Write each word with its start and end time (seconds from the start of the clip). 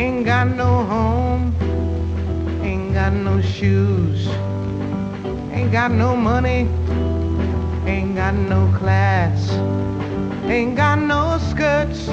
Ain't 0.00 0.24
got 0.24 0.46
no 0.56 0.64
home, 0.64 1.52
ain't 2.64 2.94
got 2.94 3.12
no 3.12 3.42
shoes, 3.42 4.26
ain't 5.52 5.70
got 5.70 5.90
no 5.90 6.16
money, 6.16 6.66
ain't 7.86 8.16
got 8.16 8.32
no 8.32 8.72
class, 8.78 9.50
ain't 10.48 10.74
got 10.74 10.98
no 10.98 11.38
skirts, 11.50 12.08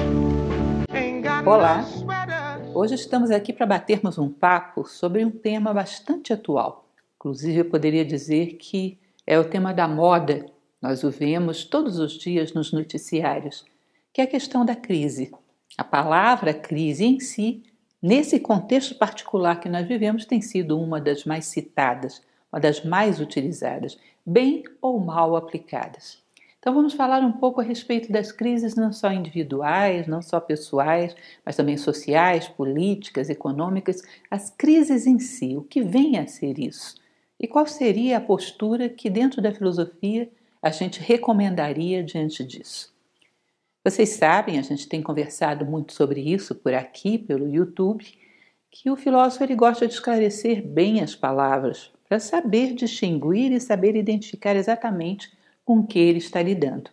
ain't 0.93 1.23
got 1.23 1.47
Olá. 1.47 1.77
no 1.77 1.87
sweater. 1.87 2.75
Hoje 2.75 2.95
estamos 2.95 3.31
aqui 3.31 3.53
para 3.53 3.65
batermos 3.65 4.17
um 4.17 4.27
papo 4.27 4.83
sobre 4.83 5.23
um 5.23 5.31
tema 5.31 5.73
bastante 5.73 6.33
atual. 6.33 6.89
Inclusive, 7.15 7.59
eu 7.59 7.65
poderia 7.69 8.03
dizer 8.03 8.57
que 8.57 8.99
é 9.25 9.39
o 9.39 9.45
tema 9.45 9.73
da 9.73 9.87
moda. 9.87 10.45
Nós 10.81 11.05
o 11.05 11.09
vemos 11.09 11.63
todos 11.63 11.99
os 11.99 12.19
dias 12.19 12.51
nos 12.51 12.73
noticiários, 12.73 13.63
que 14.11 14.19
é 14.19 14.25
a 14.25 14.27
questão 14.27 14.65
da 14.65 14.75
crise. 14.75 15.31
A 15.77 15.85
palavra 15.85 16.53
crise 16.53 17.05
em 17.05 17.19
si, 17.21 17.63
nesse 18.01 18.39
contexto 18.39 18.95
particular 18.95 19.59
que 19.59 19.69
nós 19.69 19.87
vivemos, 19.87 20.25
tem 20.25 20.41
sido 20.41 20.79
uma 20.79 20.99
das 20.99 21.25
mais 21.25 21.45
citadas, 21.45 22.21
uma 22.51 22.59
das 22.59 22.83
mais 22.83 23.19
utilizadas, 23.19 23.97
bem 24.25 24.63
ou 24.81 24.99
mal 24.99 25.35
aplicadas. 25.35 26.21
Então 26.59 26.73
vamos 26.73 26.93
falar 26.93 27.21
um 27.21 27.31
pouco 27.31 27.61
a 27.61 27.63
respeito 27.63 28.11
das 28.11 28.31
crises 28.31 28.75
não 28.75 28.91
só 28.91 29.11
individuais, 29.11 30.05
não 30.07 30.21
só 30.21 30.39
pessoais, 30.39 31.15
mas 31.45 31.55
também 31.55 31.77
sociais, 31.77 32.47
políticas, 32.47 33.29
econômicas, 33.29 34.01
as 34.29 34.49
crises 34.49 35.07
em 35.07 35.17
si, 35.17 35.55
o 35.55 35.61
que 35.61 35.81
vem 35.81 36.17
a 36.17 36.27
ser 36.27 36.59
isso? 36.59 36.95
E 37.39 37.47
qual 37.47 37.67
seria 37.67 38.17
a 38.17 38.21
postura 38.21 38.89
que 38.89 39.09
dentro 39.09 39.41
da 39.41 39.53
filosofia 39.53 40.29
a 40.61 40.69
gente 40.69 40.99
recomendaria 40.99 42.03
diante 42.03 42.43
disso? 42.43 42.96
Vocês 43.89 44.09
sabem, 44.09 44.59
a 44.59 44.61
gente 44.61 44.85
tem 44.85 45.01
conversado 45.01 45.65
muito 45.65 45.93
sobre 45.93 46.19
isso 46.19 46.53
por 46.53 46.73
aqui, 46.73 47.17
pelo 47.17 47.47
YouTube, 47.47 48.03
que 48.69 48.89
o 48.89 48.97
filósofo 48.97 49.45
ele 49.45 49.55
gosta 49.55 49.87
de 49.87 49.93
esclarecer 49.93 50.61
bem 50.61 50.99
as 50.99 51.15
palavras 51.15 51.89
para 52.05 52.19
saber 52.19 52.73
distinguir 52.73 53.53
e 53.53 53.61
saber 53.61 53.95
identificar 53.95 54.57
exatamente 54.57 55.31
com 55.63 55.87
que 55.87 55.97
ele 55.97 56.17
está 56.17 56.41
lidando. 56.41 56.91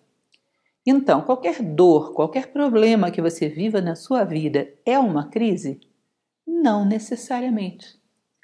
Então, 0.86 1.22
qualquer 1.22 1.60
dor, 1.64 2.12
qualquer 2.12 2.52
problema 2.52 3.10
que 3.10 3.20
você 3.20 3.48
viva 3.48 3.80
na 3.80 3.96
sua 3.96 4.22
vida 4.22 4.72
é 4.86 4.96
uma 4.96 5.26
crise? 5.26 5.80
Não 6.46 6.84
necessariamente. 6.84 7.98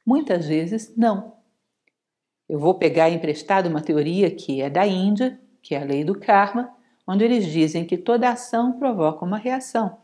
Muitas 0.05 0.49
vezes, 0.49 0.93
não. 0.97 1.35
Eu 2.49 2.59
vou 2.59 2.75
pegar 2.75 3.11
emprestado 3.11 3.69
uma 3.69 3.81
teoria 3.81 4.29
que 4.29 4.61
é 4.61 4.69
da 4.69 4.85
Índia, 4.85 5.39
que 5.63 5.77
é 5.77 5.81
a 5.81 5.85
lei 5.85 6.03
do 6.03 6.19
karma, 6.19 6.80
onde 7.11 7.25
eles 7.25 7.45
dizem 7.45 7.85
que 7.85 7.99
toda 7.99 8.31
ação 8.31 8.79
provoca 8.79 9.25
uma 9.25 9.37
reação. 9.37 9.99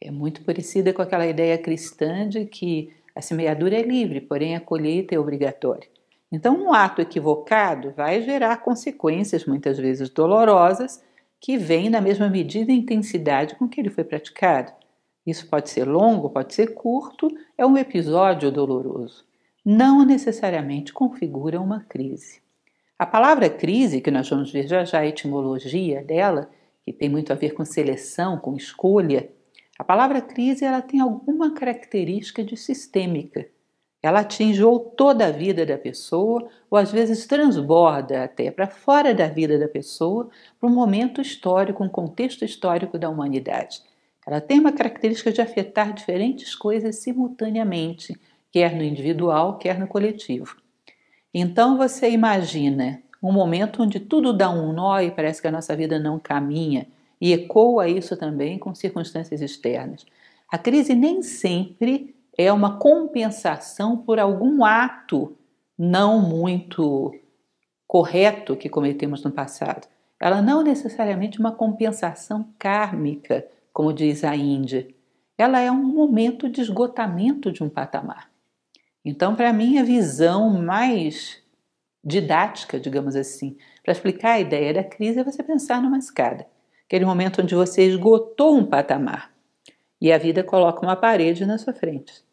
É 0.00 0.10
muito 0.10 0.42
parecida 0.42 0.90
com 0.90 1.02
aquela 1.02 1.26
ideia 1.26 1.58
cristã 1.58 2.26
de 2.26 2.46
que 2.46 2.90
a 3.14 3.20
semeadura 3.20 3.76
é 3.76 3.82
livre, 3.82 4.22
porém 4.22 4.56
a 4.56 4.60
colheita 4.60 5.14
é 5.14 5.18
obrigatória. 5.18 5.86
Então, 6.32 6.56
um 6.56 6.72
ato 6.72 7.02
equivocado 7.02 7.92
vai 7.94 8.22
gerar 8.22 8.56
consequências, 8.62 9.44
muitas 9.44 9.76
vezes 9.76 10.08
dolorosas, 10.08 11.04
que 11.38 11.58
vêm 11.58 11.90
na 11.90 12.00
mesma 12.00 12.30
medida 12.30 12.72
e 12.72 12.78
intensidade 12.78 13.54
com 13.56 13.68
que 13.68 13.78
ele 13.78 13.90
foi 13.90 14.02
praticado. 14.02 14.72
Isso 15.26 15.46
pode 15.48 15.68
ser 15.68 15.84
longo, 15.84 16.30
pode 16.30 16.54
ser 16.54 16.72
curto, 16.72 17.28
é 17.58 17.66
um 17.66 17.76
episódio 17.76 18.50
doloroso. 18.50 19.26
Não 19.62 20.02
necessariamente 20.02 20.94
configura 20.94 21.60
uma 21.60 21.80
crise. 21.80 22.41
A 23.02 23.06
palavra 23.06 23.50
crise, 23.50 24.00
que 24.00 24.12
nós 24.12 24.30
vamos 24.30 24.52
ver 24.52 24.68
já 24.68 24.84
já 24.84 25.00
a 25.00 25.06
etimologia 25.08 26.04
dela, 26.04 26.48
que 26.84 26.92
tem 26.92 27.08
muito 27.08 27.32
a 27.32 27.34
ver 27.34 27.52
com 27.52 27.64
seleção, 27.64 28.38
com 28.38 28.54
escolha, 28.54 29.28
a 29.76 29.82
palavra 29.82 30.20
crise 30.20 30.64
ela 30.64 30.80
tem 30.80 31.00
alguma 31.00 31.52
característica 31.52 32.44
de 32.44 32.56
sistêmica. 32.56 33.48
Ela 34.00 34.20
atinge 34.20 34.62
ou 34.62 34.78
toda 34.78 35.26
a 35.26 35.30
vida 35.32 35.66
da 35.66 35.76
pessoa, 35.76 36.48
ou 36.70 36.78
às 36.78 36.92
vezes 36.92 37.26
transborda 37.26 38.22
até 38.22 38.52
para 38.52 38.68
fora 38.68 39.12
da 39.12 39.26
vida 39.26 39.58
da 39.58 39.66
pessoa, 39.66 40.30
para 40.60 40.70
um 40.70 40.72
momento 40.72 41.20
histórico, 41.20 41.82
um 41.82 41.88
contexto 41.88 42.44
histórico 42.44 42.96
da 43.00 43.10
humanidade. 43.10 43.82
Ela 44.24 44.40
tem 44.40 44.60
uma 44.60 44.70
característica 44.70 45.32
de 45.32 45.40
afetar 45.40 45.92
diferentes 45.92 46.54
coisas 46.54 46.94
simultaneamente, 47.00 48.16
quer 48.52 48.76
no 48.76 48.84
individual, 48.84 49.58
quer 49.58 49.76
no 49.76 49.88
coletivo. 49.88 50.61
Então 51.34 51.76
você 51.76 52.10
imagina 52.10 53.02
um 53.22 53.32
momento 53.32 53.82
onde 53.82 54.00
tudo 54.00 54.32
dá 54.32 54.50
um 54.50 54.72
nó 54.72 55.00
e 55.00 55.10
parece 55.10 55.40
que 55.40 55.46
a 55.46 55.52
nossa 55.52 55.76
vida 55.76 55.98
não 55.98 56.18
caminha, 56.18 56.88
e 57.20 57.32
ecoa 57.32 57.88
isso 57.88 58.16
também 58.16 58.58
com 58.58 58.74
circunstâncias 58.74 59.40
externas. 59.40 60.04
A 60.50 60.58
crise 60.58 60.92
nem 60.92 61.22
sempre 61.22 62.16
é 62.36 62.52
uma 62.52 62.78
compensação 62.78 63.96
por 63.96 64.18
algum 64.18 64.64
ato 64.64 65.36
não 65.78 66.20
muito 66.20 67.14
correto 67.86 68.56
que 68.56 68.68
cometemos 68.68 69.22
no 69.22 69.30
passado. 69.30 69.86
Ela 70.18 70.42
não 70.42 70.62
necessariamente 70.62 71.38
uma 71.38 71.52
compensação 71.52 72.48
kármica, 72.58 73.46
como 73.72 73.92
diz 73.92 74.24
a 74.24 74.34
Índia. 74.34 74.88
Ela 75.38 75.60
é 75.60 75.70
um 75.70 75.82
momento 75.82 76.48
de 76.48 76.60
esgotamento 76.60 77.52
de 77.52 77.62
um 77.62 77.68
patamar. 77.68 78.31
Então, 79.04 79.34
para 79.34 79.52
mim, 79.52 79.78
a 79.78 79.82
visão 79.82 80.50
mais 80.50 81.42
didática, 82.04 82.78
digamos 82.78 83.16
assim, 83.16 83.56
para 83.82 83.92
explicar 83.92 84.32
a 84.32 84.40
ideia 84.40 84.74
da 84.74 84.84
crise 84.84 85.20
é 85.20 85.24
você 85.24 85.42
pensar 85.42 85.82
numa 85.82 85.98
escada. 85.98 86.46
Aquele 86.86 87.04
momento 87.04 87.40
onde 87.40 87.54
você 87.54 87.84
esgotou 87.84 88.56
um 88.56 88.66
patamar 88.66 89.32
e 90.00 90.12
a 90.12 90.18
vida 90.18 90.42
coloca 90.42 90.82
uma 90.82 90.96
parede 90.96 91.46
na 91.46 91.58
sua 91.58 91.72
frente. 91.72 92.24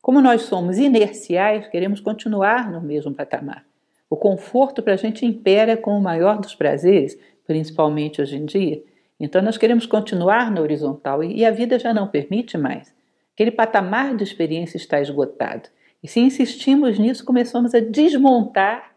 Como 0.00 0.20
nós 0.20 0.42
somos 0.42 0.78
inerciais, 0.78 1.68
queremos 1.68 2.00
continuar 2.00 2.70
no 2.70 2.80
mesmo 2.80 3.14
patamar. 3.14 3.64
O 4.10 4.16
conforto 4.16 4.82
para 4.82 4.94
a 4.94 4.96
gente 4.96 5.24
impera 5.24 5.76
como 5.76 5.96
o 5.96 6.02
maior 6.02 6.38
dos 6.38 6.54
prazeres, 6.54 7.16
principalmente 7.46 8.20
hoje 8.20 8.36
em 8.36 8.44
dia. 8.44 8.82
Então 9.18 9.40
nós 9.40 9.56
queremos 9.56 9.86
continuar 9.86 10.50
na 10.50 10.60
horizontal 10.60 11.22
e 11.22 11.44
a 11.44 11.50
vida 11.52 11.78
já 11.78 11.94
não 11.94 12.08
permite 12.08 12.58
mais. 12.58 12.92
Aquele 13.32 13.52
patamar 13.52 14.16
de 14.16 14.24
experiência 14.24 14.76
está 14.76 15.00
esgotado. 15.00 15.68
E 16.02 16.08
se 16.08 16.20
insistimos 16.20 16.98
nisso, 16.98 17.24
começamos 17.24 17.74
a 17.74 17.80
desmontar 17.80 18.94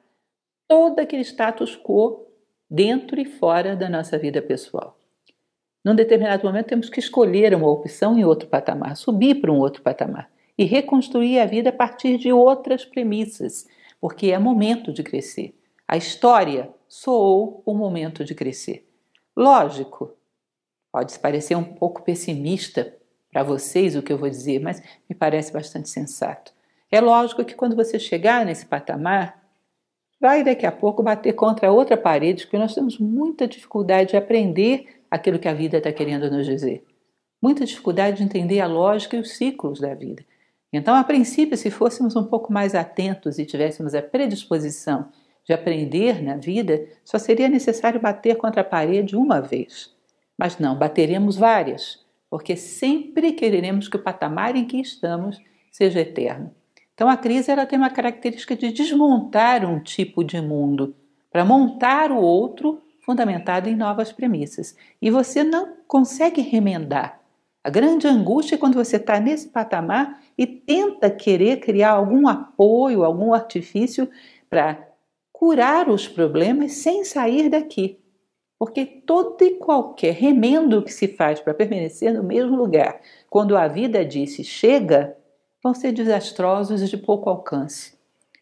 todo 0.67 0.99
aquele 0.99 1.23
status 1.23 1.75
quo 1.75 2.25
dentro 2.69 3.19
e 3.19 3.25
fora 3.25 3.75
da 3.75 3.87
nossa 3.87 4.17
vida 4.17 4.41
pessoal. 4.41 4.97
Num 5.83 5.93
determinado 5.93 6.43
momento, 6.43 6.67
temos 6.67 6.89
que 6.89 6.99
escolher 6.99 7.53
uma 7.53 7.69
opção 7.69 8.17
em 8.17 8.25
outro 8.25 8.49
patamar, 8.49 8.97
subir 8.97 9.35
para 9.35 9.51
um 9.51 9.59
outro 9.59 9.83
patamar 9.83 10.31
e 10.57 10.65
reconstruir 10.65 11.39
a 11.39 11.45
vida 11.45 11.69
a 11.69 11.73
partir 11.73 12.17
de 12.17 12.31
outras 12.31 12.83
premissas, 12.83 13.67
porque 14.01 14.31
é 14.31 14.39
momento 14.39 14.91
de 14.91 15.03
crescer. 15.03 15.53
A 15.87 15.95
história 15.95 16.73
soou 16.87 17.61
o 17.63 17.75
momento 17.75 18.23
de 18.23 18.33
crescer. 18.33 18.89
Lógico, 19.37 20.11
pode 20.91 21.19
parecer 21.19 21.55
um 21.55 21.63
pouco 21.63 22.01
pessimista 22.01 22.97
para 23.31 23.43
vocês 23.43 23.95
o 23.95 24.01
que 24.01 24.11
eu 24.11 24.17
vou 24.17 24.29
dizer, 24.29 24.59
mas 24.59 24.81
me 25.07 25.15
parece 25.15 25.53
bastante 25.53 25.89
sensato. 25.89 26.54
É 26.95 27.01
lógico 27.01 27.43
que 27.43 27.55
quando 27.55 27.75
você 27.75 27.99
chegar 27.99 28.45
nesse 28.45 28.65
patamar, 28.65 29.43
vai 30.17 30.45
daqui 30.45 30.65
a 30.65 30.71
pouco 30.71 31.03
bater 31.03 31.33
contra 31.33 31.69
outra 31.69 31.97
parede, 31.97 32.43
porque 32.43 32.57
nós 32.57 32.73
temos 32.73 32.97
muita 32.97 33.45
dificuldade 33.45 34.11
de 34.11 34.15
aprender 34.15 35.03
aquilo 35.11 35.37
que 35.37 35.49
a 35.49 35.53
vida 35.53 35.77
está 35.77 35.91
querendo 35.91 36.31
nos 36.31 36.45
dizer. 36.45 36.85
Muita 37.41 37.65
dificuldade 37.65 38.19
de 38.19 38.23
entender 38.23 38.61
a 38.61 38.65
lógica 38.65 39.17
e 39.17 39.19
os 39.19 39.31
ciclos 39.31 39.81
da 39.81 39.93
vida. 39.93 40.23
Então, 40.71 40.95
a 40.95 41.03
princípio, 41.03 41.57
se 41.57 41.69
fôssemos 41.69 42.15
um 42.15 42.23
pouco 42.23 42.53
mais 42.53 42.73
atentos 42.73 43.39
e 43.39 43.45
tivéssemos 43.45 43.93
a 43.93 44.01
predisposição 44.01 45.09
de 45.45 45.51
aprender 45.51 46.23
na 46.23 46.37
vida, 46.37 46.87
só 47.03 47.19
seria 47.19 47.49
necessário 47.49 47.99
bater 47.99 48.37
contra 48.37 48.61
a 48.61 48.63
parede 48.63 49.17
uma 49.17 49.41
vez. 49.41 49.93
Mas 50.39 50.57
não, 50.59 50.79
bateremos 50.79 51.35
várias, 51.35 51.99
porque 52.29 52.55
sempre 52.55 53.33
quereremos 53.33 53.89
que 53.89 53.97
o 53.97 54.01
patamar 54.01 54.55
em 54.55 54.65
que 54.65 54.79
estamos 54.79 55.41
seja 55.69 55.99
eterno. 55.99 56.55
Então 56.95 57.09
a 57.09 57.17
crise 57.17 57.51
ela 57.51 57.65
tem 57.65 57.77
uma 57.77 57.89
característica 57.89 58.55
de 58.55 58.71
desmontar 58.71 59.65
um 59.65 59.79
tipo 59.79 60.23
de 60.23 60.41
mundo 60.41 60.95
para 61.29 61.43
montar 61.43 62.09
o 62.09 62.17
outro 62.17 62.81
fundamentado 63.01 63.69
em 63.69 63.75
novas 63.75 64.13
premissas. 64.13 64.75
E 65.01 65.11
você 65.11 65.43
não 65.43 65.75
consegue 65.87 66.41
remendar. 66.41 67.19
A 67.61 67.69
grande 67.69 68.07
angústia 68.07 68.55
é 68.55 68.57
quando 68.57 68.75
você 68.75 68.95
está 68.95 69.19
nesse 69.19 69.49
patamar 69.49 70.21
e 70.37 70.47
tenta 70.47 71.09
querer 71.09 71.59
criar 71.59 71.91
algum 71.91 72.27
apoio, 72.27 73.03
algum 73.03 73.33
artifício 73.33 74.09
para 74.49 74.87
curar 75.33 75.89
os 75.89 76.07
problemas 76.07 76.73
sem 76.73 77.03
sair 77.03 77.49
daqui. 77.49 77.99
Porque 78.57 78.85
todo 78.85 79.43
e 79.43 79.55
qualquer 79.55 80.13
remendo 80.13 80.81
que 80.81 80.93
se 80.93 81.09
faz 81.09 81.41
para 81.41 81.53
permanecer 81.53 82.13
no 82.13 82.23
mesmo 82.23 82.55
lugar, 82.55 83.01
quando 83.29 83.57
a 83.57 83.67
vida 83.67 84.05
disse 84.05 84.43
chega, 84.43 85.17
vão 85.65 85.73
ser 85.73 85.91
desastrosos 85.91 86.83
e 86.83 86.85
de 86.85 86.95
pouco 86.95 87.27
alcance. 87.27 87.97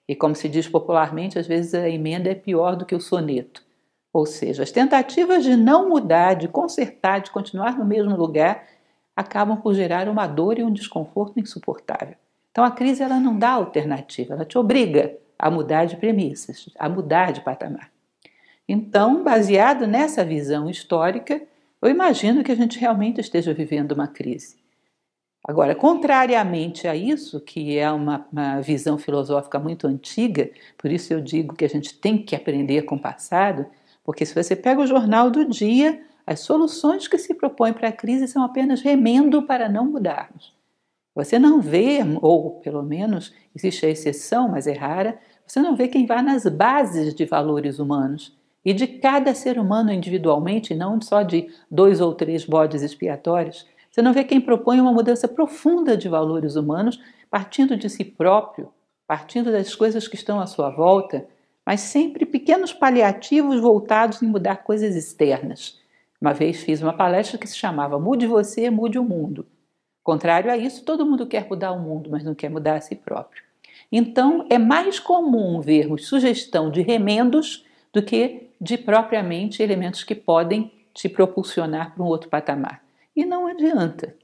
E 0.06 0.14
como 0.14 0.36
se 0.36 0.50
diz 0.50 0.68
popularmente, 0.68 1.40
às 1.40 1.48
vezes 1.48 1.74
a 1.74 1.88
emenda 1.88 2.30
é 2.30 2.36
pior 2.36 2.76
do 2.76 2.86
que 2.86 2.94
o 2.94 3.00
soneto. 3.00 3.64
Ou 4.12 4.26
seja, 4.26 4.62
as 4.62 4.72
tentativas 4.72 5.42
de 5.42 5.56
não 5.56 5.88
mudar, 5.88 6.34
de 6.34 6.50
consertar, 6.50 7.22
de 7.22 7.32
continuar 7.32 7.78
no 7.78 7.86
mesmo 7.86 8.14
lugar, 8.18 8.68
acabam 9.16 9.56
por 9.56 9.74
gerar 9.74 10.10
uma 10.10 10.28
dor 10.28 10.60
e 10.60 10.64
um 10.66 10.74
desconforto 10.74 11.40
insuportável. 11.40 12.18
Então 12.52 12.66
a 12.66 12.72
crise 12.72 13.02
ela 13.02 13.22
não 13.22 13.40
dá 13.40 13.52
alternativa, 13.52 14.34
ela 14.34 14.44
te 14.44 14.58
obriga 14.58 15.16
a 15.40 15.50
mudar 15.50 15.86
de 15.86 15.96
premissas, 15.96 16.68
a 16.78 16.90
mudar 16.90 17.32
de 17.32 17.40
patamar. 17.40 17.90
Então, 18.68 19.24
baseado 19.24 19.88
nessa 19.88 20.26
visão 20.26 20.70
histórica, 20.70 21.42
eu 21.82 21.90
imagino 21.90 22.44
que 22.44 22.52
a 22.52 22.56
gente 22.56 22.78
realmente 22.78 23.22
esteja 23.22 23.54
vivendo 23.54 23.94
uma 23.94 24.10
crise. 24.10 24.63
Agora, 25.46 25.76
contrariamente 25.76 26.88
a 26.88 26.96
isso, 26.96 27.42
que 27.42 27.78
é 27.78 27.92
uma, 27.92 28.26
uma, 28.32 28.62
visão 28.62 28.98
filosófica 28.98 29.60
muito 29.60 29.86
antiga, 29.88 30.50
por 30.78 30.90
isso 30.90 31.12
eu 31.12 31.20
digo 31.20 31.54
que 31.54 31.66
a 31.66 31.70
gente 31.70 31.94
tem 32.00 32.18
que 32.18 32.36
aprender 32.36 32.84
com 32.84 32.96
o 32.96 33.02
passado, 33.02 33.66
porque 34.06 34.26
se 34.26 34.34
você 34.34 34.56
pega 34.56 34.82
o 34.82 34.88
jornal 34.88 35.30
do 35.30 35.44
dia, 35.44 36.02
as 36.26 36.40
soluções 36.40 37.10
que 37.10 37.18
se 37.18 37.34
propõem 37.34 37.74
para 37.74 37.90
a 37.90 37.92
crise 37.92 38.28
são 38.28 38.44
apenas 38.44 38.82
remendo 38.82 39.44
para 39.44 39.68
não 39.68 39.86
mudarmos. 39.86 40.54
Você 41.14 41.38
não 41.38 41.62
vê, 41.62 42.00
ou 42.22 42.62
pelo 42.62 42.82
menos 42.82 43.34
existe 43.54 43.86
a 43.86 43.90
exceção, 43.90 44.48
mas 44.48 44.66
é 44.66 44.74
rara, 44.74 45.20
você 45.46 45.60
não 45.60 45.76
vê 45.76 45.90
quem 45.90 46.06
vá 46.06 46.22
nas 46.22 46.46
bases 46.46 47.14
de 47.14 47.26
valores 47.26 47.80
humanos 47.80 48.36
e 48.66 48.74
de 48.74 48.88
cada 48.88 49.36
ser 49.36 49.60
humano 49.60 49.92
individualmente, 49.92 50.74
não 50.74 51.00
só 51.02 51.22
de 51.22 51.50
dois 51.70 52.00
ou 52.00 52.16
três 52.16 52.46
bodes 52.46 52.82
expiatórios. 52.82 53.68
Você 53.94 54.02
não 54.02 54.12
vê 54.12 54.24
quem 54.24 54.42
propõe 54.42 54.82
uma 54.82 54.92
mudança 54.92 55.28
profunda 55.28 55.96
de 55.96 56.10
valores 56.10 56.56
humanos, 56.56 57.00
partindo 57.30 57.78
de 57.78 57.88
si 57.88 58.04
próprio, 58.04 58.74
partindo 59.06 59.52
das 59.52 59.76
coisas 59.76 60.08
que 60.08 60.16
estão 60.16 60.40
à 60.40 60.48
sua 60.48 60.72
volta, 60.72 61.28
mas 61.64 61.82
sempre 61.82 62.26
pequenos 62.26 62.74
paliativos 62.74 63.62
voltados 63.62 64.24
em 64.24 64.26
mudar 64.26 64.64
coisas 64.64 64.96
externas. 64.96 65.80
Uma 66.20 66.34
vez 66.34 66.64
fiz 66.64 66.82
uma 66.82 66.92
palestra 66.92 67.38
que 67.38 67.46
se 67.46 67.56
chamava 67.56 68.00
Mude 68.00 68.26
você, 68.26 68.68
mude 68.72 68.98
o 68.98 69.04
mundo. 69.04 69.46
Contrário 70.04 70.50
a 70.50 70.58
isso, 70.58 70.84
todo 70.84 71.06
mundo 71.06 71.28
quer 71.28 71.48
mudar 71.48 71.72
o 71.72 71.80
mundo, 71.80 72.10
mas 72.10 72.24
não 72.24 72.34
quer 72.34 72.50
mudar 72.50 72.78
a 72.78 72.82
si 72.82 72.96
próprio. 72.96 73.44
Então, 73.92 74.48
é 74.50 74.58
mais 74.58 75.00
comum 75.00 75.62
vermos 75.62 76.08
sugestão 76.08 76.72
de 76.72 76.82
remendos 76.82 77.64
do 77.94 78.02
que 78.02 78.50
de 78.60 78.76
propriamente 78.76 79.62
elementos 79.62 80.04
que 80.04 80.16
podem 80.16 80.72
te 80.96 81.08
propulsionar 81.08 81.94
para 81.94 82.04
um 82.04 82.08
outro 82.08 82.28
patamar. 82.28 82.83
E 83.16 83.26
não 83.26 83.48
adianta. 83.48 84.16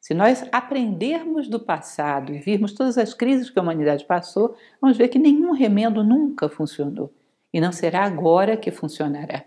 Se 0.00 0.14
nós 0.14 0.44
aprendermos 0.52 1.48
do 1.48 1.58
passado 1.58 2.32
e 2.32 2.38
virmos 2.38 2.72
todas 2.72 2.96
as 2.96 3.12
crises 3.12 3.50
que 3.50 3.58
a 3.58 3.62
humanidade 3.62 4.04
passou, 4.04 4.54
vamos 4.80 4.96
ver 4.96 5.08
que 5.08 5.18
nenhum 5.18 5.50
remendo 5.50 6.04
nunca 6.04 6.48
funcionou. 6.48 7.12
E 7.52 7.60
não 7.60 7.72
será 7.72 8.04
agora 8.04 8.56
que 8.56 8.70
funcionará. 8.70 9.44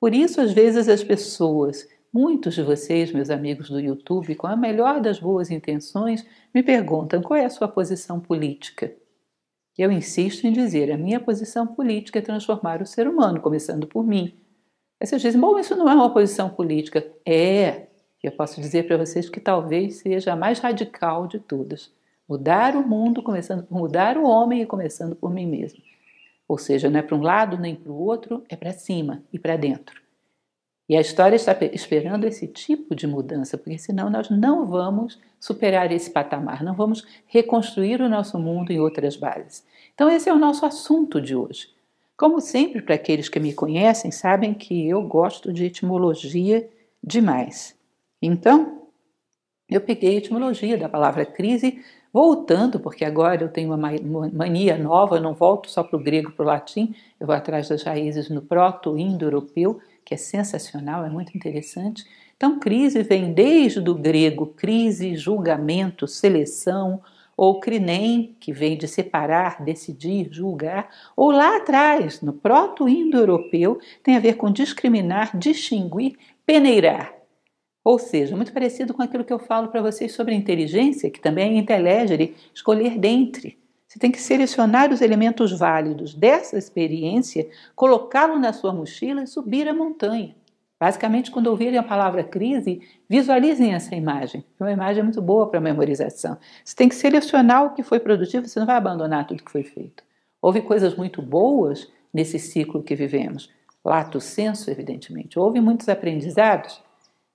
Por 0.00 0.12
isso, 0.12 0.40
às 0.40 0.52
vezes, 0.52 0.88
as 0.88 1.04
pessoas, 1.04 1.88
muitos 2.12 2.54
de 2.54 2.62
vocês, 2.62 3.12
meus 3.12 3.30
amigos 3.30 3.70
do 3.70 3.78
YouTube, 3.78 4.34
com 4.34 4.48
a 4.48 4.56
melhor 4.56 5.00
das 5.00 5.20
boas 5.20 5.50
intenções, 5.50 6.26
me 6.52 6.62
perguntam 6.62 7.22
qual 7.22 7.38
é 7.38 7.44
a 7.44 7.50
sua 7.50 7.68
posição 7.68 8.18
política. 8.18 8.92
Eu 9.78 9.90
insisto 9.90 10.44
em 10.44 10.52
dizer: 10.52 10.90
a 10.92 10.98
minha 10.98 11.20
posição 11.20 11.66
política 11.66 12.18
é 12.18 12.22
transformar 12.22 12.82
o 12.82 12.86
ser 12.86 13.08
humano, 13.08 13.40
começando 13.40 13.86
por 13.86 14.04
mim. 14.04 14.34
Aí 15.00 15.06
vocês 15.06 15.22
dizem: 15.22 15.40
bom, 15.40 15.58
isso 15.58 15.76
não 15.76 15.88
é 15.88 15.94
uma 15.94 16.12
posição 16.12 16.48
política. 16.50 17.04
É, 17.26 17.88
eu 18.26 18.32
posso 18.32 18.60
dizer 18.60 18.86
para 18.86 18.96
vocês 18.96 19.28
que 19.28 19.40
talvez 19.40 19.96
seja 19.96 20.32
a 20.32 20.36
mais 20.36 20.58
radical 20.58 21.26
de 21.26 21.38
todas. 21.38 21.92
Mudar 22.28 22.74
o 22.76 22.86
mundo, 22.86 23.22
começando 23.22 23.64
por 23.64 23.76
mudar 23.76 24.16
o 24.16 24.26
homem 24.26 24.62
e 24.62 24.66
começando 24.66 25.14
por 25.14 25.32
mim 25.32 25.46
mesmo. 25.46 25.82
Ou 26.48 26.58
seja, 26.58 26.90
não 26.90 26.98
é 26.98 27.02
para 27.02 27.16
um 27.16 27.22
lado 27.22 27.58
nem 27.58 27.74
para 27.74 27.92
o 27.92 28.00
outro, 28.00 28.42
é 28.48 28.56
para 28.56 28.72
cima 28.72 29.22
e 29.32 29.38
para 29.38 29.56
dentro. 29.56 30.02
E 30.88 30.96
a 30.96 31.00
história 31.00 31.36
está 31.36 31.56
esperando 31.72 32.24
esse 32.24 32.46
tipo 32.46 32.94
de 32.94 33.06
mudança, 33.06 33.56
porque 33.56 33.78
senão 33.78 34.10
nós 34.10 34.28
não 34.28 34.66
vamos 34.66 35.18
superar 35.40 35.90
esse 35.90 36.10
patamar, 36.10 36.62
não 36.62 36.74
vamos 36.74 37.06
reconstruir 37.26 38.02
o 38.02 38.08
nosso 38.08 38.38
mundo 38.38 38.70
em 38.70 38.80
outras 38.80 39.16
bases. 39.16 39.64
Então, 39.94 40.10
esse 40.10 40.28
é 40.28 40.32
o 40.32 40.38
nosso 40.38 40.66
assunto 40.66 41.20
de 41.20 41.34
hoje. 41.34 41.68
Como 42.16 42.40
sempre, 42.40 42.82
para 42.82 42.94
aqueles 42.94 43.28
que 43.28 43.40
me 43.40 43.54
conhecem, 43.54 44.10
sabem 44.10 44.52
que 44.52 44.88
eu 44.88 45.02
gosto 45.02 45.52
de 45.52 45.64
etimologia 45.64 46.68
demais. 47.02 47.74
Então, 48.26 48.88
eu 49.68 49.82
peguei 49.82 50.14
a 50.14 50.18
etimologia 50.18 50.78
da 50.78 50.88
palavra 50.88 51.26
crise, 51.26 51.84
voltando, 52.10 52.80
porque 52.80 53.04
agora 53.04 53.42
eu 53.42 53.48
tenho 53.50 53.68
uma 53.68 53.90
mania 54.32 54.78
nova, 54.78 55.16
eu 55.16 55.20
não 55.20 55.34
volto 55.34 55.70
só 55.70 55.82
para 55.82 55.98
o 55.98 56.02
grego, 56.02 56.32
para 56.32 56.42
o 56.42 56.46
latim, 56.46 56.94
eu 57.20 57.26
vou 57.26 57.36
atrás 57.36 57.68
das 57.68 57.82
raízes 57.82 58.30
no 58.30 58.40
proto-indo-europeu, 58.40 59.78
que 60.04 60.14
é 60.14 60.16
sensacional, 60.16 61.04
é 61.04 61.10
muito 61.10 61.36
interessante. 61.36 62.06
Então, 62.34 62.58
crise 62.58 63.02
vem 63.02 63.34
desde 63.34 63.80
o 63.90 63.94
grego 63.94 64.46
crise, 64.46 65.16
julgamento, 65.16 66.08
seleção, 66.08 67.02
ou 67.36 67.60
crinem, 67.60 68.34
que 68.40 68.52
vem 68.52 68.78
de 68.78 68.88
separar, 68.88 69.62
decidir, 69.62 70.28
julgar, 70.30 70.88
ou 71.14 71.30
lá 71.30 71.56
atrás, 71.58 72.22
no 72.22 72.32
proto-indo-europeu, 72.32 73.78
tem 74.02 74.16
a 74.16 74.20
ver 74.20 74.34
com 74.34 74.50
discriminar, 74.50 75.36
distinguir, 75.36 76.16
peneirar. 76.46 77.23
Ou 77.84 77.98
seja, 77.98 78.34
muito 78.34 78.52
parecido 78.52 78.94
com 78.94 79.02
aquilo 79.02 79.24
que 79.24 79.32
eu 79.32 79.38
falo 79.38 79.68
para 79.68 79.82
vocês 79.82 80.12
sobre 80.12 80.34
inteligência, 80.34 81.10
que 81.10 81.20
também 81.20 81.56
é 81.56 81.58
inteligere, 81.58 82.34
escolher 82.54 82.98
dentre. 82.98 83.58
Você 83.86 83.98
tem 83.98 84.10
que 84.10 84.20
selecionar 84.20 84.90
os 84.90 85.02
elementos 85.02 85.56
válidos 85.56 86.14
dessa 86.14 86.56
experiência, 86.56 87.46
colocá-lo 87.76 88.38
na 88.38 88.52
sua 88.52 88.72
mochila 88.72 89.22
e 89.22 89.26
subir 89.26 89.68
a 89.68 89.74
montanha. 89.74 90.34
Basicamente, 90.80 91.30
quando 91.30 91.46
ouvirem 91.46 91.78
a 91.78 91.82
palavra 91.82 92.24
crise, 92.24 92.80
visualizem 93.08 93.72
essa 93.72 93.94
imagem. 93.94 94.44
É 94.58 94.64
uma 94.64 94.72
imagem 94.72 95.02
muito 95.02 95.22
boa 95.22 95.48
para 95.48 95.60
memorização. 95.60 96.36
Você 96.64 96.74
tem 96.74 96.88
que 96.88 96.94
selecionar 96.94 97.66
o 97.66 97.74
que 97.74 97.82
foi 97.82 98.00
produtivo, 98.00 98.48
você 98.48 98.58
não 98.58 98.66
vai 98.66 98.76
abandonar 98.76 99.26
tudo 99.26 99.44
que 99.44 99.52
foi 99.52 99.62
feito. 99.62 100.02
Houve 100.42 100.60
coisas 100.60 100.96
muito 100.96 101.22
boas 101.22 101.88
nesse 102.12 102.38
ciclo 102.38 102.82
que 102.82 102.94
vivemos. 102.94 103.48
Lato 103.84 104.20
senso, 104.20 104.70
evidentemente. 104.70 105.38
Houve 105.38 105.60
muitos 105.60 105.88
aprendizados. 105.88 106.82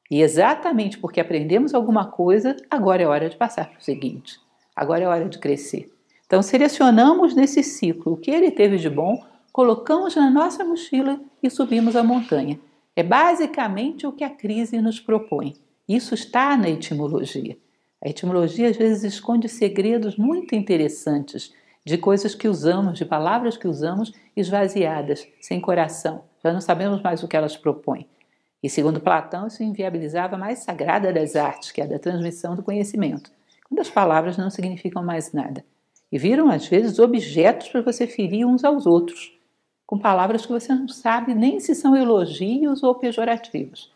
E 0.10 0.22
exatamente 0.22 0.98
porque 0.98 1.20
aprendemos 1.20 1.74
alguma 1.74 2.06
coisa, 2.06 2.56
agora 2.70 3.04
é 3.04 3.08
hora 3.08 3.30
de 3.30 3.38
passar 3.38 3.70
para 3.70 3.80
o 3.80 3.84
seguinte. 3.84 4.40
Agora 4.76 5.04
é 5.04 5.08
hora 5.08 5.30
de 5.30 5.38
crescer. 5.38 5.92
Então, 6.26 6.42
selecionamos 6.42 7.36
nesse 7.36 7.64
ciclo 7.64 8.14
o 8.14 8.18
que 8.18 8.32
ele 8.32 8.52
teve 8.52 8.78
de 8.78 8.90
bom, 8.90 9.24
colocamos 9.52 10.16
na 10.16 10.30
nossa 10.30 10.64
mochila 10.64 11.20
e 11.42 11.50
subimos 11.50 11.96
a 11.96 12.04
montanha. 12.04 12.60
É 12.96 13.04
basicamente 13.04 14.06
o 14.06 14.12
que 14.12 14.24
a 14.24 14.30
crise 14.30 14.82
nos 14.82 15.00
propõe. 15.00 15.56
Isso 15.88 16.14
está 16.14 16.56
na 16.56 16.70
etimologia. 16.70 17.58
A 18.04 18.10
etimologia 18.10 18.70
às 18.70 18.78
vezes 18.78 19.14
esconde 19.14 19.50
segredos 19.50 20.18
muito 20.18 20.56
interessantes 20.56 21.54
de 21.86 21.98
coisas 21.98 22.36
que 22.36 22.48
usamos, 22.48 22.98
de 22.98 23.06
palavras 23.06 23.58
que 23.58 23.68
usamos 23.68 24.14
esvaziadas, 24.36 25.28
sem 25.42 25.60
coração. 25.60 26.24
Já 26.44 26.54
não 26.54 26.62
sabemos 26.62 27.02
mais 27.02 27.24
o 27.24 27.28
que 27.28 27.36
elas 27.36 27.58
propõem. 27.58 28.08
E 28.62 28.70
segundo 28.70 29.00
Platão, 29.00 29.48
isso 29.48 29.64
inviabilizava 29.64 30.36
a 30.36 30.40
mais 30.40 30.60
sagrada 30.60 31.14
das 31.14 31.36
artes, 31.36 31.72
que 31.72 31.82
é 31.82 31.86
a 31.86 31.88
da 31.88 32.00
transmissão 32.00 32.56
do 32.56 32.64
conhecimento, 32.64 33.32
quando 33.68 33.80
as 33.80 33.90
palavras 33.90 34.38
não 34.38 34.50
significam 34.50 35.04
mais 35.04 35.32
nada. 35.32 35.64
E 36.12 36.18
viram, 36.18 36.50
às 36.50 36.68
vezes, 36.68 37.00
objetos 37.00 37.70
para 37.70 37.82
você 37.82 38.06
ferir 38.06 38.46
uns 38.46 38.64
aos 38.66 38.86
outros, 38.86 39.34
com 39.86 39.98
palavras 39.98 40.46
que 40.46 40.52
você 40.52 40.74
não 40.74 40.88
sabe 40.88 41.34
nem 41.34 41.60
se 41.60 41.74
são 41.74 41.96
elogios 41.96 42.84
ou 42.84 42.94
pejorativos. 42.96 43.92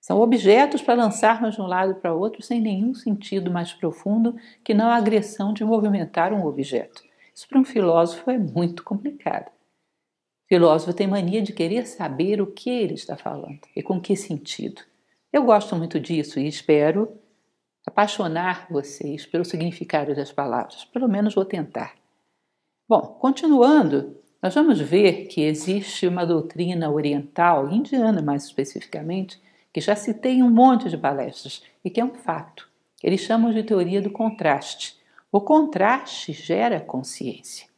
São 0.00 0.20
objetos 0.20 0.82
para 0.82 0.94
lançarmos 0.94 1.54
de 1.54 1.62
um 1.62 1.66
lado 1.66 1.94
para 1.94 2.14
o 2.14 2.18
outro 2.18 2.42
sem 2.42 2.60
nenhum 2.60 2.92
sentido 2.92 3.50
mais 3.50 3.72
profundo 3.72 4.36
que 4.62 4.74
não 4.74 4.90
a 4.90 4.96
agressão 4.96 5.54
de 5.54 5.64
movimentar 5.64 6.32
um 6.32 6.44
objeto. 6.44 7.02
Isso 7.34 7.48
para 7.48 7.58
um 7.58 7.64
filósofo 7.64 8.30
é 8.30 8.36
muito 8.36 8.84
complicado 8.84 9.50
filósofo 10.54 10.92
tem 10.92 11.08
mania 11.08 11.42
de 11.42 11.52
querer 11.52 11.84
saber 11.84 12.40
o 12.40 12.46
que 12.46 12.70
ele 12.70 12.94
está 12.94 13.16
falando 13.16 13.58
e 13.74 13.82
com 13.82 14.00
que 14.00 14.14
sentido. 14.14 14.82
Eu 15.32 15.42
gosto 15.42 15.74
muito 15.74 15.98
disso 15.98 16.38
e 16.38 16.46
espero 16.46 17.18
apaixonar 17.84 18.68
vocês 18.70 19.26
pelo 19.26 19.44
significado 19.44 20.14
das 20.14 20.30
palavras. 20.30 20.84
Pelo 20.84 21.08
menos 21.08 21.34
vou 21.34 21.44
tentar. 21.44 21.96
Bom, 22.88 23.00
continuando, 23.00 24.16
nós 24.40 24.54
vamos 24.54 24.78
ver 24.78 25.26
que 25.26 25.40
existe 25.40 26.06
uma 26.06 26.24
doutrina 26.24 26.88
oriental, 26.88 27.68
indiana 27.68 28.22
mais 28.22 28.44
especificamente, 28.44 29.42
que 29.72 29.80
já 29.80 29.96
citei 29.96 30.34
em 30.34 30.42
um 30.44 30.50
monte 30.50 30.88
de 30.88 30.96
palestras 30.96 31.64
e 31.84 31.90
que 31.90 32.00
é 32.00 32.04
um 32.04 32.14
fato. 32.14 32.70
Eles 33.02 33.22
chamam 33.22 33.52
de 33.52 33.64
teoria 33.64 34.00
do 34.00 34.10
contraste. 34.10 34.96
O 35.32 35.40
contraste 35.40 36.32
gera 36.32 36.78
consciência. 36.78 37.73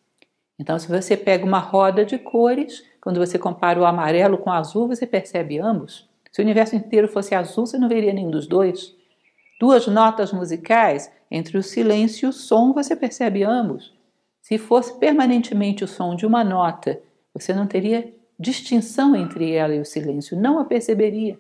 Então, 0.58 0.78
se 0.78 0.88
você 0.88 1.16
pega 1.16 1.44
uma 1.44 1.58
roda 1.58 2.04
de 2.04 2.18
cores, 2.18 2.82
quando 3.00 3.18
você 3.18 3.38
compara 3.38 3.80
o 3.80 3.84
amarelo 3.84 4.38
com 4.38 4.50
o 4.50 4.52
azul, 4.52 4.88
você 4.88 5.06
percebe 5.06 5.58
ambos. 5.58 6.08
Se 6.32 6.40
o 6.40 6.44
universo 6.44 6.74
inteiro 6.74 7.08
fosse 7.08 7.34
azul, 7.34 7.66
você 7.66 7.78
não 7.78 7.88
veria 7.88 8.12
nenhum 8.12 8.30
dos 8.30 8.46
dois. 8.46 8.94
Duas 9.60 9.86
notas 9.86 10.32
musicais, 10.32 11.10
entre 11.30 11.56
o 11.56 11.62
silêncio 11.62 12.26
e 12.26 12.28
o 12.30 12.32
som, 12.32 12.72
você 12.72 12.94
percebe 12.94 13.42
ambos. 13.42 13.94
Se 14.40 14.58
fosse 14.58 14.98
permanentemente 14.98 15.82
o 15.82 15.88
som 15.88 16.14
de 16.14 16.26
uma 16.26 16.44
nota, 16.44 17.00
você 17.32 17.52
não 17.52 17.66
teria 17.66 18.14
distinção 18.38 19.16
entre 19.16 19.52
ela 19.52 19.74
e 19.74 19.80
o 19.80 19.84
silêncio, 19.84 20.38
não 20.38 20.58
a 20.58 20.64
perceberia. 20.64 21.38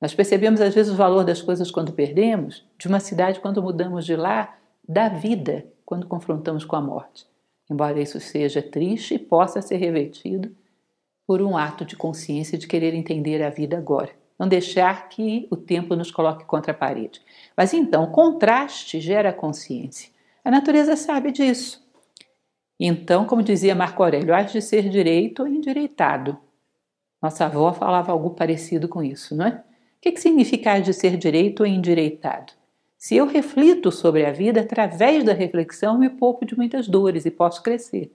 Nós 0.00 0.14
percebemos 0.14 0.60
às 0.60 0.74
vezes 0.74 0.92
o 0.92 0.96
valor 0.96 1.24
das 1.24 1.42
coisas 1.42 1.70
quando 1.70 1.92
perdemos, 1.92 2.66
de 2.78 2.88
uma 2.88 3.00
cidade 3.00 3.38
quando 3.38 3.62
mudamos 3.62 4.04
de 4.04 4.16
lá, 4.16 4.56
da 4.88 5.08
vida 5.08 5.66
quando 5.84 6.06
confrontamos 6.06 6.64
com 6.64 6.74
a 6.74 6.80
morte. 6.80 7.29
Embora 7.70 8.00
isso 8.00 8.18
seja 8.18 8.60
triste 8.60 9.14
e 9.14 9.18
possa 9.18 9.62
ser 9.62 9.76
revertido 9.76 10.54
por 11.26 11.40
um 11.40 11.56
ato 11.56 11.84
de 11.84 11.94
consciência 11.94 12.58
de 12.58 12.66
querer 12.66 12.92
entender 12.92 13.40
a 13.42 13.50
vida 13.50 13.78
agora. 13.78 14.10
Não 14.36 14.48
deixar 14.48 15.08
que 15.08 15.46
o 15.50 15.56
tempo 15.56 15.94
nos 15.94 16.10
coloque 16.10 16.44
contra 16.44 16.72
a 16.72 16.74
parede. 16.74 17.22
Mas 17.56 17.72
então, 17.72 18.10
contraste 18.10 19.00
gera 19.00 19.32
consciência. 19.32 20.10
A 20.44 20.50
natureza 20.50 20.96
sabe 20.96 21.30
disso. 21.30 21.86
Então, 22.80 23.26
como 23.26 23.42
dizia 23.42 23.74
Marco 23.74 24.02
Aurélio, 24.02 24.34
há 24.34 24.42
de 24.42 24.60
ser 24.60 24.88
direito 24.88 25.42
ou 25.42 25.48
endireitado. 25.48 26.38
Nossa 27.22 27.44
avó 27.44 27.72
falava 27.72 28.10
algo 28.10 28.30
parecido 28.30 28.88
com 28.88 29.02
isso, 29.02 29.36
não 29.36 29.46
é? 29.46 29.50
O 29.50 30.00
que, 30.00 30.12
que 30.12 30.20
significa 30.20 30.80
de 30.80 30.94
ser 30.94 31.18
direito 31.18 31.60
ou 31.60 31.66
endireitado? 31.66 32.54
Se 33.00 33.16
eu 33.16 33.24
reflito 33.24 33.90
sobre 33.90 34.26
a 34.26 34.30
vida 34.30 34.60
através 34.60 35.24
da 35.24 35.32
reflexão, 35.32 35.96
me 35.96 36.10
poupo 36.10 36.44
de 36.44 36.54
muitas 36.54 36.86
dores 36.86 37.24
e 37.24 37.30
posso 37.30 37.62
crescer. 37.62 38.12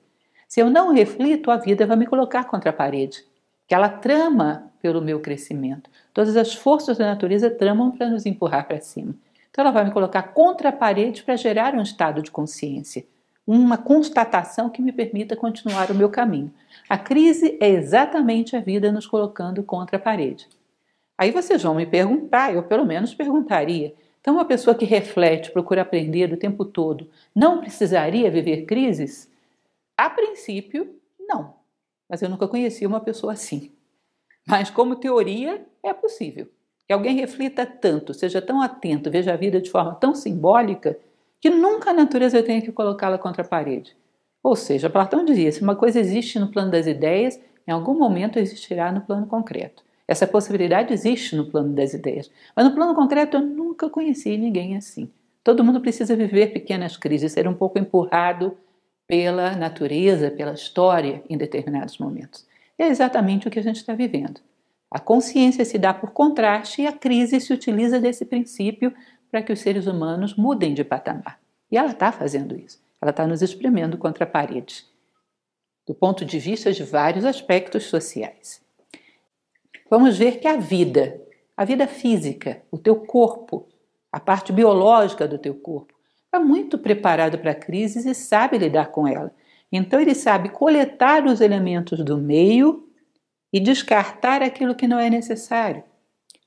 Se 0.47 0.59
eu 0.59 0.69
não 0.69 0.93
reflito, 0.93 1.49
a 1.49 1.57
vida 1.57 1.87
vai 1.87 1.97
me 1.97 2.05
colocar 2.05 2.43
contra 2.43 2.69
a 2.69 2.73
parede, 2.73 3.25
que 3.67 3.73
ela 3.73 3.89
trama 3.89 4.71
pelo 4.83 5.01
meu 5.01 5.19
crescimento. 5.19 5.89
Todas 6.13 6.37
as 6.37 6.53
forças 6.53 6.99
da 6.99 7.07
natureza 7.07 7.49
tramam 7.49 7.89
para 7.97 8.07
nos 8.07 8.27
empurrar 8.27 8.67
para 8.67 8.79
cima. 8.79 9.15
Então 9.49 9.63
ela 9.63 9.71
vai 9.71 9.85
me 9.85 9.91
colocar 9.91 10.21
contra 10.21 10.69
a 10.69 10.71
parede 10.71 11.23
para 11.23 11.35
gerar 11.35 11.73
um 11.73 11.81
estado 11.81 12.21
de 12.21 12.29
consciência 12.29 13.07
uma 13.47 13.77
constatação 13.77 14.71
que 14.71 14.81
me 14.81 14.91
permita 14.91 15.35
continuar 15.35 15.91
o 15.91 15.93
meu 15.93 16.09
caminho. 16.09 16.51
A 16.89 16.97
crise 16.97 17.59
é 17.61 17.69
exatamente 17.69 18.55
a 18.55 18.59
vida 18.59 18.91
nos 18.91 19.05
colocando 19.05 19.61
contra 19.61 19.97
a 19.97 19.99
parede. 19.99 20.47
Aí 21.15 21.29
vocês 21.29 21.61
vão 21.61 21.75
me 21.75 21.85
perguntar, 21.85 22.55
eu 22.55 22.63
pelo 22.63 22.83
menos 22.83 23.13
perguntaria. 23.13 23.93
Então, 24.25 24.33
uma 24.33 24.45
pessoa 24.45 24.75
que 24.75 24.85
reflete, 24.85 25.51
procura 25.51 25.83
aprender 25.83 26.33
o 26.33 26.37
tempo 26.37 26.65
todo, 26.65 27.11
não 27.35 27.59
precisaria 27.59 28.31
viver 28.31 28.65
crises? 28.65 29.31
A 29.95 30.09
princípio, 30.09 30.95
não. 31.19 31.53
Mas 32.09 32.23
eu 32.23 32.29
nunca 32.29 32.47
conheci 32.47 32.87
uma 32.87 32.99
pessoa 32.99 33.33
assim. 33.33 33.71
Mas, 34.47 34.71
como 34.71 34.95
teoria, 34.95 35.63
é 35.83 35.93
possível. 35.93 36.47
Que 36.87 36.93
alguém 36.93 37.15
reflita 37.15 37.67
tanto, 37.67 38.15
seja 38.15 38.41
tão 38.41 38.63
atento, 38.63 39.11
veja 39.11 39.31
a 39.31 39.37
vida 39.37 39.61
de 39.61 39.69
forma 39.69 39.93
tão 39.93 40.15
simbólica, 40.15 40.97
que 41.39 41.51
nunca 41.51 41.91
a 41.91 41.93
natureza 41.93 42.41
tenha 42.41 42.63
que 42.63 42.71
colocá-la 42.71 43.19
contra 43.19 43.43
a 43.43 43.47
parede. 43.47 43.95
Ou 44.41 44.55
seja, 44.55 44.89
Platão 44.89 45.23
dizia: 45.23 45.51
se 45.51 45.61
uma 45.61 45.75
coisa 45.75 45.99
existe 45.99 46.39
no 46.39 46.47
plano 46.47 46.71
das 46.71 46.87
ideias, 46.87 47.39
em 47.67 47.71
algum 47.71 47.93
momento 47.93 48.39
existirá 48.39 48.91
no 48.91 49.01
plano 49.01 49.27
concreto. 49.27 49.84
Essa 50.07 50.27
possibilidade 50.27 50.93
existe 50.93 51.35
no 51.35 51.45
plano 51.45 51.73
das 51.73 51.93
ideias. 51.93 52.29
Mas 52.55 52.65
no 52.65 52.75
plano 52.75 52.93
concreto 52.93 53.37
eu 53.37 53.41
nunca 53.41 53.89
conheci 53.89 54.37
ninguém 54.37 54.77
assim. 54.77 55.09
Todo 55.43 55.63
mundo 55.63 55.81
precisa 55.81 56.15
viver 56.15 56.53
pequenas 56.53 56.97
crises, 56.97 57.31
ser 57.31 57.47
um 57.47 57.53
pouco 57.53 57.79
empurrado 57.79 58.57
pela 59.07 59.55
natureza, 59.55 60.31
pela 60.31 60.53
história 60.53 61.23
em 61.29 61.37
determinados 61.37 61.97
momentos. 61.97 62.45
E 62.77 62.83
é 62.83 62.87
exatamente 62.87 63.47
o 63.47 63.51
que 63.51 63.59
a 63.59 63.63
gente 63.63 63.77
está 63.77 63.93
vivendo. 63.93 64.41
A 64.89 64.99
consciência 64.99 65.65
se 65.65 65.77
dá 65.77 65.93
por 65.93 66.11
contraste 66.11 66.81
e 66.81 66.87
a 66.87 66.93
crise 66.93 67.39
se 67.39 67.53
utiliza 67.53 67.99
desse 67.99 68.25
princípio 68.25 68.93
para 69.29 69.41
que 69.41 69.51
os 69.51 69.59
seres 69.59 69.87
humanos 69.87 70.35
mudem 70.35 70.73
de 70.73 70.83
patamar. 70.83 71.39
E 71.71 71.77
ela 71.77 71.91
está 71.91 72.11
fazendo 72.11 72.57
isso. 72.57 72.81
Ela 73.01 73.11
está 73.11 73.27
nos 73.27 73.41
espremendo 73.41 73.97
contra 73.97 74.23
a 74.23 74.27
parede, 74.27 74.85
do 75.85 75.93
ponto 75.93 76.25
de 76.25 76.39
vista 76.39 76.71
de 76.71 76.83
vários 76.83 77.25
aspectos 77.25 77.83
sociais. 77.83 78.64
Vamos 79.89 80.17
ver 80.17 80.39
que 80.39 80.47
a 80.47 80.57
vida, 80.57 81.21
a 81.55 81.63
vida 81.65 81.87
física, 81.87 82.61
o 82.71 82.77
teu 82.77 82.95
corpo, 82.95 83.67
a 84.11 84.19
parte 84.19 84.51
biológica 84.51 85.27
do 85.27 85.37
teu 85.37 85.55
corpo, 85.55 85.93
está 86.25 86.39
muito 86.39 86.77
preparado 86.77 87.37
para 87.37 87.53
crises 87.53 88.05
e 88.05 88.13
sabe 88.13 88.57
lidar 88.57 88.87
com 88.87 89.07
ela. 89.07 89.31
Então 89.71 89.99
ele 89.99 90.15
sabe 90.15 90.49
coletar 90.49 91.25
os 91.25 91.41
elementos 91.41 92.03
do 92.03 92.17
meio 92.17 92.87
e 93.51 93.59
descartar 93.59 94.41
aquilo 94.41 94.75
que 94.75 94.87
não 94.87 94.99
é 94.99 95.09
necessário 95.09 95.83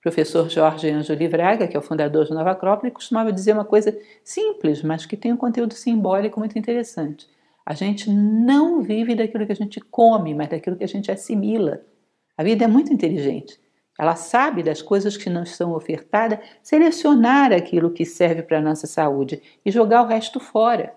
professor 0.00 0.49
Jorge 0.49 0.90
Ângelo 0.90 1.18
Livraga, 1.18 1.66
que 1.66 1.76
é 1.76 1.78
o 1.78 1.83
fundador 1.83 2.25
de 2.25 2.33
Nova 2.33 2.52
Acrópole, 2.52 2.92
costumava 2.92 3.33
dizer 3.33 3.52
uma 3.52 3.64
coisa 3.64 3.97
simples, 4.25 4.83
mas 4.83 5.04
que 5.04 5.16
tem 5.16 5.33
um 5.33 5.37
conteúdo 5.37 5.75
simbólico 5.75 6.38
muito 6.38 6.59
interessante. 6.59 7.28
A 7.64 7.75
gente 7.75 8.11
não 8.11 8.80
vive 8.80 9.14
daquilo 9.14 9.45
que 9.45 9.52
a 9.52 9.57
gente 9.57 9.80
come, 9.80 10.35
mas 10.35 10.49
daquilo 10.49 10.76
que 10.76 10.85
a 10.85 10.88
gente 10.88 11.11
assimila. 11.11 11.83
A 12.38 12.45
vida 12.45 12.64
é 12.64 12.68
muito 12.68 12.92
inteligente. 12.92 13.59
Ela 13.99 14.14
sabe 14.14 14.62
das 14.62 14.80
coisas 14.80 15.16
que 15.16 15.28
não 15.28 15.45
são 15.45 15.75
ofertadas, 15.75 16.38
selecionar 16.62 17.52
aquilo 17.52 17.90
que 17.90 18.04
serve 18.07 18.42
para 18.42 18.59
a 18.59 18.62
nossa 18.62 18.87
saúde 18.87 19.42
e 19.66 19.73
jogar 19.73 20.02
o 20.02 20.07
resto 20.07 20.38
fora. 20.38 20.95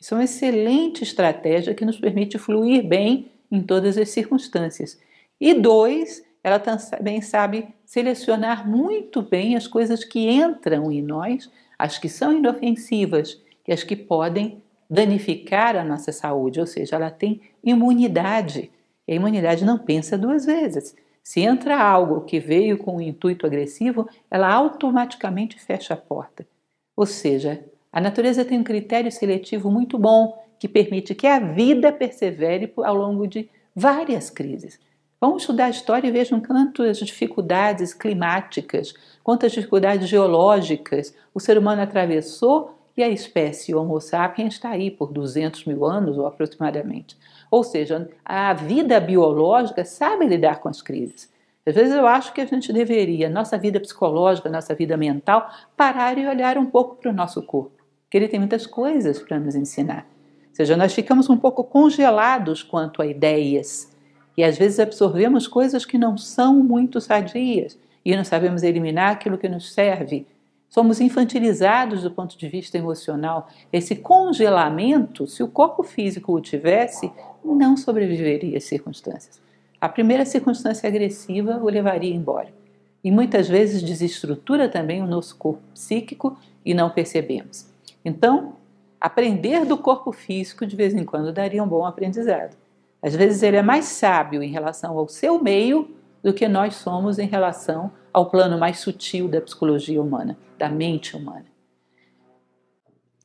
Isso 0.00 0.14
é 0.14 0.16
uma 0.16 0.24
excelente 0.24 1.04
estratégia 1.04 1.74
que 1.74 1.84
nos 1.84 1.98
permite 1.98 2.38
fluir 2.38 2.82
bem 2.82 3.30
em 3.52 3.62
todas 3.62 3.98
as 3.98 4.08
circunstâncias. 4.08 4.98
E 5.38 5.52
dois, 5.52 6.24
ela 6.42 6.58
também 6.58 7.20
sabe 7.20 7.68
selecionar 7.84 8.66
muito 8.66 9.20
bem 9.20 9.56
as 9.56 9.66
coisas 9.66 10.02
que 10.02 10.30
entram 10.30 10.90
em 10.90 11.02
nós, 11.02 11.50
as 11.78 11.98
que 11.98 12.08
são 12.08 12.32
inofensivas 12.32 13.38
e 13.68 13.72
as 13.72 13.82
que 13.82 13.94
podem 13.94 14.62
danificar 14.88 15.76
a 15.76 15.84
nossa 15.84 16.10
saúde, 16.10 16.58
ou 16.58 16.66
seja, 16.66 16.96
ela 16.96 17.10
tem 17.10 17.42
imunidade. 17.62 18.70
E 19.06 19.12
a 19.12 19.16
imunidade 19.16 19.64
não 19.64 19.78
pensa 19.78 20.16
duas 20.16 20.46
vezes. 20.46 20.94
Se 21.22 21.40
entra 21.40 21.80
algo 21.80 22.22
que 22.22 22.40
veio 22.40 22.78
com 22.78 22.96
um 22.96 23.00
intuito 23.00 23.46
agressivo, 23.46 24.08
ela 24.30 24.52
automaticamente 24.52 25.58
fecha 25.58 25.94
a 25.94 25.96
porta. 25.96 26.46
Ou 26.96 27.06
seja, 27.06 27.64
a 27.92 28.00
natureza 28.00 28.44
tem 28.44 28.58
um 28.58 28.64
critério 28.64 29.10
seletivo 29.10 29.70
muito 29.70 29.98
bom 29.98 30.38
que 30.58 30.68
permite 30.68 31.14
que 31.14 31.26
a 31.26 31.38
vida 31.38 31.92
persevere 31.92 32.72
ao 32.78 32.94
longo 32.94 33.26
de 33.26 33.48
várias 33.74 34.28
crises. 34.30 34.78
Vamos 35.20 35.42
estudar 35.42 35.66
a 35.66 35.70
história 35.70 36.08
e 36.08 36.10
vejam 36.10 36.40
quantas 36.40 36.98
dificuldades 36.98 37.92
climáticas, 37.92 38.94
quantas 39.22 39.52
dificuldades 39.52 40.08
geológicas 40.08 41.14
o 41.34 41.40
ser 41.40 41.58
humano 41.58 41.82
atravessou 41.82 42.79
e 43.00 43.02
a 43.02 43.08
espécie 43.08 43.74
Homo 43.74 43.98
sapiens 43.98 44.54
está 44.54 44.68
aí 44.68 44.90
por 44.90 45.10
200 45.10 45.64
mil 45.64 45.86
anos 45.86 46.18
ou 46.18 46.26
aproximadamente. 46.26 47.16
Ou 47.50 47.64
seja, 47.64 48.10
a 48.22 48.52
vida 48.52 49.00
biológica 49.00 49.86
sabe 49.86 50.26
lidar 50.26 50.60
com 50.60 50.68
as 50.68 50.82
crises. 50.82 51.32
Às 51.66 51.74
vezes 51.74 51.94
eu 51.94 52.06
acho 52.06 52.34
que 52.34 52.42
a 52.42 52.44
gente 52.44 52.70
deveria, 52.72 53.30
nossa 53.30 53.56
vida 53.56 53.80
psicológica, 53.80 54.50
nossa 54.50 54.74
vida 54.74 54.98
mental, 54.98 55.50
parar 55.74 56.18
e 56.18 56.26
olhar 56.26 56.58
um 56.58 56.66
pouco 56.66 56.96
para 56.96 57.10
o 57.10 57.14
nosso 57.14 57.42
corpo, 57.42 57.72
que 58.10 58.18
ele 58.18 58.28
tem 58.28 58.38
muitas 58.38 58.66
coisas 58.66 59.18
para 59.18 59.40
nos 59.40 59.54
ensinar. 59.54 60.06
Ou 60.50 60.54
seja, 60.54 60.76
nós 60.76 60.92
ficamos 60.92 61.30
um 61.30 61.38
pouco 61.38 61.64
congelados 61.64 62.62
quanto 62.62 63.00
a 63.00 63.06
ideias, 63.06 63.96
e 64.36 64.44
às 64.44 64.58
vezes 64.58 64.78
absorvemos 64.78 65.48
coisas 65.48 65.86
que 65.86 65.96
não 65.96 66.18
são 66.18 66.62
muito 66.62 67.00
sadias 67.00 67.78
e 68.04 68.14
não 68.14 68.24
sabemos 68.24 68.62
eliminar 68.62 69.12
aquilo 69.12 69.38
que 69.38 69.48
nos 69.48 69.72
serve. 69.72 70.26
Somos 70.70 71.00
infantilizados 71.00 72.04
do 72.04 72.12
ponto 72.12 72.38
de 72.38 72.48
vista 72.48 72.78
emocional. 72.78 73.48
Esse 73.72 73.96
congelamento, 73.96 75.26
se 75.26 75.42
o 75.42 75.48
corpo 75.48 75.82
físico 75.82 76.32
o 76.32 76.40
tivesse, 76.40 77.10
não 77.44 77.76
sobreviveria 77.76 78.56
às 78.56 78.64
circunstâncias. 78.64 79.42
A 79.80 79.88
primeira 79.88 80.24
circunstância 80.24 80.88
agressiva 80.88 81.58
o 81.60 81.68
levaria 81.68 82.14
embora. 82.14 82.54
E 83.02 83.10
muitas 83.10 83.48
vezes 83.48 83.82
desestrutura 83.82 84.68
também 84.68 85.02
o 85.02 85.08
nosso 85.08 85.36
corpo 85.36 85.62
psíquico 85.74 86.38
e 86.64 86.72
não 86.72 86.88
percebemos. 86.88 87.66
Então, 88.04 88.54
aprender 89.00 89.64
do 89.64 89.76
corpo 89.76 90.12
físico 90.12 90.64
de 90.64 90.76
vez 90.76 90.94
em 90.94 91.04
quando 91.04 91.32
daria 91.32 91.64
um 91.64 91.68
bom 91.68 91.84
aprendizado. 91.84 92.56
Às 93.02 93.16
vezes 93.16 93.42
ele 93.42 93.56
é 93.56 93.62
mais 93.62 93.86
sábio 93.86 94.40
em 94.40 94.50
relação 94.50 94.96
ao 94.96 95.08
seu 95.08 95.42
meio 95.42 95.90
do 96.22 96.32
que 96.32 96.46
nós 96.46 96.76
somos 96.76 97.18
em 97.18 97.26
relação 97.26 97.90
ao 98.12 98.26
plano 98.26 98.58
mais 98.58 98.78
sutil 98.78 99.28
da 99.28 99.40
psicologia 99.40 100.00
humana, 100.00 100.36
da 100.58 100.68
mente 100.68 101.16
humana. 101.16 101.46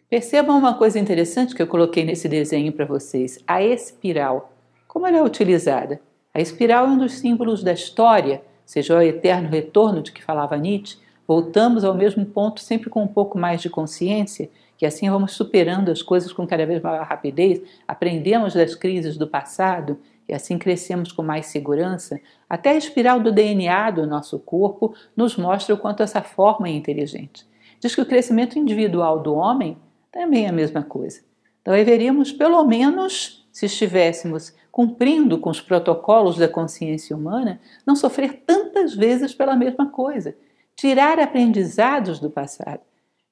Percebam 0.10 0.58
uma 0.58 0.76
coisa 0.76 1.00
interessante 1.00 1.56
que 1.56 1.62
eu 1.62 1.68
coloquei 1.68 2.06
nesse 2.06 2.30
desenho 2.30 2.72
para 2.72 2.86
vocês: 2.86 3.40
a 3.48 3.62
espiral. 3.64 4.54
Como 4.88 5.06
ela 5.06 5.18
é 5.18 5.24
utilizada? 5.24 6.00
A 6.34 6.40
espiral 6.40 6.86
é 6.86 6.90
um 6.90 6.98
dos 6.98 7.14
símbolos 7.14 7.64
da 7.64 7.74
história, 7.74 8.42
seja 8.66 8.98
o 8.98 9.02
eterno 9.02 9.50
retorno 9.50 10.02
de 10.02 10.12
que 10.12 10.24
falava 10.24 10.58
Nietzsche. 10.58 10.98
Voltamos 11.28 11.84
ao 11.84 11.96
mesmo 11.96 12.26
ponto 12.26 12.62
sempre 12.62 12.90
com 12.90 13.02
um 13.02 13.08
pouco 13.08 13.38
mais 13.38 13.62
de 13.62 13.70
consciência 13.70 14.50
que 14.78 14.86
assim 14.86 15.10
vamos 15.10 15.34
superando 15.34 15.90
as 15.90 16.02
coisas 16.02 16.34
com 16.34 16.46
cada 16.46 16.66
vez 16.66 16.82
maior 16.82 17.06
rapidez, 17.06 17.62
aprendemos 17.88 18.54
das 18.54 18.76
crises 18.76 19.18
do 19.18 19.28
passado 19.28 19.98
e 20.28 20.34
assim 20.34 20.58
crescemos 20.58 21.12
com 21.12 21.22
mais 21.22 21.48
segurança, 21.48 22.20
até 22.50 22.72
a 22.72 22.78
espiral 22.78 23.20
do 23.20 23.32
DNA 23.32 23.92
do 23.92 24.08
nosso 24.08 24.40
corpo 24.40 24.94
nos 25.16 25.38
mostra 25.38 25.76
o 25.76 25.78
quanto 25.78 26.04
essa 26.04 26.22
forma 26.22 26.68
é 26.68 26.72
inteligente. 26.72 27.46
Diz 27.80 27.94
que 27.94 28.02
o 28.02 28.06
crescimento 28.06 28.58
individual 28.58 29.20
do 29.20 29.34
homem 29.36 29.78
também 30.12 30.46
é 30.46 30.50
a 30.50 30.54
mesma 30.54 30.84
coisa. 30.84 31.22
Então 31.62 31.74
deveríamos, 31.74 32.32
pelo 32.32 32.64
menos, 32.64 33.48
se 33.52 33.66
estivéssemos 33.66 34.54
cumprindo 34.72 35.38
com 35.38 35.50
os 35.50 35.62
protocolos 35.62 36.38
da 36.38 36.48
consciência 36.48 37.16
humana, 37.16 37.62
não 37.86 37.96
sofrer 37.96 38.44
tantas 38.46 38.94
vezes 38.94 39.34
pela 39.34 39.56
mesma 39.56 39.90
coisa, 39.90 40.36
tirar 40.76 41.20
aprendizados 41.20 42.20
do 42.20 42.30
passado, 42.30 42.82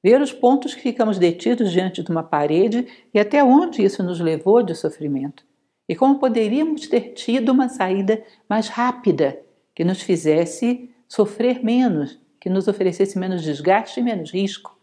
ver 0.02 0.22
os 0.22 0.32
pontos 0.32 0.74
que 0.74 0.82
ficamos 0.82 1.20
detidos 1.20 1.72
diante 1.72 2.02
de 2.02 2.10
uma 2.10 2.24
parede 2.24 2.88
e 3.14 3.20
até 3.20 3.44
onde 3.44 3.84
isso 3.84 4.02
nos 4.02 4.20
levou 4.20 4.64
de 4.64 4.74
sofrimento, 4.74 5.46
e 5.88 5.96
como 5.96 6.20
poderíamos 6.20 6.88
ter 6.88 7.14
tido 7.14 7.52
uma 7.52 7.70
saída 7.70 8.24
mais 8.50 8.68
rápida 8.68 9.40
que 9.76 9.84
nos 9.84 10.02
fizesse 10.02 10.90
sofrer 11.08 11.64
menos, 11.64 12.20
que 12.40 12.50
nos 12.50 12.68
oferecesse 12.68 13.18
menos 13.18 13.44
desgaste 13.44 14.00
e 14.00 14.04
menos 14.04 14.32
risco. 14.32 14.78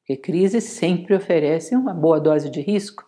Porque 0.00 0.16
crise 0.16 0.60
sempre 0.60 1.14
oferece 1.14 1.74
uma 1.74 1.94
boa 1.94 2.20
dose 2.20 2.50
de 2.50 2.60
risco 2.60 3.04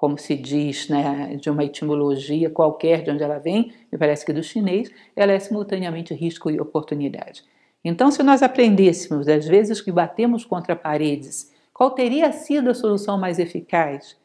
como 0.00 0.16
se 0.16 0.34
diz 0.34 0.88
né, 0.88 1.36
de 1.38 1.50
uma 1.50 1.62
etimologia 1.62 2.48
qualquer 2.48 3.02
de 3.02 3.10
onde 3.10 3.22
ela 3.22 3.38
vem, 3.38 3.70
me 3.92 3.98
parece 3.98 4.24
que 4.24 4.32
do 4.32 4.42
chinês, 4.42 4.90
ela 5.14 5.30
é 5.30 5.38
simultaneamente 5.38 6.14
risco 6.14 6.50
e 6.50 6.58
oportunidade. 6.58 7.44
Então, 7.84 8.10
se 8.10 8.22
nós 8.22 8.42
aprendêssemos 8.42 9.26
das 9.26 9.46
vezes 9.46 9.82
que 9.82 9.92
batemos 9.92 10.42
contra 10.42 10.74
paredes, 10.74 11.52
qual 11.74 11.90
teria 11.90 12.32
sido 12.32 12.70
a 12.70 12.74
solução 12.74 13.20
mais 13.20 13.38
eficaz, 13.38 14.16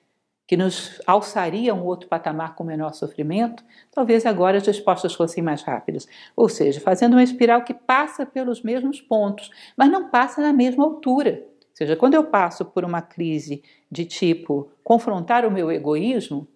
que 0.47 0.55
nos 0.55 1.01
alçaria 1.07 1.71
a 1.71 1.75
um 1.75 1.83
outro 1.83 2.07
patamar 2.07 2.55
com 2.55 2.63
menor 2.63 2.93
sofrimento, 2.93 3.63
talvez 3.91 4.25
agora 4.25 4.57
as 4.57 4.67
respostas 4.67 5.13
fossem 5.13 5.43
mais 5.43 5.63
rápidas. 5.63 6.07
Ou 6.35 6.47
seja, 6.47 6.79
fazendo 6.79 7.13
uma 7.13 7.23
espiral 7.23 7.63
que 7.63 7.73
passa 7.73 8.25
pelos 8.25 8.61
mesmos 8.61 9.01
pontos, 9.01 9.49
mas 9.75 9.89
não 9.89 10.09
passa 10.09 10.41
na 10.41 10.53
mesma 10.53 10.83
altura. 10.83 11.43
Ou 11.61 11.75
seja, 11.75 11.95
quando 11.95 12.13
eu 12.13 12.25
passo 12.25 12.63
por 12.63 12.85
uma 12.85 13.01
crise 13.01 13.63
de 13.91 14.05
tipo 14.05 14.69
confrontar 14.83 15.45
o 15.45 15.51
meu 15.51 15.71
egoísmo, 15.71 16.47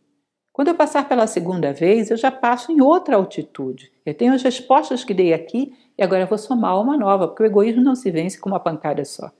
quando 0.54 0.68
eu 0.68 0.76
passar 0.76 1.08
pela 1.08 1.26
segunda 1.26 1.72
vez, 1.74 2.12
eu 2.12 2.18
já 2.18 2.30
passo 2.30 2.72
em 2.72 2.82
outra 2.82 3.16
altitude. 3.16 3.92
Eu 4.06 4.14
tenho 4.14 4.34
as 4.34 4.44
respostas 4.44 5.04
que 5.04 5.14
dei 5.14 5.34
aqui 5.34 5.74
e 5.98 6.04
agora 6.04 6.24
eu 6.24 6.28
vou 6.28 6.38
somar 6.38 6.80
uma 6.80 6.98
nova, 6.98 7.28
porque 7.28 7.44
o 7.44 7.46
egoísmo 7.46 7.82
não 7.82 7.96
se 7.96 8.12
vence 8.12 8.40
com 8.40 8.50
uma 8.50 8.60
pancada 8.60 9.04
só. 9.06 9.32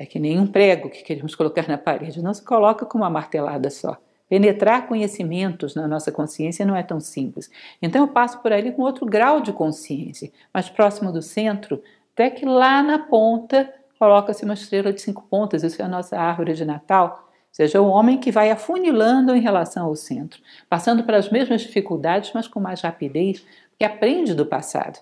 É 0.00 0.06
que 0.06 0.18
nem 0.18 0.40
um 0.40 0.46
prego 0.46 0.88
que 0.88 1.02
queremos 1.02 1.34
colocar 1.34 1.68
na 1.68 1.76
parede, 1.76 2.22
não 2.22 2.32
se 2.32 2.42
coloca 2.42 2.86
com 2.86 2.96
uma 2.96 3.10
martelada 3.10 3.68
só. 3.68 3.98
Penetrar 4.30 4.86
conhecimentos 4.86 5.74
na 5.74 5.86
nossa 5.86 6.10
consciência 6.10 6.64
não 6.64 6.74
é 6.74 6.82
tão 6.82 6.98
simples. 6.98 7.50
Então 7.82 8.00
eu 8.00 8.08
passo 8.08 8.38
por 8.38 8.50
ali 8.50 8.72
com 8.72 8.80
outro 8.80 9.04
grau 9.04 9.42
de 9.42 9.52
consciência, 9.52 10.32
mais 10.54 10.70
próximo 10.70 11.12
do 11.12 11.20
centro, 11.20 11.82
até 12.14 12.30
que 12.30 12.46
lá 12.46 12.82
na 12.82 12.98
ponta 12.98 13.70
coloca-se 13.98 14.42
uma 14.42 14.54
estrela 14.54 14.90
de 14.90 15.02
cinco 15.02 15.26
pontas, 15.28 15.62
isso 15.62 15.82
é 15.82 15.84
a 15.84 15.88
nossa 15.88 16.18
árvore 16.18 16.54
de 16.54 16.64
Natal. 16.64 17.28
Ou 17.28 17.52
seja, 17.52 17.82
o 17.82 17.86
homem 17.86 18.16
que 18.16 18.32
vai 18.32 18.50
afunilando 18.50 19.36
em 19.36 19.40
relação 19.42 19.84
ao 19.84 19.96
centro, 19.96 20.40
passando 20.66 21.04
pelas 21.04 21.28
mesmas 21.28 21.60
dificuldades, 21.60 22.30
mas 22.32 22.48
com 22.48 22.58
mais 22.58 22.80
rapidez, 22.80 23.44
que 23.78 23.84
aprende 23.84 24.32
do 24.32 24.46
passado. 24.46 24.98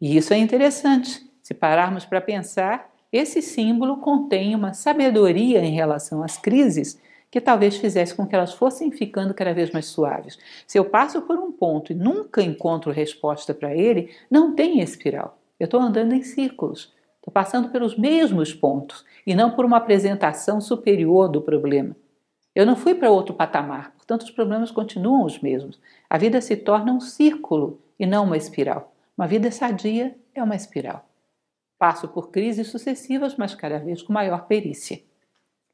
E 0.00 0.16
isso 0.16 0.32
é 0.32 0.38
interessante. 0.38 1.22
Se 1.42 1.52
pararmos 1.52 2.06
para 2.06 2.22
pensar, 2.22 2.95
esse 3.16 3.42
símbolo 3.42 3.98
contém 3.98 4.54
uma 4.54 4.72
sabedoria 4.72 5.64
em 5.64 5.72
relação 5.72 6.22
às 6.22 6.36
crises 6.36 7.00
que 7.30 7.40
talvez 7.40 7.76
fizesse 7.76 8.14
com 8.14 8.26
que 8.26 8.34
elas 8.34 8.54
fossem 8.54 8.90
ficando 8.90 9.34
cada 9.34 9.52
vez 9.52 9.70
mais 9.70 9.86
suaves. 9.86 10.38
Se 10.66 10.78
eu 10.78 10.84
passo 10.84 11.22
por 11.22 11.38
um 11.38 11.52
ponto 11.52 11.92
e 11.92 11.94
nunca 11.94 12.42
encontro 12.42 12.92
resposta 12.92 13.52
para 13.52 13.74
ele, 13.74 14.10
não 14.30 14.54
tem 14.54 14.80
espiral. 14.80 15.38
Eu 15.58 15.64
estou 15.64 15.80
andando 15.80 16.12
em 16.12 16.22
círculos. 16.22 16.94
Estou 17.16 17.32
passando 17.32 17.70
pelos 17.70 17.98
mesmos 17.98 18.54
pontos 18.54 19.04
e 19.26 19.34
não 19.34 19.50
por 19.50 19.64
uma 19.64 19.78
apresentação 19.78 20.60
superior 20.60 21.28
do 21.28 21.42
problema. 21.42 21.96
Eu 22.54 22.64
não 22.64 22.76
fui 22.76 22.94
para 22.94 23.10
outro 23.10 23.34
patamar, 23.34 23.92
portanto, 23.92 24.22
os 24.22 24.30
problemas 24.30 24.70
continuam 24.70 25.24
os 25.24 25.40
mesmos. 25.40 25.78
A 26.08 26.16
vida 26.16 26.40
se 26.40 26.56
torna 26.56 26.92
um 26.92 27.00
círculo 27.00 27.80
e 27.98 28.06
não 28.06 28.24
uma 28.24 28.36
espiral. 28.36 28.94
Uma 29.18 29.26
vida 29.26 29.50
sadia 29.50 30.16
é 30.34 30.42
uma 30.42 30.56
espiral. 30.56 31.05
Passo 31.78 32.08
por 32.08 32.30
crises 32.30 32.68
sucessivas, 32.68 33.36
mas 33.36 33.54
cada 33.54 33.78
vez 33.78 34.02
com 34.02 34.12
maior 34.12 34.46
perícia. 34.46 35.00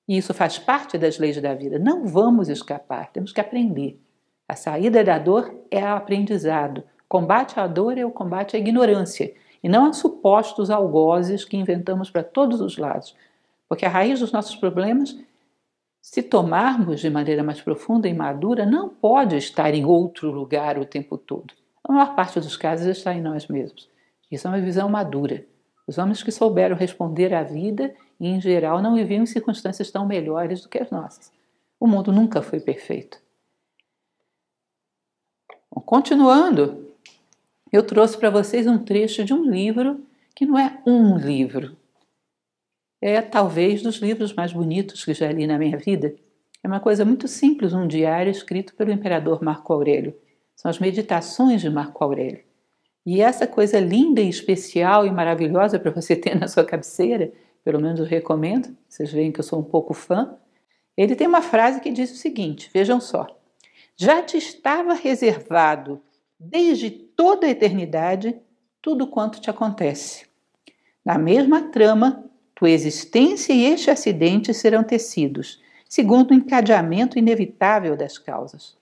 E 0.09 0.17
isso 0.17 0.35
faz 0.35 0.59
parte 0.59 0.99
das 0.99 1.19
leis 1.19 1.41
da 1.41 1.55
vida. 1.55 1.79
Não 1.79 2.07
vamos 2.07 2.49
escapar, 2.49 3.11
temos 3.13 3.33
que 3.33 3.41
aprender. 3.41 4.01
A 4.49 4.55
saída 4.55 5.05
da 5.05 5.19
dor 5.19 5.55
é 5.71 5.83
o 5.83 5.95
aprendizado. 5.95 6.83
Combate 7.09 7.59
à 7.61 7.67
dor 7.67 7.97
é 7.97 8.05
o 8.05 8.11
combate 8.11 8.57
à 8.57 8.59
ignorância 8.59 9.33
e 9.63 9.69
não 9.69 9.87
a 9.87 9.93
supostos 9.93 10.71
algozes 10.71 11.45
que 11.45 11.57
inventamos 11.57 12.11
para 12.11 12.25
todos 12.25 12.61
os 12.61 12.77
lados. 12.77 13.15
Porque 13.69 13.87
a 13.87 13.89
raiz 13.89 14.21
dos 14.21 14.33
nossos 14.33 14.57
problemas, 14.57 15.17
se 16.01 16.23
tomarmos 16.23 17.01
de 17.01 17.09
maneira 17.09 17.43
mais 17.43 17.61
profunda 17.61 18.09
e 18.09 18.15
madura, 18.15 18.67
não 18.67 18.89
pode 18.89 19.37
estar 19.37 19.73
em 19.73 19.85
outro 19.85 20.31
lugar 20.31 20.79
o 20.79 20.85
tempo 20.85 21.17
todo. 21.17 21.55
A 21.85 21.93
maior 21.93 22.15
parte 22.15 22.41
dos 22.41 22.57
casos 22.57 22.87
está 22.87 23.15
em 23.15 23.23
nós 23.23 23.47
mesmos. 23.47 23.89
Isso 24.31 24.47
é 24.47 24.51
uma 24.51 24.61
visão 24.61 24.89
madura. 24.89 25.45
Os 25.87 25.99
homens 25.99 26.23
que 26.23 26.31
souberam 26.31 26.77
responder 26.77 27.35
à 27.35 27.43
vida 27.43 27.95
e, 28.19 28.29
em 28.29 28.41
geral, 28.41 28.81
não 28.81 28.95
viviam 28.95 29.23
em 29.23 29.27
circunstâncias 29.27 29.91
tão 29.91 30.07
melhores 30.07 30.63
do 30.63 30.69
que 30.69 30.79
as 30.79 30.91
nossas. 30.91 31.33
O 31.79 31.87
mundo 31.87 32.13
nunca 32.13 32.41
foi 32.41 32.61
perfeito. 32.61 33.21
Bom, 35.71 35.81
continuando, 35.81 36.95
eu 37.73 37.83
trouxe 37.83 38.17
para 38.17 38.31
vocês 38.31 38.67
um 38.67 38.79
trecho 38.79 39.25
de 39.25 39.35
um 39.35 39.45
livro 39.45 40.07
que 40.35 40.47
não 40.47 40.59
é 40.59 40.81
um 40.87 41.17
livro. 41.17 41.77
É 43.01 43.21
talvez 43.21 43.83
dos 43.83 43.97
livros 43.97 44.33
mais 44.33 44.53
bonitos 44.53 45.05
que 45.05 45.13
já 45.13 45.31
li 45.33 45.47
na 45.47 45.59
minha 45.59 45.77
vida. 45.77 46.15
É 46.63 46.69
uma 46.69 46.79
coisa 46.79 47.05
muito 47.05 47.27
simples, 47.27 47.73
um 47.73 47.89
diário 47.89 48.31
escrito 48.31 48.75
pelo 48.77 48.93
imperador 48.93 49.43
Marco 49.43 49.73
Aurélio. 49.73 50.15
São 50.55 50.71
as 50.71 50.79
meditações 50.79 51.61
de 51.61 51.69
Marco 51.69 52.05
Aurélio. 52.05 52.52
E 53.05 53.21
essa 53.21 53.47
coisa 53.47 53.81
linda 53.81 54.21
e 54.21 54.29
especial 54.29 55.07
e 55.07 55.11
maravilhosa 55.11 55.79
para 55.79 55.91
você 55.91 56.15
ter 56.17 56.35
na 56.39 56.49
sua 56.49 56.65
cabeceira, 56.65 57.33
pelo 57.65 57.81
menos 57.81 58.01
eu 58.01 58.07
recomendo, 58.07 58.77
vocês 58.89 59.13
veem 59.13 59.33
que 59.33 59.41
eu 59.41 59.45
sou 59.45 59.61
um 59.61 59.65
pouco 59.65 59.95
fã. 59.95 60.37
Ele 60.97 61.15
tem 61.15 61.27
uma 61.27 61.43
frase 61.43 61.81
que 61.81 61.91
diz 61.91 62.13
o 62.13 62.17
seguinte: 62.17 62.71
vejam 62.73 63.01
só. 63.01 63.27
Já 63.97 64.23
te 64.23 64.37
estava 64.37 64.95
reservado 64.95 66.01
desde 66.39 66.91
toda 66.91 67.47
a 67.47 67.51
eternidade 67.51 68.37
tudo 68.81 69.07
quanto 69.07 69.41
te 69.41 69.49
acontece. 69.49 70.27
Na 71.05 71.17
mesma 71.17 71.71
trama, 71.71 72.25
tua 72.55 72.71
existência 72.71 73.53
e 73.53 73.65
este 73.65 73.91
acidente 73.91 74.53
serão 74.53 74.83
tecidos, 74.83 75.63
segundo 75.89 76.33
o 76.33 76.35
encadeamento 76.35 77.19
inevitável 77.19 77.97
das 77.97 78.19
causas. 78.19 78.77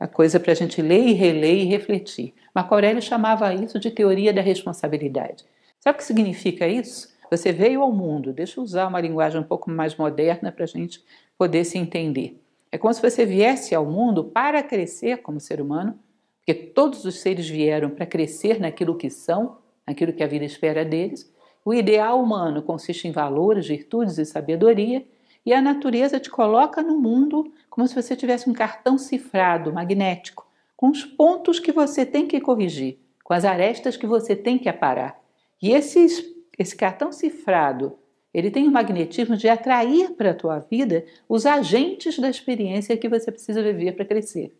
A 0.00 0.08
coisa 0.08 0.40
para 0.40 0.52
a 0.52 0.56
gente 0.56 0.80
ler 0.80 1.06
e 1.06 1.12
reler 1.12 1.58
e 1.58 1.64
refletir. 1.64 2.32
Marco 2.54 2.72
Aurélio 2.74 3.02
chamava 3.02 3.52
isso 3.52 3.78
de 3.78 3.90
teoria 3.90 4.32
da 4.32 4.40
responsabilidade. 4.40 5.44
Sabe 5.78 5.96
o 5.96 5.98
que 5.98 6.04
significa 6.04 6.66
isso? 6.66 7.14
Você 7.30 7.52
veio 7.52 7.82
ao 7.82 7.92
mundo, 7.92 8.32
deixa 8.32 8.58
eu 8.58 8.64
usar 8.64 8.88
uma 8.88 8.98
linguagem 8.98 9.38
um 9.38 9.44
pouco 9.44 9.70
mais 9.70 9.94
moderna 9.94 10.50
para 10.50 10.64
a 10.64 10.66
gente 10.66 11.04
poder 11.36 11.64
se 11.64 11.76
entender. 11.76 12.40
É 12.72 12.78
como 12.78 12.94
se 12.94 13.02
você 13.02 13.26
viesse 13.26 13.74
ao 13.74 13.84
mundo 13.84 14.24
para 14.24 14.62
crescer 14.62 15.18
como 15.18 15.38
ser 15.38 15.60
humano, 15.60 15.98
porque 16.38 16.54
todos 16.54 17.04
os 17.04 17.20
seres 17.20 17.46
vieram 17.46 17.90
para 17.90 18.06
crescer 18.06 18.58
naquilo 18.58 18.96
que 18.96 19.10
são, 19.10 19.58
naquilo 19.86 20.14
que 20.14 20.22
a 20.22 20.26
vida 20.26 20.46
espera 20.46 20.82
deles. 20.82 21.30
O 21.62 21.74
ideal 21.74 22.22
humano 22.22 22.62
consiste 22.62 23.06
em 23.06 23.12
valores, 23.12 23.68
virtudes 23.68 24.16
e 24.16 24.24
sabedoria, 24.24 25.04
e 25.44 25.52
a 25.52 25.60
natureza 25.60 26.18
te 26.18 26.30
coloca 26.30 26.82
no 26.82 26.98
mundo 26.98 27.52
como 27.70 27.86
se 27.86 27.94
você 27.94 28.14
tivesse 28.16 28.50
um 28.50 28.52
cartão 28.52 28.98
cifrado, 28.98 29.72
magnético, 29.72 30.46
com 30.76 30.88
os 30.88 31.04
pontos 31.04 31.58
que 31.58 31.72
você 31.72 32.04
tem 32.04 32.26
que 32.26 32.40
corrigir, 32.40 32.98
com 33.24 33.32
as 33.32 33.44
arestas 33.44 33.96
que 33.96 34.06
você 34.06 34.36
tem 34.36 34.58
que 34.58 34.68
aparar. 34.68 35.18
E 35.62 35.70
esses, 35.70 36.22
esse 36.58 36.76
cartão 36.76 37.12
cifrado 37.12 37.96
ele 38.32 38.50
tem 38.50 38.66
o 38.68 38.70
magnetismo 38.70 39.36
de 39.36 39.48
atrair 39.48 40.12
para 40.12 40.30
a 40.30 40.34
tua 40.34 40.58
vida 40.58 41.04
os 41.28 41.46
agentes 41.46 42.18
da 42.18 42.30
experiência 42.30 42.96
que 42.96 43.08
você 43.08 43.30
precisa 43.30 43.62
viver 43.62 43.92
para 43.92 44.04
crescer. 44.04 44.56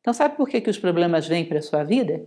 Então, 0.00 0.14
sabe 0.14 0.36
por 0.36 0.48
que, 0.48 0.60
que 0.60 0.70
os 0.70 0.78
problemas 0.78 1.28
vêm 1.28 1.44
para 1.44 1.58
a 1.58 1.62
sua 1.62 1.84
vida? 1.84 2.26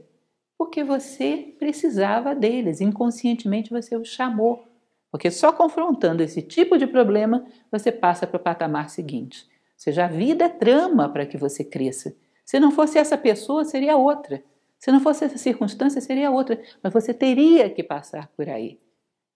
Porque 0.55 0.83
você 0.83 1.55
precisava 1.57 2.35
deles, 2.35 2.79
inconscientemente 2.79 3.71
você 3.71 3.95
os 3.95 4.09
chamou. 4.09 4.63
Porque 5.09 5.31
só 5.31 5.51
confrontando 5.51 6.21
esse 6.21 6.41
tipo 6.41 6.77
de 6.77 6.85
problema 6.85 7.45
você 7.71 7.91
passa 7.91 8.27
para 8.27 8.37
o 8.37 8.43
patamar 8.43 8.89
seguinte. 8.89 9.47
Ou 9.75 9.79
seja, 9.83 10.05
a 10.05 10.07
vida 10.07 10.49
trama 10.49 11.09
para 11.09 11.25
que 11.25 11.37
você 11.37 11.63
cresça. 11.63 12.15
Se 12.45 12.59
não 12.59 12.71
fosse 12.71 12.97
essa 12.97 13.17
pessoa, 13.17 13.65
seria 13.65 13.97
outra. 13.97 14.43
Se 14.79 14.91
não 14.91 14.99
fosse 14.99 15.25
essa 15.25 15.37
circunstância, 15.37 16.01
seria 16.01 16.29
outra. 16.29 16.61
Mas 16.81 16.93
você 16.93 17.13
teria 17.13 17.69
que 17.69 17.83
passar 17.83 18.27
por 18.35 18.49
aí. 18.49 18.79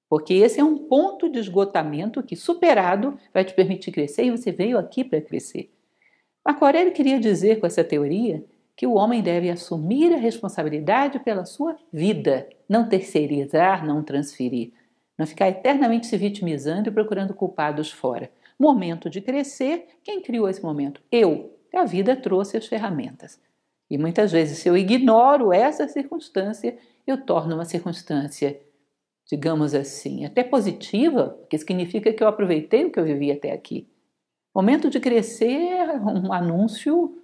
Porque 0.10 0.34
esse 0.36 0.60
é 0.60 0.64
um 0.64 0.78
ponto 0.78 1.30
de 1.30 1.40
esgotamento 1.40 2.24
que, 2.24 2.36
superado, 2.36 3.18
vai 3.34 3.44
te 3.44 3.54
permitir 3.54 3.92
crescer 3.92 4.26
e 4.26 4.32
você 4.32 4.52
veio 4.52 4.78
aqui 4.78 5.04
para 5.04 5.22
crescer. 5.22 5.72
Marco 6.46 6.64
Aurélio 6.64 6.94
queria 6.94 7.20
dizer 7.20 7.60
com 7.60 7.68
essa 7.68 7.84
teoria 7.84 8.44
que 8.76 8.88
o 8.88 8.94
homem 8.94 9.22
deve 9.22 9.50
assumir 9.50 10.14
a 10.14 10.18
responsabilidade 10.18 11.20
pela 11.20 11.44
sua 11.44 11.76
vida, 11.92 12.48
não 12.70 12.88
terceirizar, 12.88 13.86
não 13.86 14.04
transferir, 14.04 14.72
não 15.18 15.26
ficar 15.26 15.50
eternamente 15.50 16.08
se 16.08 16.16
vitimizando 16.16 16.88
e 16.88 16.92
procurando 16.92 17.34
culpados 17.34 17.92
fora. 17.92 18.32
Momento 18.60 19.10
de 19.10 19.22
crescer, 19.22 19.88
quem 20.04 20.22
criou 20.22 20.50
esse 20.50 20.64
momento? 20.64 21.02
Eu. 21.12 21.54
A 21.76 21.86
vida 21.86 22.16
trouxe 22.16 22.58
as 22.58 22.66
ferramentas. 22.66 23.40
E 23.90 23.98
muitas 23.98 24.32
vezes, 24.32 24.58
se 24.58 24.68
eu 24.68 24.76
ignoro 24.76 25.54
essa 25.54 25.88
circunstância, 25.88 26.78
eu 27.06 27.24
torno 27.24 27.56
uma 27.56 27.66
circunstância, 27.66 28.60
digamos 29.30 29.76
assim, 29.76 30.26
até 30.26 30.44
positiva, 30.44 31.40
que 31.50 31.58
significa 31.58 32.12
que 32.12 32.24
eu 32.24 32.28
aproveitei 32.28 32.86
o 32.86 32.92
que 32.92 33.00
eu 33.00 33.06
vivi 33.06 33.32
até 33.32 33.52
aqui. 33.52 33.88
Momento 34.56 34.90
de 34.90 35.00
crescer 35.00 35.54
é 35.54 35.94
um 35.94 36.34
anúncio 36.34 37.16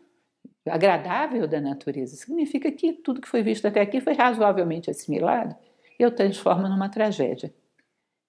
agradável 0.68 1.48
da 1.48 1.60
natureza. 1.60 2.16
Significa 2.16 2.72
que 2.72 2.94
tudo 2.94 3.20
que 3.20 3.28
foi 3.28 3.42
visto 3.42 3.66
até 3.66 3.82
aqui 3.82 4.00
foi 4.00 4.14
razoavelmente 4.14 4.90
assimilado 4.90 5.56
e 6.00 6.04
eu 6.04 6.12
transformo 6.12 6.70
numa 6.70 6.90
tragédia. 6.90 7.54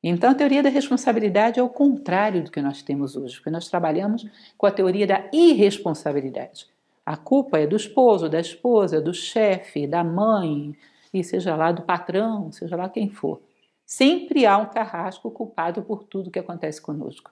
Então, 0.07 0.31
a 0.31 0.35
teoria 0.35 0.63
da 0.63 0.69
responsabilidade 0.69 1.59
é 1.59 1.63
o 1.63 1.69
contrário 1.71 2.45
do 2.45 2.51
que 2.51 2.61
nós 2.61 2.83
temos 2.83 3.17
hoje, 3.17 3.37
porque 3.37 3.49
nós 3.49 3.71
trabalhamos 3.71 4.29
com 4.59 4.67
a 4.67 4.71
teoria 4.71 5.07
da 5.07 5.31
irresponsabilidade. 5.33 6.67
A 7.07 7.17
culpa 7.17 7.59
é 7.59 7.67
do 7.67 7.75
esposo, 7.75 8.29
da 8.29 8.39
esposa, 8.39 9.01
do 9.01 9.15
chefe, 9.15 9.87
da 9.87 10.05
mãe, 10.05 10.77
e 11.13 11.25
seja 11.25 11.57
lá 11.57 11.73
do 11.73 11.81
patrão, 11.81 12.53
seja 12.53 12.77
lá 12.77 12.87
quem 12.87 13.09
for. 13.09 13.41
Sempre 13.87 14.45
há 14.45 14.59
um 14.59 14.67
carrasco 14.67 15.31
culpado 15.31 15.83
por 15.83 16.05
tudo 16.05 16.31
que 16.31 16.39
acontece 16.39 16.83
conosco. 16.83 17.31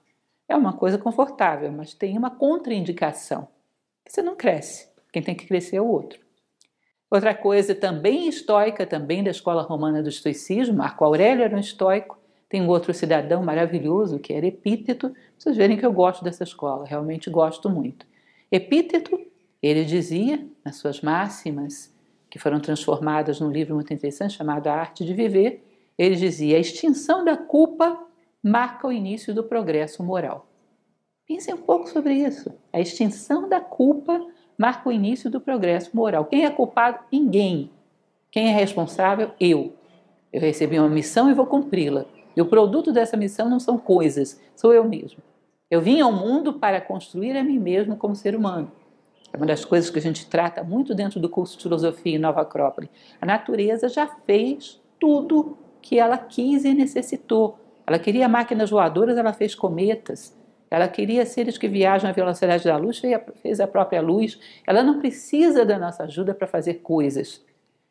É 0.49 0.55
uma 0.55 0.73
coisa 0.73 0.97
confortável, 0.97 1.71
mas 1.71 1.93
tem 1.93 2.17
uma 2.17 2.31
contraindicação. 2.31 3.47
Você 4.03 4.23
não 4.23 4.35
cresce. 4.35 4.89
Quem 5.11 5.21
tem 5.21 5.35
que 5.35 5.45
crescer 5.45 5.75
é 5.75 5.81
o 5.81 5.87
outro. 5.87 6.19
Outra 7.11 7.35
coisa 7.35 7.75
também 7.75 8.27
estoica, 8.27 8.83
também 8.87 9.23
da 9.23 9.29
escola 9.29 9.61
romana 9.61 10.01
do 10.01 10.09
estoicismo, 10.09 10.77
Marco 10.77 11.05
Aurélio 11.05 11.43
era 11.43 11.55
um 11.55 11.59
estoico, 11.59 12.22
tem 12.53 12.61
um 12.61 12.67
outro 12.67 12.93
cidadão 12.93 13.41
maravilhoso 13.41 14.19
que 14.19 14.31
era 14.31 14.45
Epíteto. 14.45 15.11
Vocês 15.35 15.57
verem 15.57 15.75
que 15.75 15.83
eu 15.83 15.91
gosto 15.91 16.23
dessa 16.23 16.43
escola, 16.43 16.85
realmente 16.85 17.27
gosto 17.27 17.67
muito. 17.67 18.05
Epíteto 18.51 19.19
ele 19.59 19.83
dizia, 19.83 20.45
nas 20.63 20.75
suas 20.75 21.01
máximas, 21.01 21.91
que 22.29 22.37
foram 22.37 22.59
transformadas 22.59 23.39
num 23.39 23.49
livro 23.49 23.73
muito 23.73 23.91
interessante 23.91 24.37
chamado 24.37 24.67
A 24.67 24.73
Arte 24.73 25.03
de 25.03 25.15
Viver, 25.15 25.63
ele 25.97 26.15
dizia: 26.15 26.57
a 26.57 26.59
extinção 26.59 27.25
da 27.25 27.35
culpa 27.35 27.99
marca 28.43 28.87
o 28.87 28.91
início 28.91 29.33
do 29.33 29.43
progresso 29.43 30.03
moral. 30.03 30.45
Pensem 31.27 31.55
um 31.55 31.61
pouco 31.61 31.89
sobre 31.89 32.13
isso. 32.13 32.53
A 32.71 32.79
extinção 32.79 33.49
da 33.49 33.59
culpa 33.59 34.23
marca 34.55 34.89
o 34.89 34.91
início 34.91 35.27
do 35.27 35.41
progresso 35.41 35.89
moral. 35.97 36.25
Quem 36.25 36.45
é 36.45 36.51
culpado? 36.51 36.99
Ninguém. 37.11 37.71
Quem 38.29 38.49
é 38.49 38.53
responsável? 38.53 39.31
Eu. 39.39 39.73
Eu 40.31 40.39
recebi 40.39 40.77
uma 40.77 40.87
missão 40.87 41.31
e 41.31 41.33
vou 41.33 41.47
cumpri-la. 41.47 42.05
E 42.35 42.41
o 42.41 42.45
produto 42.45 42.91
dessa 42.91 43.17
missão 43.17 43.49
não 43.49 43.59
são 43.59 43.77
coisas, 43.77 44.41
sou 44.55 44.73
eu 44.73 44.83
mesmo. 44.83 45.21
Eu 45.69 45.81
vim 45.81 46.01
ao 46.01 46.11
mundo 46.11 46.53
para 46.53 46.79
construir 46.79 47.35
a 47.37 47.43
mim 47.43 47.59
mesmo 47.59 47.95
como 47.95 48.15
ser 48.15 48.35
humano. 48.35 48.71
É 49.33 49.37
uma 49.37 49.47
das 49.47 49.65
coisas 49.65 49.89
que 49.89 49.97
a 49.97 50.01
gente 50.01 50.27
trata 50.27 50.63
muito 50.63 50.93
dentro 50.93 51.19
do 51.19 51.27
curso 51.27 51.57
de 51.57 51.63
filosofia 51.63 52.15
em 52.15 52.19
Nova 52.19 52.41
Acrópole. 52.41 52.89
A 53.19 53.25
natureza 53.25 53.89
já 53.89 54.05
fez 54.05 54.79
tudo 54.99 55.57
que 55.81 55.97
ela 55.97 56.17
quis 56.17 56.63
e 56.63 56.73
necessitou. 56.73 57.57
Ela 57.87 57.97
queria 57.97 58.29
máquinas 58.29 58.69
voadoras, 58.69 59.17
ela 59.17 59.33
fez 59.33 59.55
cometas. 59.55 60.37
Ela 60.69 60.87
queria 60.87 61.25
seres 61.25 61.57
que 61.57 61.67
viajam 61.67 62.09
à 62.09 62.13
velocidade 62.13 62.63
da 62.63 62.77
luz, 62.77 63.01
fez 63.41 63.59
a 63.59 63.67
própria 63.67 64.01
luz. 64.01 64.39
Ela 64.67 64.83
não 64.83 64.99
precisa 64.99 65.65
da 65.65 65.79
nossa 65.79 66.03
ajuda 66.03 66.35
para 66.35 66.47
fazer 66.47 66.75
coisas. 66.75 67.43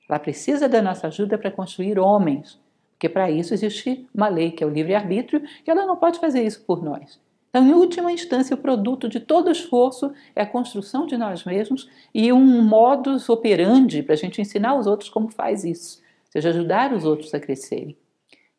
Ela 0.09 0.20
precisa 0.20 0.68
da 0.68 0.81
nossa 0.81 1.09
ajuda 1.09 1.37
para 1.37 1.50
construir 1.50 1.98
homens. 1.98 2.62
Porque 3.03 3.12
para 3.12 3.29
isso 3.29 3.53
existe 3.53 4.07
uma 4.15 4.29
lei, 4.29 4.53
que 4.53 4.62
é 4.62 4.67
o 4.67 4.71
livre-arbítrio, 4.71 5.43
que 5.65 5.69
ela 5.69 5.85
não 5.85 5.97
pode 5.97 6.21
fazer 6.21 6.47
isso 6.47 6.65
por 6.65 6.85
nós. 6.85 7.21
Então, 7.51 7.67
em 7.67 7.75
última 7.75 8.12
instância, 8.12 8.55
o 8.55 8.57
produto 8.57 9.09
de 9.09 9.19
todo 9.19 9.51
esforço 9.51 10.12
é 10.37 10.43
a 10.43 10.47
construção 10.47 11.05
de 11.05 11.17
nós 11.17 11.45
mesmos 11.45 11.91
e 12.15 12.33
um 12.33 12.62
modus 12.62 13.29
operandi 13.29 14.05
para 14.05 14.15
a 14.15 14.17
gente 14.17 14.41
ensinar 14.41 14.79
os 14.79 14.87
outros 14.87 15.11
como 15.11 15.33
faz 15.33 15.65
isso, 15.65 15.99
ou 16.27 16.31
seja, 16.31 16.51
ajudar 16.51 16.93
os 16.93 17.05
outros 17.05 17.35
a 17.35 17.41
crescerem. 17.41 17.97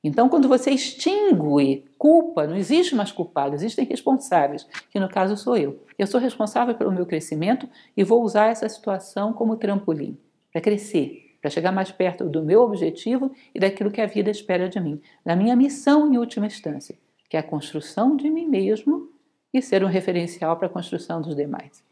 Então, 0.03 0.27
quando 0.27 0.49
você 0.49 0.71
extingue 0.71 1.85
culpa, 1.97 2.45
não 2.45 2.57
existe 2.57 2.93
mais 2.95 3.13
culpado, 3.13 3.55
existem 3.55 3.85
responsáveis, 3.85 4.67
que 4.91 4.99
no 4.99 5.07
caso 5.07 5.37
sou 5.37 5.55
eu. 5.55 5.79
Eu 5.97 6.05
sou 6.05 6.19
responsável 6.19 6.75
pelo 6.75 6.91
meu 6.91 7.05
crescimento 7.05 7.65
e 7.95 8.03
vou 8.03 8.21
usar 8.21 8.47
essa 8.47 8.67
situação 8.67 9.31
como 9.31 9.55
trampolim 9.55 10.17
para 10.51 10.59
crescer, 10.59 11.22
para 11.43 11.51
chegar 11.51 11.71
mais 11.71 11.91
perto 11.91 12.27
do 12.27 12.41
meu 12.41 12.61
objetivo 12.61 13.31
e 13.53 13.59
daquilo 13.59 13.91
que 13.91 14.01
a 14.01 14.07
vida 14.07 14.31
espera 14.31 14.67
de 14.67 14.79
mim, 14.79 14.99
da 15.23 15.35
minha 15.35 15.55
missão 15.55 16.11
em 16.11 16.17
última 16.17 16.47
instância 16.47 16.95
que 17.33 17.37
é 17.37 17.39
a 17.39 17.43
construção 17.43 18.15
de 18.15 18.29
mim 18.29 18.47
mesmo 18.47 19.09
e 19.51 19.59
ser 19.59 19.83
um 19.83 19.87
referencial 19.87 20.55
para 20.55 20.67
a 20.67 20.69
construção 20.69 21.19
dos 21.19 21.35
demais. 21.35 21.83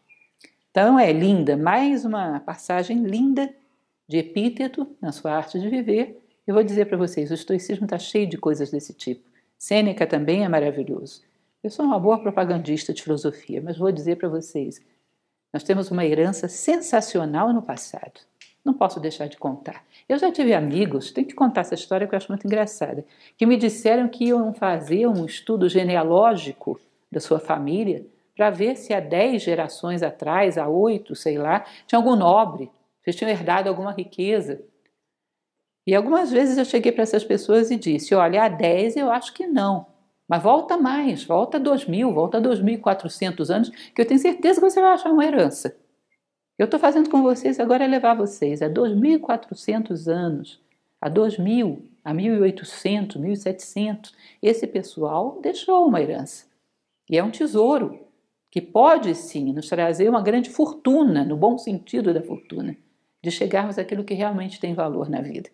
Então 0.70 1.00
é 1.00 1.12
linda, 1.12 1.58
mais 1.58 2.06
uma 2.06 2.40
passagem 2.42 3.02
linda 3.02 3.52
de 4.08 4.18
epíteto 4.18 4.88
na 5.02 5.12
sua 5.12 5.34
arte 5.34 5.60
de 5.60 5.68
viver. 5.68 6.22
Eu 6.46 6.54
vou 6.54 6.64
dizer 6.64 6.86
para 6.86 6.96
vocês, 6.96 7.32
o 7.32 7.34
estoicismo 7.34 7.86
está 7.86 7.98
cheio 7.98 8.28
de 8.28 8.38
coisas 8.38 8.70
desse 8.70 8.94
tipo. 8.94 9.28
Sêneca 9.58 10.06
também 10.06 10.46
é 10.46 10.48
maravilhoso. 10.48 11.24
Eu 11.64 11.72
sou 11.72 11.88
uma 11.88 12.00
boa 12.00 12.20
propagandista 12.22 12.94
de 12.94 13.02
filosofia, 13.02 13.64
mas 13.64 13.80
vou 13.80 13.92
dizer 13.92 14.18
para 14.18 14.30
vocês, 14.30 14.80
nós 15.52 15.64
temos 15.64 15.90
uma 15.90 16.06
herança 16.06 16.48
sensacional 16.48 17.52
no 17.52 17.64
passado. 17.64 18.22
Não 18.63 18.74
posso 18.74 19.00
deixar 19.00 19.28
de 19.28 19.38
contar. 19.38 19.84
Eu 20.08 20.17
já 20.17 20.32
tive 20.32 20.54
amigos, 20.54 21.12
tenho 21.12 21.28
que 21.28 21.34
contar 21.34 21.62
essa 21.62 21.74
história 21.74 22.08
que 22.08 22.13
eu 22.13 22.17
acho 22.17 22.30
muito 22.30 22.45
engraçada, 22.45 23.04
que 23.38 23.45
me 23.45 23.58
disseram 23.58 24.08
que 24.08 24.26
iam 24.26 24.54
fazer 24.54 25.08
um 25.08 25.26
estudo 25.26 25.67
genealógico 25.67 26.80
da 27.12 27.19
sua 27.19 27.39
família 27.39 28.06
para 28.36 28.50
ver 28.50 28.76
se 28.76 28.93
há 28.93 29.00
dez 29.00 29.41
gerações 29.41 30.04
atrás, 30.04 30.58
há 30.58 30.67
oito, 30.67 31.15
sei 31.15 31.38
lá, 31.38 31.65
tinha 31.88 31.97
algum 31.97 32.15
nobre, 32.15 32.71
vocês 33.02 33.15
tinham 33.15 33.32
herdado 33.32 33.67
alguma 33.67 33.91
riqueza. 33.91 34.62
E 35.86 35.95
algumas 35.95 36.32
vezes 36.32 36.58
eu 36.58 36.65
cheguei 36.65 36.91
para 36.91 37.04
essas 37.04 37.24
pessoas 37.24 37.71
e 37.71 37.76
disse: 37.76 38.13
Olha, 38.13 38.43
há 38.43 38.47
dez 38.47 38.95
eu 38.95 39.12
acho 39.12 39.34
que 39.34 39.47
não. 39.47 39.88
Mas 40.28 40.41
volta 40.41 40.78
mais, 40.78 41.24
volta 41.24 41.60
dois 41.60 41.86
mil, 41.86 42.13
volta 42.13 42.39
dois 42.39 42.62
mil 42.62 42.76
e 42.76 42.78
quatrocentos 42.78 43.50
anos, 43.50 43.69
que 43.69 44.02
eu 44.02 44.08
tenho 44.08 44.19
certeza 44.19 44.62
que 44.62 44.69
você 44.69 44.80
vai 44.80 44.91
achar 44.93 45.12
uma 45.12 45.26
herança. 45.26 45.76
Eu 46.62 46.65
estou 46.65 46.80
fazendo 46.80 47.10
com 47.10 47.24
vocês 47.24 47.60
agora 47.60 47.86
é 47.86 47.88
levar 47.88 48.13
vocês 48.13 48.62
a 48.62 48.69
2.400 48.69 50.08
anos, 50.08 50.62
a 51.02 51.10
2.000, 51.10 51.82
a 52.06 52.13
1.800, 52.13 53.17
1.700. 53.17 54.13
Esse 54.39 54.67
pessoal 54.67 55.39
deixou 55.41 55.88
uma 55.88 56.00
herança. 56.00 56.45
E 57.10 57.17
é 57.17 57.24
um 57.24 57.32
tesouro 57.32 58.00
que 58.52 58.62
pode 58.62 59.15
sim 59.15 59.52
nos 59.52 59.69
trazer 59.69 60.08
uma 60.08 60.21
grande 60.21 60.52
fortuna, 60.52 61.26
no 61.26 61.36
bom 61.36 61.58
sentido 61.58 62.13
da 62.13 62.21
fortuna, 62.21 62.78
de 63.24 63.32
chegarmos 63.32 63.80
àquilo 63.80 64.04
que 64.04 64.13
realmente 64.13 64.60
tem 64.60 64.76
valor 64.76 65.10
na 65.10 65.19
vida, 65.19 65.50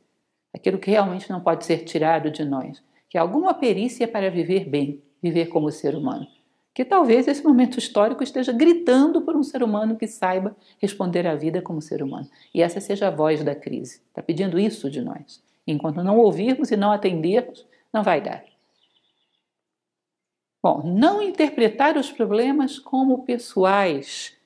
aquilo 0.53 0.77
que 0.77 0.91
realmente 0.91 1.29
não 1.29 1.39
pode 1.39 1.65
ser 1.65 1.85
tirado 1.85 2.29
de 2.29 2.43
nós, 2.43 2.83
que 3.09 3.17
é 3.17 3.21
alguma 3.21 3.53
perícia 3.53 4.09
para 4.09 4.29
viver 4.29 4.67
bem, 4.67 5.01
viver 5.23 5.45
como 5.45 5.71
ser 5.71 5.95
humano 5.95 6.27
que 6.77 6.85
talvez 6.85 7.27
esse 7.27 7.43
momento 7.43 7.79
histórico 7.79 8.21
esteja 8.21 8.53
gritando 8.53 9.23
por 9.23 9.35
um 9.35 9.41
ser 9.41 9.63
humano 9.63 9.95
que 9.95 10.05
saiba 10.05 10.55
responder 10.77 11.25
à 11.25 11.33
vida 11.33 11.59
como 11.59 11.81
ser 11.81 12.03
humano. 12.03 12.29
E 12.53 12.61
essa 12.61 12.79
seja 12.79 13.07
a 13.07 13.09
voz 13.09 13.43
da 13.43 13.55
crise. 13.55 13.99
Está 14.09 14.21
pedindo 14.21 14.59
isso 14.59 14.87
de 14.87 15.01
nós. 15.01 15.43
Enquanto 15.65 16.03
não 16.03 16.19
ouvirmos 16.19 16.69
e 16.69 16.77
não 16.77 16.91
atendermos, 16.91 17.65
não 17.91 18.03
vai 18.03 18.21
dar. 18.21 18.43
Bom, 20.61 20.83
não 20.85 21.19
interpretar 21.19 21.97
os 21.97 22.11
problemas 22.11 22.77
como 22.77 23.23
pessoais. 23.23 24.37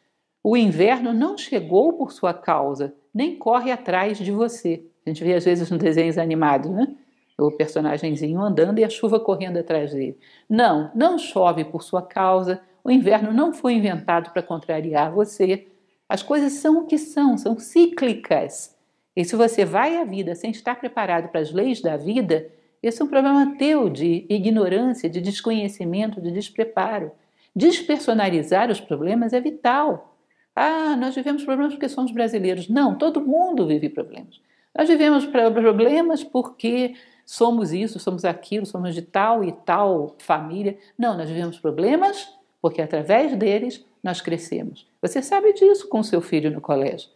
O 0.41 0.55
inverno 0.55 1.11
não 1.11 1.37
chegou 1.37 1.91
por 1.91 2.13
sua 2.13 2.33
causa, 2.33 2.95
nem 3.13 3.35
corre 3.35 3.73
atrás 3.73 4.17
de 4.17 4.31
você. 4.31 4.85
A 5.05 5.09
gente 5.09 5.21
vê 5.21 5.33
às 5.33 5.43
vezes 5.43 5.69
nos 5.69 5.83
desenhos 5.83 6.17
animados, 6.17 6.71
né? 6.71 6.95
O 7.37 7.51
personagemzinho 7.51 8.41
andando 8.41 8.79
e 8.79 8.83
a 8.83 8.89
chuva 8.89 9.19
correndo 9.19 9.57
atrás 9.57 9.93
dele. 9.93 10.17
Não, 10.49 10.91
não 10.93 11.17
chove 11.17 11.65
por 11.65 11.83
sua 11.83 12.01
causa, 12.01 12.61
o 12.83 12.91
inverno 12.91 13.31
não 13.31 13.53
foi 13.53 13.73
inventado 13.73 14.31
para 14.31 14.41
contrariar 14.41 15.11
você. 15.11 15.67
As 16.09 16.23
coisas 16.23 16.53
são 16.53 16.79
o 16.79 16.85
que 16.85 16.97
são, 16.97 17.37
são 17.37 17.57
cíclicas. 17.57 18.75
E 19.15 19.23
se 19.23 19.35
você 19.35 19.65
vai 19.65 19.97
à 19.97 20.03
vida 20.03 20.35
sem 20.35 20.51
estar 20.51 20.75
preparado 20.75 21.29
para 21.29 21.41
as 21.41 21.51
leis 21.51 21.81
da 21.81 21.97
vida, 21.97 22.49
esse 22.81 23.01
é 23.01 23.05
um 23.05 23.07
problema 23.07 23.55
teu 23.57 23.89
de 23.89 24.25
ignorância, 24.29 25.09
de 25.09 25.21
desconhecimento, 25.21 26.19
de 26.21 26.31
despreparo. 26.31 27.11
Despersonalizar 27.55 28.71
os 28.71 28.79
problemas 28.79 29.33
é 29.33 29.41
vital. 29.41 30.15
Ah, 30.55 30.95
nós 30.95 31.15
vivemos 31.15 31.43
problemas 31.43 31.73
porque 31.73 31.89
somos 31.89 32.11
brasileiros. 32.11 32.67
Não, 32.67 32.97
todo 32.97 33.21
mundo 33.21 33.67
vive 33.67 33.89
problemas. 33.89 34.41
Nós 34.75 34.89
vivemos 34.89 35.25
problemas 35.25 36.23
porque 36.23 36.95
somos 37.31 37.71
isso, 37.71 37.97
somos 37.97 38.25
aquilo, 38.25 38.65
somos 38.65 38.93
de 38.93 39.01
tal 39.01 39.41
e 39.41 39.53
tal 39.53 40.17
família. 40.19 40.77
Não, 40.97 41.17
nós 41.17 41.29
vivemos 41.29 41.57
problemas 41.57 42.29
porque 42.61 42.81
através 42.81 43.33
deles 43.37 43.85
nós 44.03 44.19
crescemos. 44.19 44.85
Você 45.01 45.21
sabe 45.21 45.53
disso 45.53 45.87
com 45.87 45.99
o 45.99 46.03
seu 46.03 46.19
filho 46.19 46.51
no 46.51 46.59
colégio. 46.59 47.09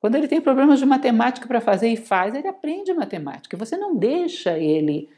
Quando 0.00 0.16
ele 0.16 0.26
tem 0.26 0.40
problemas 0.40 0.80
de 0.80 0.86
matemática 0.86 1.46
para 1.46 1.60
fazer 1.60 1.86
e 1.86 1.96
faz, 1.96 2.34
ele 2.34 2.48
aprende 2.48 2.92
matemática. 2.92 3.56
Você 3.56 3.76
não 3.76 3.94
deixa 3.94 4.58
ele 4.58 5.08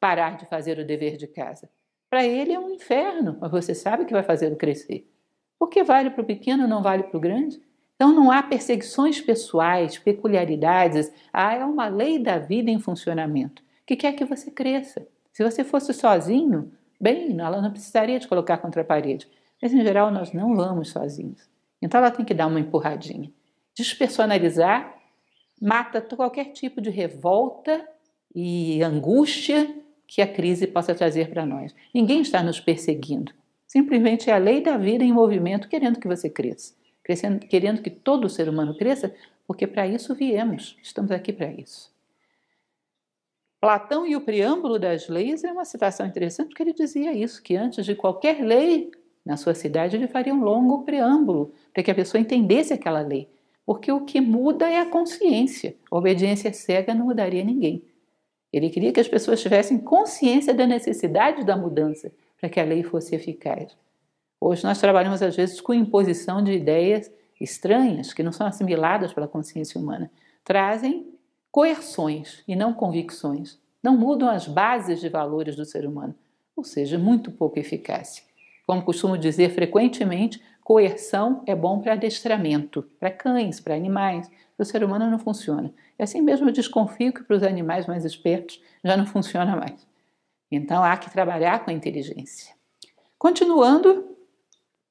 parar 0.00 0.36
de 0.36 0.46
fazer 0.46 0.80
o 0.80 0.84
dever 0.84 1.16
de 1.16 1.28
casa. 1.28 1.70
para 2.10 2.26
ele 2.26 2.52
é 2.52 2.58
um 2.58 2.70
inferno, 2.70 3.38
mas 3.40 3.50
você 3.50 3.76
sabe 3.76 4.06
que 4.06 4.12
vai 4.12 4.24
fazê-lo 4.24 4.56
crescer. 4.56 5.08
Porque 5.56 5.84
vale 5.84 6.10
para 6.10 6.22
o 6.22 6.26
pequeno, 6.26 6.66
não 6.66 6.82
vale 6.82 7.04
para 7.04 7.16
o 7.16 7.20
grande? 7.20 7.60
Então 7.94 8.12
não 8.12 8.32
há 8.32 8.42
perseguições 8.42 9.20
pessoais, 9.20 9.98
peculiaridades. 9.98 11.12
Ah, 11.32 11.54
é 11.54 11.64
uma 11.64 11.86
lei 11.86 12.18
da 12.18 12.38
vida 12.40 12.72
em 12.72 12.80
funcionamento 12.80 13.67
que 13.88 13.96
quer 13.96 14.12
que 14.12 14.24
você 14.26 14.50
cresça. 14.50 15.08
Se 15.32 15.42
você 15.42 15.64
fosse 15.64 15.94
sozinho, 15.94 16.70
bem, 17.00 17.40
ela 17.40 17.62
não 17.62 17.70
precisaria 17.70 18.20
te 18.20 18.28
colocar 18.28 18.58
contra 18.58 18.82
a 18.82 18.84
parede. 18.84 19.26
Mas 19.62 19.72
em 19.72 19.82
geral 19.82 20.10
nós 20.10 20.30
não 20.30 20.54
vamos 20.54 20.90
sozinhos. 20.90 21.48
Então 21.80 21.98
ela 21.98 22.10
tem 22.10 22.22
que 22.22 22.34
dar 22.34 22.48
uma 22.48 22.60
empurradinha. 22.60 23.32
Despersonalizar 23.74 24.94
mata 25.58 26.02
qualquer 26.02 26.52
tipo 26.52 26.82
de 26.82 26.90
revolta 26.90 27.82
e 28.34 28.82
angústia 28.82 29.74
que 30.06 30.20
a 30.20 30.26
crise 30.26 30.66
possa 30.66 30.94
trazer 30.94 31.30
para 31.30 31.46
nós. 31.46 31.74
Ninguém 31.94 32.20
está 32.20 32.42
nos 32.42 32.60
perseguindo. 32.60 33.32
Simplesmente 33.66 34.28
é 34.28 34.34
a 34.34 34.38
lei 34.38 34.60
da 34.60 34.76
vida 34.76 35.02
em 35.02 35.12
movimento 35.12 35.66
querendo 35.66 35.98
que 35.98 36.06
você 36.06 36.28
cresça, 36.28 36.74
querendo 37.48 37.80
que 37.80 37.90
todo 37.90 38.28
ser 38.28 38.50
humano 38.50 38.76
cresça, 38.76 39.14
porque 39.46 39.66
para 39.66 39.86
isso 39.86 40.14
viemos, 40.14 40.76
estamos 40.82 41.10
aqui 41.10 41.32
para 41.32 41.50
isso. 41.50 41.90
Platão 43.60 44.06
e 44.06 44.14
o 44.14 44.20
preâmbulo 44.20 44.78
das 44.78 45.08
leis 45.08 45.42
é 45.42 45.50
uma 45.50 45.64
citação 45.64 46.06
interessante 46.06 46.48
porque 46.48 46.62
ele 46.62 46.72
dizia 46.72 47.12
isso, 47.12 47.42
que 47.42 47.56
antes 47.56 47.84
de 47.84 47.94
qualquer 47.94 48.40
lei 48.40 48.90
na 49.26 49.36
sua 49.36 49.54
cidade 49.54 49.96
ele 49.96 50.06
faria 50.06 50.32
um 50.32 50.42
longo 50.42 50.84
preâmbulo 50.84 51.52
para 51.72 51.82
que 51.82 51.90
a 51.90 51.94
pessoa 51.94 52.20
entendesse 52.20 52.72
aquela 52.72 53.00
lei. 53.00 53.28
Porque 53.66 53.90
o 53.92 54.04
que 54.04 54.20
muda 54.20 54.70
é 54.70 54.80
a 54.80 54.86
consciência. 54.86 55.76
A 55.90 55.98
obediência 55.98 56.52
cega 56.52 56.94
não 56.94 57.06
mudaria 57.06 57.44
ninguém. 57.44 57.84
Ele 58.52 58.70
queria 58.70 58.92
que 58.92 59.00
as 59.00 59.08
pessoas 59.08 59.42
tivessem 59.42 59.76
consciência 59.76 60.54
da 60.54 60.66
necessidade 60.66 61.44
da 61.44 61.56
mudança 61.56 62.10
para 62.40 62.48
que 62.48 62.58
a 62.58 62.64
lei 62.64 62.82
fosse 62.82 63.14
eficaz. 63.14 63.76
Hoje 64.40 64.64
nós 64.64 64.80
trabalhamos 64.80 65.20
às 65.20 65.36
vezes 65.36 65.60
com 65.60 65.74
imposição 65.74 66.42
de 66.42 66.52
ideias 66.52 67.12
estranhas 67.40 68.14
que 68.14 68.22
não 68.22 68.32
são 68.32 68.46
assimiladas 68.46 69.12
pela 69.12 69.28
consciência 69.28 69.80
humana. 69.80 70.10
Trazem 70.44 71.17
coerções 71.50 72.42
e 72.46 72.54
não 72.54 72.72
convicções. 72.72 73.58
Não 73.82 73.96
mudam 73.96 74.28
as 74.28 74.46
bases 74.46 75.00
de 75.00 75.08
valores 75.08 75.56
do 75.56 75.64
ser 75.64 75.86
humano, 75.86 76.14
ou 76.56 76.64
seja, 76.64 76.98
muito 76.98 77.30
pouco 77.30 77.58
eficácia. 77.58 78.24
Como 78.66 78.84
costumo 78.84 79.16
dizer 79.16 79.50
frequentemente, 79.50 80.42
coerção 80.62 81.42
é 81.46 81.54
bom 81.54 81.80
para 81.80 81.94
adestramento, 81.94 82.82
para 83.00 83.10
cães, 83.10 83.60
para 83.60 83.74
animais. 83.74 84.30
O 84.58 84.64
ser 84.64 84.84
humano 84.84 85.08
não 85.08 85.18
funciona. 85.18 85.72
E 85.98 86.02
assim 86.02 86.20
mesmo 86.20 86.48
eu 86.48 86.52
desconfio 86.52 87.12
que 87.12 87.22
para 87.22 87.36
os 87.36 87.42
animais 87.42 87.86
mais 87.86 88.04
espertos 88.04 88.60
já 88.84 88.96
não 88.96 89.06
funciona 89.06 89.56
mais. 89.56 89.86
Então 90.50 90.82
há 90.82 90.96
que 90.96 91.10
trabalhar 91.10 91.64
com 91.64 91.70
a 91.70 91.72
inteligência. 91.72 92.54
Continuando, 93.16 94.16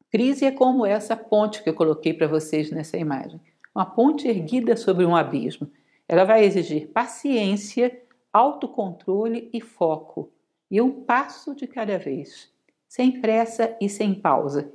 crise 0.10 0.46
é 0.46 0.52
como 0.52 0.86
essa 0.86 1.16
ponte 1.16 1.62
que 1.62 1.70
eu 1.70 1.74
coloquei 1.74 2.14
para 2.14 2.28
vocês 2.28 2.72
nessa 2.72 2.98
imagem. 2.98 3.40
Uma 3.76 3.86
ponte 3.86 4.28
erguida 4.28 4.76
sobre 4.76 5.06
um 5.06 5.16
abismo. 5.16 5.70
Ela 6.08 6.24
vai 6.24 6.46
exigir 6.46 6.88
paciência, 6.88 8.02
autocontrole 8.32 9.50
e 9.54 9.60
foco, 9.60 10.32
e 10.70 10.82
um 10.82 11.04
passo 11.04 11.56
de 11.56 11.68
cada 11.68 11.98
vez, 11.98 12.52
sem 12.88 13.20
pressa 13.20 13.76
e 13.82 13.90
sem 13.90 14.14
pausa. 14.14 14.72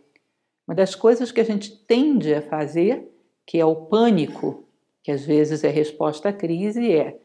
Uma 0.66 0.75
das 0.75 0.95
coisas 0.95 1.33
que 1.33 1.40
a 1.40 1.45
gente 1.45 1.77
tende 1.85 2.35
a 2.35 2.42
fazer, 2.42 3.11
que 3.47 3.59
é 3.59 3.64
o 3.64 3.77
pânico, 3.77 4.64
que 5.03 5.11
às 5.11 5.25
vezes 5.25 5.64
é 5.64 5.68
resposta 5.68 6.29
à 6.29 6.33
crise, 6.33 6.92
é 6.92 7.18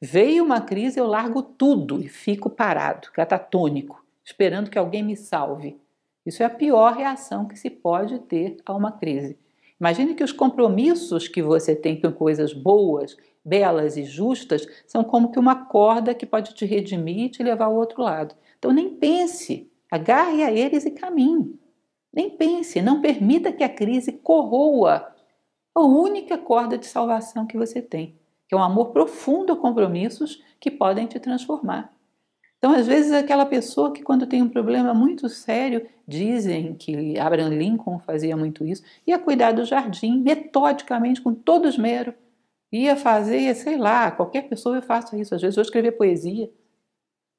veio 0.00 0.44
uma 0.44 0.60
crise, 0.60 0.98
eu 0.98 1.06
largo 1.06 1.42
tudo 1.42 2.00
e 2.00 2.08
fico 2.08 2.48
parado, 2.48 3.10
catatônico, 3.12 4.04
esperando 4.24 4.70
que 4.70 4.78
alguém 4.78 5.02
me 5.02 5.16
salve. 5.16 5.78
Isso 6.24 6.42
é 6.42 6.46
a 6.46 6.50
pior 6.50 6.94
reação 6.94 7.46
que 7.46 7.58
se 7.58 7.70
pode 7.70 8.18
ter 8.20 8.56
a 8.64 8.74
uma 8.74 8.92
crise. 8.92 9.38
Imagine 9.78 10.14
que 10.14 10.24
os 10.24 10.32
compromissos 10.32 11.26
que 11.26 11.42
você 11.42 11.74
tem 11.74 11.98
com 12.00 12.12
coisas 12.12 12.52
boas, 12.52 13.16
belas 13.44 13.96
e 13.96 14.04
justas 14.04 14.66
são 14.86 15.02
como 15.02 15.30
que 15.30 15.38
uma 15.38 15.66
corda 15.66 16.14
que 16.14 16.26
pode 16.26 16.54
te 16.54 16.64
redimir 16.64 17.26
e 17.26 17.28
te 17.28 17.42
levar 17.42 17.66
ao 17.66 17.76
outro 17.76 18.02
lado. 18.02 18.34
Então 18.58 18.72
nem 18.72 18.90
pense, 18.90 19.70
agarre 19.90 20.42
a 20.42 20.52
eles 20.52 20.84
e 20.84 20.90
caminhe. 20.90 21.58
Nem 22.12 22.30
pense, 22.30 22.82
não 22.82 23.00
permita 23.00 23.52
que 23.52 23.64
a 23.64 23.68
crise 23.68 24.12
corroa 24.12 25.14
a 25.74 25.80
única 25.80 26.36
corda 26.36 26.76
de 26.76 26.86
salvação 26.86 27.46
que 27.46 27.56
você 27.56 27.80
tem, 27.80 28.18
que 28.48 28.54
é 28.54 28.58
um 28.58 28.62
amor 28.62 28.90
profundo 28.90 29.52
a 29.52 29.56
compromissos 29.56 30.42
que 30.58 30.70
podem 30.70 31.06
te 31.06 31.18
transformar. 31.20 31.92
Então, 32.58 32.72
às 32.72 32.86
vezes, 32.86 33.12
aquela 33.12 33.46
pessoa 33.46 33.90
que, 33.90 34.02
quando 34.02 34.26
tem 34.26 34.42
um 34.42 34.48
problema 34.48 34.92
muito 34.92 35.30
sério, 35.30 35.88
dizem 36.06 36.74
que 36.74 37.18
Abraham 37.18 37.56
Lincoln 37.56 37.98
fazia 38.00 38.36
muito 38.36 38.66
isso, 38.66 38.82
ia 39.06 39.18
cuidar 39.18 39.52
do 39.52 39.64
jardim 39.64 40.20
metodicamente, 40.20 41.22
com 41.22 41.32
todo 41.32 41.66
esmero. 41.66 42.12
Ia 42.72 42.96
fazer, 42.96 43.54
sei 43.54 43.76
lá, 43.76 44.10
qualquer 44.10 44.48
pessoa 44.48 44.76
eu 44.76 44.82
faço 44.82 45.16
isso. 45.16 45.34
Às 45.34 45.42
vezes, 45.42 45.56
eu 45.56 45.62
escrever 45.62 45.92
poesia. 45.92 46.50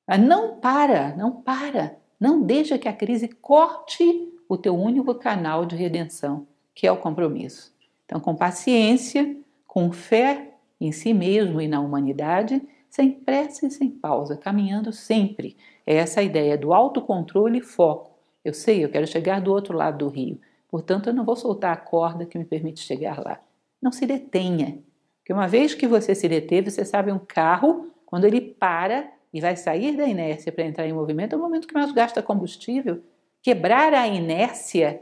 Mas 0.08 0.20
não 0.20 0.60
para, 0.60 1.16
não 1.16 1.42
para. 1.42 1.98
Não 2.20 2.42
deixa 2.42 2.78
que 2.78 2.88
a 2.88 2.94
crise 2.94 3.28
corte 3.28 4.04
o 4.48 4.58
teu 4.58 4.76
único 4.76 5.16
canal 5.16 5.66
de 5.66 5.78
redenção, 5.78 6.46
que 6.76 6.86
é 6.86 6.92
o 6.92 6.98
compromisso. 6.98 7.74
Então, 8.06 8.20
com 8.20 8.36
paciência, 8.36 9.38
com 9.66 9.92
fé 9.94 10.56
em 10.82 10.92
si 10.92 11.14
mesmo 11.14 11.62
e 11.62 11.68
na 11.68 11.80
humanidade, 11.80 12.62
sem 12.90 13.10
pressa 13.10 13.66
e 13.66 13.72
sem 13.72 13.90
pausa, 13.90 14.36
caminhando 14.36 14.92
sempre. 14.92 15.56
É 15.86 15.96
essa 15.96 16.22
ideia 16.22 16.58
do 16.58 16.74
autocontrole 16.74 17.60
e 17.60 17.62
foco. 17.62 18.12
Eu 18.44 18.54
sei, 18.54 18.84
eu 18.84 18.90
quero 18.90 19.08
chegar 19.08 19.40
do 19.40 19.54
outro 19.54 19.78
lado 19.78 20.00
do 20.00 20.10
rio, 20.10 20.42
portanto, 20.68 21.08
eu 21.08 21.14
não 21.14 21.24
vou 21.24 21.38
soltar 21.38 21.72
a 21.72 21.78
corda 21.78 22.26
que 22.26 22.38
me 22.38 22.44
permite 22.44 22.82
chegar 22.82 23.24
lá. 23.24 23.40
Não 23.82 23.92
se 23.92 24.06
detenha, 24.06 24.80
porque 25.22 25.34
uma 25.34 25.48
vez 25.48 25.76
que 25.76 25.88
você 25.88 26.16
se 26.16 26.28
deteve, 26.28 26.72
você 26.72 26.84
sabe 26.84 27.12
um 27.12 27.20
carro, 27.20 27.92
quando 28.06 28.26
ele 28.26 28.42
para 28.42 29.10
e 29.32 29.40
vai 29.40 29.56
sair 29.56 29.96
da 29.96 30.06
inércia 30.06 30.52
para 30.52 30.66
entrar 30.66 30.88
em 30.88 30.94
movimento, 30.94 31.34
é 31.34 31.38
o 31.38 31.42
momento 31.42 31.68
que 31.68 31.74
mais 31.74 31.92
gasta 31.92 32.22
combustível. 32.22 33.02
Quebrar 33.42 33.94
a 33.94 34.08
inércia 34.08 35.02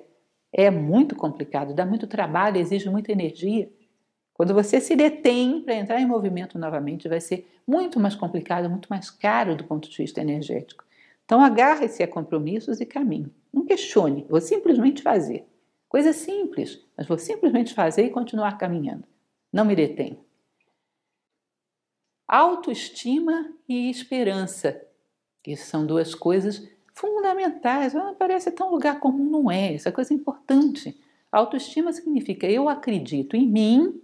é 0.51 0.69
muito 0.69 1.15
complicado, 1.15 1.73
dá 1.73 1.85
muito 1.85 2.05
trabalho, 2.05 2.57
exige 2.57 2.89
muita 2.89 3.11
energia. 3.11 3.71
Quando 4.33 4.53
você 4.53 4.79
se 4.79 4.95
detém 4.95 5.61
para 5.61 5.75
entrar 5.75 5.99
em 5.99 6.05
movimento 6.05 6.59
novamente, 6.59 7.09
vai 7.09 7.19
ser 7.19 7.49
muito 7.65 7.99
mais 7.99 8.15
complicado, 8.15 8.69
muito 8.69 8.87
mais 8.89 9.09
caro 9.09 9.55
do 9.55 9.63
ponto 9.63 9.89
de 9.89 9.97
vista 9.97 10.21
energético. 10.21 10.83
Então 11.25 11.41
agarre-se 11.41 12.03
a 12.03 12.07
compromissos 12.07 12.79
e 12.81 12.85
caminhe. 12.85 13.31
Não 13.53 13.65
questione, 13.65 14.25
vou 14.29 14.41
simplesmente 14.41 15.01
fazer. 15.01 15.45
Coisa 15.87 16.13
simples, 16.13 16.79
mas 16.95 17.07
vou 17.07 17.17
simplesmente 17.17 17.73
fazer 17.73 18.05
e 18.05 18.09
continuar 18.09 18.57
caminhando. 18.57 19.05
Não 19.51 19.65
me 19.65 19.75
detenho. 19.75 20.23
Autoestima 22.27 23.51
e 23.67 23.89
esperança, 23.89 24.79
que 25.43 25.55
são 25.55 25.85
duas 25.85 26.13
coisas 26.13 26.67
fundamentais. 26.93 27.95
Ah, 27.95 28.15
parece 28.17 28.51
tão 28.51 28.69
lugar 28.69 28.99
comum, 28.99 29.29
não 29.29 29.49
é? 29.51 29.73
Essa 29.73 29.91
coisa 29.91 30.13
é 30.13 30.15
importante. 30.15 30.99
Autoestima 31.31 31.91
significa 31.91 32.47
eu 32.47 32.69
acredito 32.69 33.35
em 33.35 33.47
mim 33.47 34.01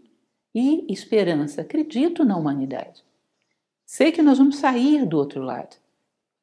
e 0.54 0.92
esperança, 0.92 1.62
acredito 1.62 2.24
na 2.24 2.38
humanidade. 2.38 3.04
Sei 3.86 4.12
que 4.12 4.22
nós 4.22 4.38
vamos 4.38 4.58
sair 4.58 5.06
do 5.06 5.18
outro 5.18 5.44
lado. 5.44 5.76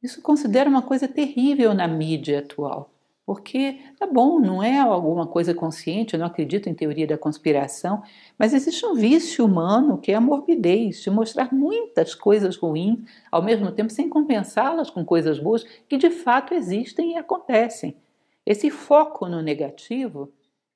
Isso 0.03 0.21
considero 0.21 0.71
uma 0.71 0.83
coisa 0.83 1.09
terrível 1.09 1.75
na 1.75 1.89
mídia 1.89 2.41
atual. 2.41 2.92
Porque, 3.25 3.79
tá 3.99 4.07
bom, 4.07 4.41
não 4.41 4.63
é 4.63 4.81
alguma 4.81 5.27
coisa 5.27 5.55
consciente, 5.55 6.15
eu 6.15 6.21
não 6.21 6.27
acredito 6.27 6.69
em 6.69 6.75
teoria 6.75 7.07
da 7.07 7.17
conspiração, 7.17 8.03
mas 8.37 8.53
existe 8.53 8.85
um 8.85 8.95
vício 8.95 9.45
humano 9.45 9.99
que 9.99 10.11
é 10.11 10.17
a 10.17 10.21
morbidez, 10.21 11.03
de 11.03 11.11
mostrar 11.11 11.53
muitas 11.53 12.15
coisas 12.15 12.57
ruins, 12.57 12.99
ao 13.31 13.43
mesmo 13.43 13.71
tempo 13.71 13.93
sem 13.93 14.09
compensá-las 14.09 14.91
com 14.91 15.05
coisas 15.05 15.39
boas 15.39 15.63
que 15.89 15.97
de 15.97 16.11
fato 16.11 16.53
existem 16.53 17.13
e 17.13 17.17
acontecem. 17.17 17.97
Esse 18.45 18.71
foco 18.71 19.29
no 19.29 19.41
negativo 19.41 20.33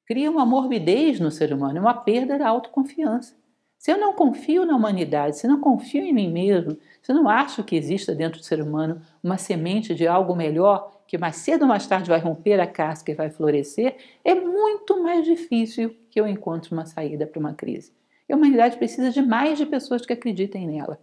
cria 0.06 0.30
uma 0.30 0.46
morbidez 0.46 1.18
no 1.18 1.32
ser 1.32 1.52
humano, 1.52 1.80
uma 1.80 1.94
perda 1.94 2.38
da 2.38 2.48
autoconfiança. 2.48 3.36
Se 3.76 3.90
eu 3.90 3.98
não 3.98 4.14
confio 4.14 4.64
na 4.64 4.74
humanidade, 4.74 5.36
se 5.36 5.46
não 5.46 5.60
confio 5.60 6.02
em 6.02 6.12
mim 6.12 6.30
mesmo, 6.30 6.78
se 7.02 7.12
não 7.12 7.28
acho 7.28 7.62
que 7.64 7.76
exista 7.76 8.14
dentro 8.14 8.38
do 8.40 8.44
ser 8.44 8.62
humano 8.62 9.02
uma 9.22 9.36
semente 9.36 9.94
de 9.94 10.06
algo 10.06 10.34
melhor, 10.34 10.95
que 11.06 11.16
mais 11.16 11.36
cedo 11.36 11.62
ou 11.62 11.68
mais 11.68 11.86
tarde 11.86 12.08
vai 12.08 12.18
romper 12.18 12.60
a 12.60 12.66
casca 12.66 13.12
e 13.12 13.14
vai 13.14 13.30
florescer, 13.30 13.96
é 14.24 14.34
muito 14.34 15.02
mais 15.02 15.24
difícil 15.24 15.96
que 16.10 16.20
eu 16.20 16.26
encontre 16.26 16.72
uma 16.72 16.86
saída 16.86 17.26
para 17.26 17.38
uma 17.38 17.54
crise. 17.54 17.92
E 18.28 18.32
a 18.32 18.36
humanidade 18.36 18.76
precisa 18.76 19.10
de 19.10 19.22
mais 19.22 19.58
de 19.58 19.66
pessoas 19.66 20.04
que 20.04 20.12
acreditem 20.12 20.66
nela. 20.66 21.00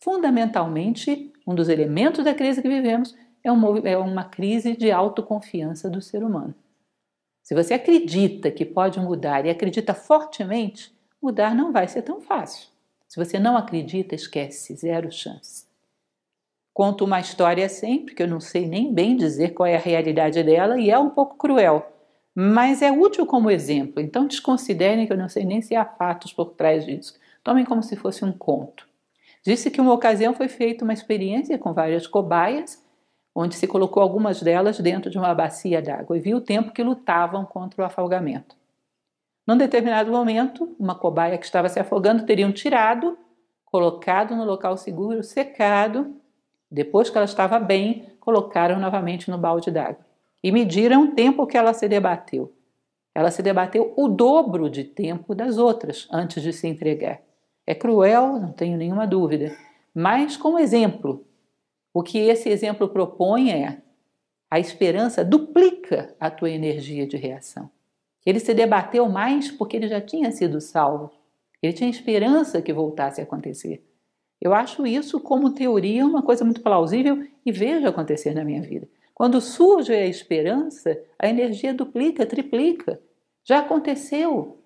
Fundamentalmente, 0.00 1.32
um 1.46 1.54
dos 1.54 1.68
elementos 1.68 2.24
da 2.24 2.34
crise 2.34 2.62
que 2.62 2.68
vivemos 2.68 3.14
é 3.42 3.52
uma, 3.52 3.78
é 3.80 3.96
uma 3.96 4.24
crise 4.24 4.76
de 4.76 4.90
autoconfiança 4.90 5.90
do 5.90 6.00
ser 6.00 6.24
humano. 6.24 6.54
Se 7.42 7.54
você 7.54 7.74
acredita 7.74 8.50
que 8.50 8.64
pode 8.64 8.98
mudar 8.98 9.44
e 9.44 9.50
acredita 9.50 9.92
fortemente, 9.92 10.94
mudar 11.20 11.54
não 11.54 11.72
vai 11.72 11.86
ser 11.86 12.00
tão 12.02 12.20
fácil. 12.20 12.68
Se 13.06 13.22
você 13.22 13.38
não 13.38 13.56
acredita, 13.56 14.14
esquece, 14.14 14.74
zero 14.74 15.12
chance. 15.12 15.66
Conto 16.74 17.04
uma 17.04 17.20
história 17.20 17.68
sempre, 17.68 18.16
que 18.16 18.22
eu 18.22 18.26
não 18.26 18.40
sei 18.40 18.66
nem 18.66 18.92
bem 18.92 19.16
dizer 19.16 19.54
qual 19.54 19.68
é 19.68 19.76
a 19.76 19.80
realidade 19.80 20.42
dela, 20.42 20.76
e 20.78 20.90
é 20.90 20.98
um 20.98 21.08
pouco 21.08 21.36
cruel, 21.36 21.86
mas 22.34 22.82
é 22.82 22.90
útil 22.90 23.24
como 23.26 23.48
exemplo, 23.48 24.02
então 24.02 24.26
desconsiderem 24.26 25.06
que 25.06 25.12
eu 25.12 25.16
não 25.16 25.28
sei 25.28 25.44
nem 25.44 25.62
se 25.62 25.76
há 25.76 25.84
fatos 25.84 26.32
por 26.32 26.46
trás 26.54 26.84
disso. 26.84 27.14
Tomem 27.44 27.64
como 27.64 27.80
se 27.80 27.94
fosse 27.94 28.24
um 28.24 28.32
conto. 28.32 28.88
Disse 29.46 29.70
que 29.70 29.80
uma 29.80 29.92
ocasião 29.92 30.34
foi 30.34 30.48
feita 30.48 30.82
uma 30.82 30.92
experiência 30.92 31.56
com 31.56 31.72
várias 31.72 32.08
cobaias, 32.08 32.82
onde 33.32 33.54
se 33.54 33.68
colocou 33.68 34.02
algumas 34.02 34.42
delas 34.42 34.80
dentro 34.80 35.10
de 35.10 35.18
uma 35.18 35.32
bacia 35.32 35.80
d'água 35.80 36.16
e 36.16 36.20
viu 36.20 36.38
o 36.38 36.40
tempo 36.40 36.72
que 36.72 36.82
lutavam 36.82 37.44
contra 37.44 37.82
o 37.82 37.84
afogamento. 37.84 38.56
Num 39.46 39.56
determinado 39.56 40.10
momento, 40.10 40.74
uma 40.78 40.94
cobaia 40.94 41.38
que 41.38 41.44
estava 41.44 41.68
se 41.68 41.78
afogando 41.78 42.26
teriam 42.26 42.50
tirado, 42.50 43.16
colocado 43.64 44.34
no 44.34 44.44
local 44.44 44.76
seguro, 44.76 45.22
secado. 45.22 46.16
Depois 46.74 47.08
que 47.08 47.16
ela 47.16 47.24
estava 47.24 47.60
bem, 47.60 48.08
colocaram 48.18 48.80
novamente 48.80 49.30
no 49.30 49.38
balde 49.38 49.70
d'água 49.70 50.04
e 50.42 50.50
mediram 50.50 51.04
o 51.04 51.12
tempo 51.12 51.46
que 51.46 51.56
ela 51.56 51.72
se 51.72 51.86
debateu. 51.88 52.52
Ela 53.14 53.30
se 53.30 53.40
debateu 53.44 53.94
o 53.96 54.08
dobro 54.08 54.68
de 54.68 54.82
tempo 54.82 55.36
das 55.36 55.56
outras 55.56 56.08
antes 56.10 56.42
de 56.42 56.52
se 56.52 56.66
entregar. 56.66 57.22
É 57.64 57.76
cruel, 57.76 58.40
não 58.40 58.52
tenho 58.52 58.76
nenhuma 58.76 59.06
dúvida, 59.06 59.56
mas 59.94 60.36
como 60.36 60.58
exemplo, 60.58 61.24
o 61.92 62.02
que 62.02 62.18
esse 62.18 62.48
exemplo 62.48 62.88
propõe 62.88 63.52
é 63.52 63.78
a 64.50 64.58
esperança 64.58 65.24
duplica 65.24 66.12
a 66.18 66.28
tua 66.28 66.50
energia 66.50 67.06
de 67.06 67.16
reação. 67.16 67.70
Ele 68.26 68.40
se 68.40 68.52
debateu 68.52 69.08
mais 69.08 69.48
porque 69.48 69.76
ele 69.76 69.86
já 69.86 70.00
tinha 70.00 70.32
sido 70.32 70.60
salvo. 70.60 71.12
Ele 71.62 71.72
tinha 71.72 71.88
esperança 71.88 72.60
que 72.60 72.72
voltasse 72.72 73.20
a 73.20 73.24
acontecer. 73.24 73.84
Eu 74.44 74.52
acho 74.52 74.86
isso, 74.86 75.18
como 75.18 75.54
teoria, 75.54 76.04
uma 76.04 76.20
coisa 76.20 76.44
muito 76.44 76.60
plausível 76.60 77.26
e 77.46 77.50
vejo 77.50 77.88
acontecer 77.88 78.34
na 78.34 78.44
minha 78.44 78.60
vida. 78.60 78.86
Quando 79.14 79.40
surge 79.40 79.94
a 79.94 80.06
esperança, 80.06 81.00
a 81.18 81.26
energia 81.26 81.72
duplica, 81.72 82.26
triplica. 82.26 83.00
Já 83.42 83.60
aconteceu. 83.60 84.58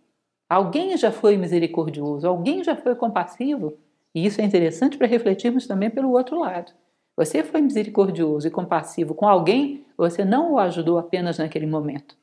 Alguém 0.49 0.97
já 0.97 1.13
foi 1.13 1.37
misericordioso, 1.37 2.27
alguém 2.27 2.65
já 2.65 2.75
foi 2.75 2.97
compassivo. 2.97 3.75
E 4.13 4.27
isso 4.27 4.41
é 4.41 4.45
interessante 4.45 4.99
para 4.99 5.07
refletirmos 5.07 5.65
também 5.65 5.91
pelo 5.91 6.11
outro 6.11 6.41
lado. 6.41 6.73
Você 7.17 7.45
foi 7.45 7.61
misericordioso 7.61 8.49
e 8.49 8.51
compassivo 8.51 9.15
com 9.15 9.29
alguém, 9.29 9.85
você 9.97 10.25
não 10.25 10.55
o 10.55 10.59
ajudou 10.59 10.99
apenas 10.99 11.39
naquele 11.39 11.67
momento. 11.67 12.17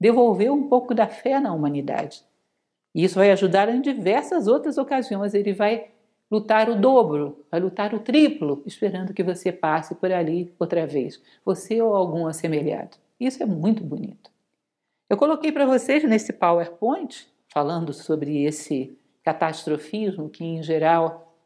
Devolveu 0.00 0.54
um 0.54 0.66
pouco 0.66 0.94
da 0.94 1.06
fé 1.06 1.38
na 1.38 1.52
humanidade. 1.52 2.24
E 2.94 3.04
isso 3.04 3.16
vai 3.16 3.30
ajudar 3.32 3.68
em 3.68 3.82
diversas 3.82 4.46
outras 4.46 4.78
ocasiões. 4.78 5.34
Ele 5.34 5.52
vai 5.52 5.91
lutar 6.32 6.70
o 6.70 6.74
dobro, 6.74 7.44
vai 7.50 7.60
lutar 7.60 7.94
o 7.94 8.00
triplo, 8.00 8.62
esperando 8.64 9.12
que 9.12 9.22
você 9.22 9.52
passe 9.52 9.94
por 9.94 10.10
ali 10.10 10.50
outra 10.58 10.86
vez, 10.86 11.20
você 11.44 11.82
ou 11.82 11.94
algum 11.94 12.26
assemelhado. 12.26 12.96
Isso 13.20 13.42
é 13.42 13.46
muito 13.46 13.84
bonito. 13.84 14.30
Eu 15.10 15.18
coloquei 15.18 15.52
para 15.52 15.66
vocês 15.66 16.02
nesse 16.04 16.32
PowerPoint, 16.32 17.28
falando 17.48 17.92
sobre 17.92 18.44
esse 18.44 18.96
catastrofismo 19.22 20.30
que, 20.30 20.42
em 20.42 20.62
geral, 20.62 21.36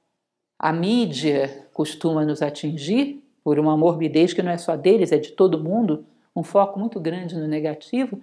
a 0.56 0.72
mídia 0.72 1.66
costuma 1.72 2.24
nos 2.24 2.40
atingir 2.40 3.24
por 3.42 3.58
uma 3.58 3.76
morbidez 3.76 4.32
que 4.32 4.42
não 4.42 4.52
é 4.52 4.56
só 4.56 4.76
deles, 4.76 5.10
é 5.10 5.18
de 5.18 5.32
todo 5.32 5.62
mundo, 5.62 6.06
um 6.34 6.44
foco 6.44 6.78
muito 6.78 7.00
grande 7.00 7.34
no 7.34 7.48
negativo. 7.48 8.22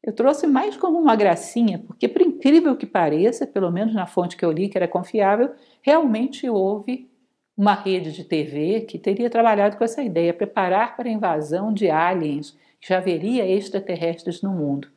Eu 0.00 0.12
trouxe 0.12 0.46
mais 0.46 0.76
como 0.76 0.96
uma 0.96 1.16
gracinha, 1.16 1.80
porque, 1.80 2.06
por 2.06 2.22
incrível 2.38 2.76
que 2.76 2.86
pareça, 2.86 3.46
pelo 3.46 3.70
menos 3.70 3.92
na 3.92 4.06
fonte 4.06 4.36
que 4.36 4.44
eu 4.44 4.52
li, 4.52 4.68
que 4.68 4.78
era 4.78 4.86
confiável, 4.86 5.52
realmente 5.82 6.48
houve 6.48 7.10
uma 7.56 7.74
rede 7.74 8.12
de 8.12 8.22
TV 8.22 8.82
que 8.82 8.98
teria 8.98 9.28
trabalhado 9.28 9.76
com 9.76 9.82
essa 9.82 10.00
ideia, 10.00 10.32
preparar 10.32 10.96
para 10.96 11.08
a 11.08 11.12
invasão 11.12 11.74
de 11.74 11.90
aliens, 11.90 12.56
que 12.80 12.88
já 12.88 12.98
haveria 12.98 13.44
extraterrestres 13.44 14.40
no 14.40 14.52
mundo. 14.52 14.88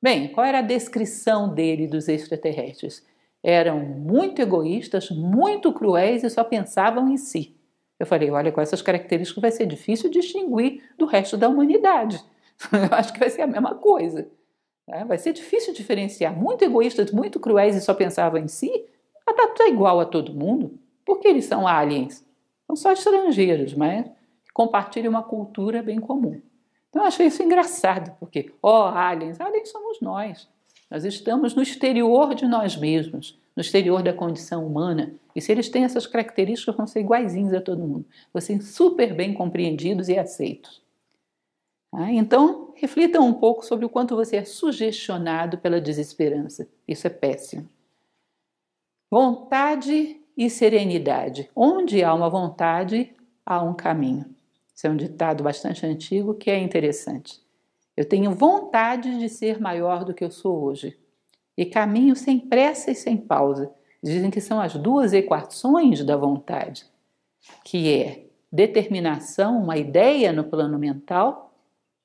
Bem, 0.00 0.28
qual 0.28 0.46
era 0.46 0.60
a 0.60 0.62
descrição 0.62 1.52
dele 1.52 1.88
dos 1.88 2.08
extraterrestres? 2.08 3.04
Eram 3.42 3.80
muito 3.80 4.40
egoístas, 4.40 5.10
muito 5.10 5.72
cruéis 5.72 6.22
e 6.22 6.30
só 6.30 6.44
pensavam 6.44 7.08
em 7.08 7.16
si. 7.16 7.56
Eu 7.98 8.06
falei, 8.06 8.30
olha, 8.30 8.52
com 8.52 8.60
essas 8.60 8.80
características 8.80 9.42
vai 9.42 9.50
ser 9.50 9.66
difícil 9.66 10.08
distinguir 10.08 10.84
do 10.96 11.04
resto 11.04 11.36
da 11.36 11.48
humanidade. 11.48 12.22
Eu 12.72 12.96
acho 12.96 13.12
que 13.12 13.18
vai 13.18 13.30
ser 13.30 13.42
a 13.42 13.46
mesma 13.48 13.74
coisa. 13.74 14.30
Né? 14.88 15.04
Vai 15.04 15.18
ser 15.18 15.32
difícil 15.32 15.74
diferenciar 15.74 16.34
muito 16.34 16.64
egoístas, 16.64 17.12
muito 17.12 17.38
cruéis 17.38 17.76
e 17.76 17.80
só 17.80 17.92
pensavam 17.94 18.40
em 18.40 18.48
si. 18.48 18.86
A 19.26 19.62
é 19.62 19.68
igual 19.68 20.00
a 20.00 20.06
todo 20.06 20.32
mundo. 20.32 20.78
Porque 21.04 21.28
eles 21.28 21.44
são 21.44 21.68
aliens. 21.68 22.24
São 22.66 22.74
só 22.74 22.92
estrangeiros, 22.92 23.74
mas 23.74 24.06
compartilham 24.52 25.10
uma 25.10 25.22
cultura 25.22 25.82
bem 25.82 26.00
comum. 26.00 26.40
Então 26.88 27.02
eu 27.02 27.08
achei 27.08 27.26
isso 27.26 27.42
engraçado, 27.42 28.16
porque, 28.18 28.50
ó, 28.62 28.90
oh, 28.90 28.96
aliens, 28.96 29.40
aliens 29.40 29.70
somos 29.70 30.00
nós. 30.00 30.48
Nós 30.90 31.04
estamos 31.04 31.54
no 31.54 31.62
exterior 31.62 32.34
de 32.34 32.46
nós 32.46 32.76
mesmos, 32.76 33.38
no 33.54 33.60
exterior 33.60 34.02
da 34.02 34.12
condição 34.12 34.66
humana. 34.66 35.12
E 35.36 35.40
se 35.40 35.52
eles 35.52 35.68
têm 35.68 35.84
essas 35.84 36.06
características, 36.06 36.74
vão 36.74 36.86
ser 36.86 37.00
iguaizinhos 37.00 37.52
a 37.52 37.60
todo 37.60 37.86
mundo. 37.86 38.06
Vão 38.32 38.40
ser 38.40 38.60
super 38.62 39.14
bem 39.14 39.34
compreendidos 39.34 40.08
e 40.08 40.18
aceitos. 40.18 40.82
Ah, 41.92 42.12
então, 42.12 42.72
reflitam 42.76 43.26
um 43.26 43.32
pouco 43.32 43.64
sobre 43.64 43.84
o 43.84 43.88
quanto 43.88 44.14
você 44.14 44.36
é 44.36 44.44
sugestionado 44.44 45.58
pela 45.58 45.80
desesperança. 45.80 46.68
Isso 46.86 47.06
é 47.06 47.10
péssimo. 47.10 47.68
Vontade 49.10 50.20
e 50.36 50.50
serenidade. 50.50 51.50
Onde 51.56 52.04
há 52.04 52.12
uma 52.12 52.28
vontade, 52.28 53.14
há 53.44 53.62
um 53.62 53.74
caminho. 53.74 54.26
Isso 54.74 54.86
é 54.86 54.90
um 54.90 54.96
ditado 54.96 55.42
bastante 55.42 55.84
antigo 55.86 56.34
que 56.34 56.50
é 56.50 56.58
interessante. 56.58 57.40
Eu 57.96 58.04
tenho 58.04 58.32
vontade 58.32 59.18
de 59.18 59.28
ser 59.28 59.58
maior 59.58 60.04
do 60.04 60.14
que 60.14 60.22
eu 60.22 60.30
sou 60.30 60.62
hoje. 60.62 60.96
E 61.56 61.64
caminho 61.66 62.14
sem 62.14 62.38
pressa 62.38 62.90
e 62.90 62.94
sem 62.94 63.16
pausa. 63.16 63.72
Dizem 64.00 64.30
que 64.30 64.40
são 64.40 64.60
as 64.60 64.74
duas 64.74 65.12
equações 65.12 66.04
da 66.04 66.16
vontade, 66.16 66.86
que 67.64 67.92
é 67.92 68.26
determinação, 68.52 69.60
uma 69.60 69.76
ideia 69.76 70.32
no 70.32 70.44
plano 70.44 70.78
mental 70.78 71.47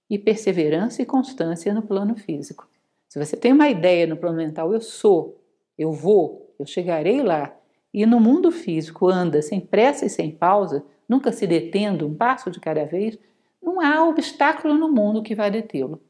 e 0.10 0.18
perseverança 0.18 1.02
e 1.02 1.06
constância 1.06 1.74
no 1.74 1.82
plano 1.82 2.16
físico. 2.16 2.68
Se 3.08 3.24
você 3.24 3.38
tem 3.38 3.54
uma 3.54 3.70
ideia 3.70 4.08
no 4.08 4.18
plano 4.18 4.38
mental, 4.38 4.74
eu 4.74 4.82
sou, 4.82 5.40
eu 5.78 5.92
vou, 5.92 6.54
eu 6.60 6.66
chegarei 6.66 7.22
lá, 7.22 7.56
e 7.94 8.06
no 8.06 8.20
mundo 8.20 8.52
físico 8.52 9.08
anda 9.08 9.42
sem 9.42 9.60
pressa 9.60 10.06
e 10.06 10.10
sem 10.10 10.32
pausa, 10.32 10.84
nunca 11.08 11.32
se 11.32 11.46
detendo 11.46 12.08
um 12.08 12.16
passo 12.16 12.50
de 12.50 12.60
cada 12.60 12.86
vez, 12.86 13.20
não 13.62 13.80
há 13.80 14.04
obstáculo 14.08 14.74
no 14.74 14.92
mundo 14.92 15.22
que 15.22 15.36
vá 15.36 15.48
detê-lo. 15.48 16.02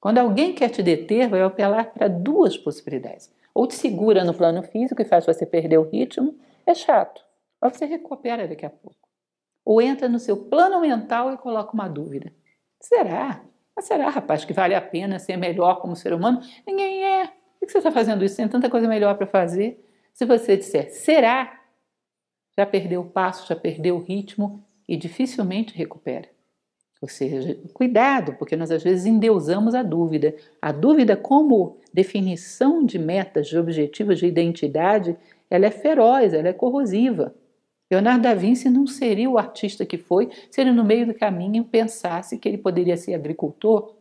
Quando 0.00 0.18
alguém 0.18 0.52
quer 0.52 0.68
te 0.68 0.82
deter, 0.82 1.28
vai 1.28 1.42
apelar 1.42 1.92
para 1.92 2.08
duas 2.08 2.56
possibilidades. 2.56 3.30
Ou 3.52 3.66
te 3.66 3.74
segura 3.74 4.22
no 4.22 4.34
plano 4.34 4.62
físico 4.62 5.02
e 5.02 5.04
faz 5.04 5.26
você 5.26 5.44
perder 5.44 5.78
o 5.78 5.88
ritmo, 5.88 6.34
é 6.64 6.74
chato, 6.74 7.22
mas 7.60 7.76
você 7.76 7.86
recupera 7.86 8.46
daqui 8.46 8.64
a 8.64 8.70
pouco. 8.70 8.96
Ou 9.64 9.82
entra 9.82 10.08
no 10.08 10.20
seu 10.20 10.36
plano 10.36 10.80
mental 10.80 11.32
e 11.32 11.36
coloca 11.36 11.72
uma 11.72 11.88
dúvida. 11.88 12.32
Será? 12.80 13.42
Mas 13.74 13.84
será, 13.84 14.08
rapaz, 14.08 14.44
que 14.44 14.52
vale 14.52 14.74
a 14.74 14.80
pena 14.80 15.18
ser 15.18 15.36
melhor 15.36 15.80
como 15.80 15.94
ser 15.94 16.12
humano? 16.12 16.40
Ninguém 16.66 17.04
é. 17.04 17.26
Por 17.58 17.66
que 17.66 17.72
você 17.72 17.78
está 17.78 17.92
fazendo 17.92 18.24
isso? 18.24 18.36
Tem 18.36 18.48
tanta 18.48 18.70
coisa 18.70 18.88
melhor 18.88 19.16
para 19.16 19.26
fazer. 19.26 19.84
Se 20.14 20.24
você 20.24 20.56
disser 20.56 20.90
será, 20.90 21.60
já 22.56 22.64
perdeu 22.64 23.02
o 23.02 23.10
passo, 23.10 23.46
já 23.46 23.54
perdeu 23.54 23.96
o 23.96 24.02
ritmo 24.02 24.64
e 24.88 24.96
dificilmente 24.96 25.76
recupera. 25.76 26.28
Ou 27.02 27.08
seja, 27.08 27.58
cuidado, 27.74 28.34
porque 28.38 28.56
nós 28.56 28.70
às 28.70 28.82
vezes 28.82 29.04
endeusamos 29.04 29.74
a 29.74 29.82
dúvida. 29.82 30.34
A 30.62 30.72
dúvida, 30.72 31.14
como 31.14 31.76
definição 31.92 32.84
de 32.84 32.98
metas, 32.98 33.48
de 33.48 33.58
objetivos 33.58 34.18
de 34.18 34.26
identidade, 34.26 35.16
ela 35.50 35.66
é 35.66 35.70
feroz, 35.70 36.32
ela 36.32 36.48
é 36.48 36.52
corrosiva. 36.54 37.34
Leonardo 37.90 38.22
da 38.22 38.34
Vinci 38.34 38.68
não 38.68 38.86
seria 38.86 39.30
o 39.30 39.38
artista 39.38 39.86
que 39.86 39.96
foi 39.96 40.30
se 40.50 40.60
ele, 40.60 40.72
no 40.72 40.84
meio 40.84 41.06
do 41.06 41.14
caminho, 41.14 41.64
pensasse 41.64 42.38
que 42.38 42.48
ele 42.48 42.58
poderia 42.58 42.96
ser 42.96 43.14
agricultor. 43.14 43.94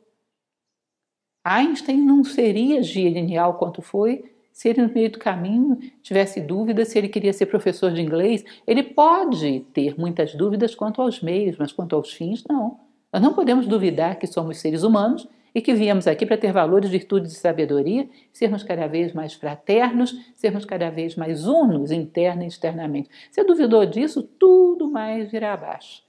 Einstein 1.43 2.01
não 2.01 2.23
seria 2.23 2.81
genial 2.81 3.57
quanto 3.59 3.81
foi 3.81 4.23
se 4.51 4.69
ele, 4.69 4.83
no 4.83 4.93
meio 4.93 5.11
do 5.11 5.19
caminho, 5.19 5.77
tivesse 6.01 6.39
dúvidas 6.39 6.87
se 6.87 6.97
ele 6.97 7.09
queria 7.09 7.33
ser 7.33 7.45
professor 7.45 7.91
de 7.91 8.01
inglês. 8.01 8.43
Ele 8.65 8.81
pode 8.81 9.59
ter 9.73 9.99
muitas 9.99 10.33
dúvidas 10.33 10.73
quanto 10.73 11.01
aos 11.01 11.21
meios, 11.21 11.57
mas 11.57 11.73
quanto 11.73 11.93
aos 11.93 12.13
fins, 12.13 12.41
não. 12.49 12.79
Nós 13.11 13.21
não 13.21 13.33
podemos 13.33 13.67
duvidar 13.67 14.17
que 14.17 14.25
somos 14.25 14.57
seres 14.57 14.83
humanos 14.83 15.27
e 15.55 15.61
que 15.61 15.73
viemos 15.73 16.05
aqui 16.05 16.25
para 16.25 16.37
ter 16.37 16.51
valores, 16.51 16.89
virtudes 16.89 17.31
e 17.31 17.35
sabedoria, 17.35 18.09
sermos 18.33 18.61
cada 18.61 18.87
vez 18.87 19.13
mais 19.13 19.33
fraternos, 19.33 20.13
sermos 20.35 20.65
cada 20.65 20.89
vez 20.91 21.15
mais 21.15 21.47
unos 21.47 21.91
interna 21.91 22.43
e 22.43 22.47
externamente. 22.47 23.09
Se 23.31 23.41
duvidou 23.41 23.85
disso, 23.85 24.21
tudo 24.21 24.91
mais 24.91 25.31
virá 25.31 25.53
abaixo. 25.53 26.03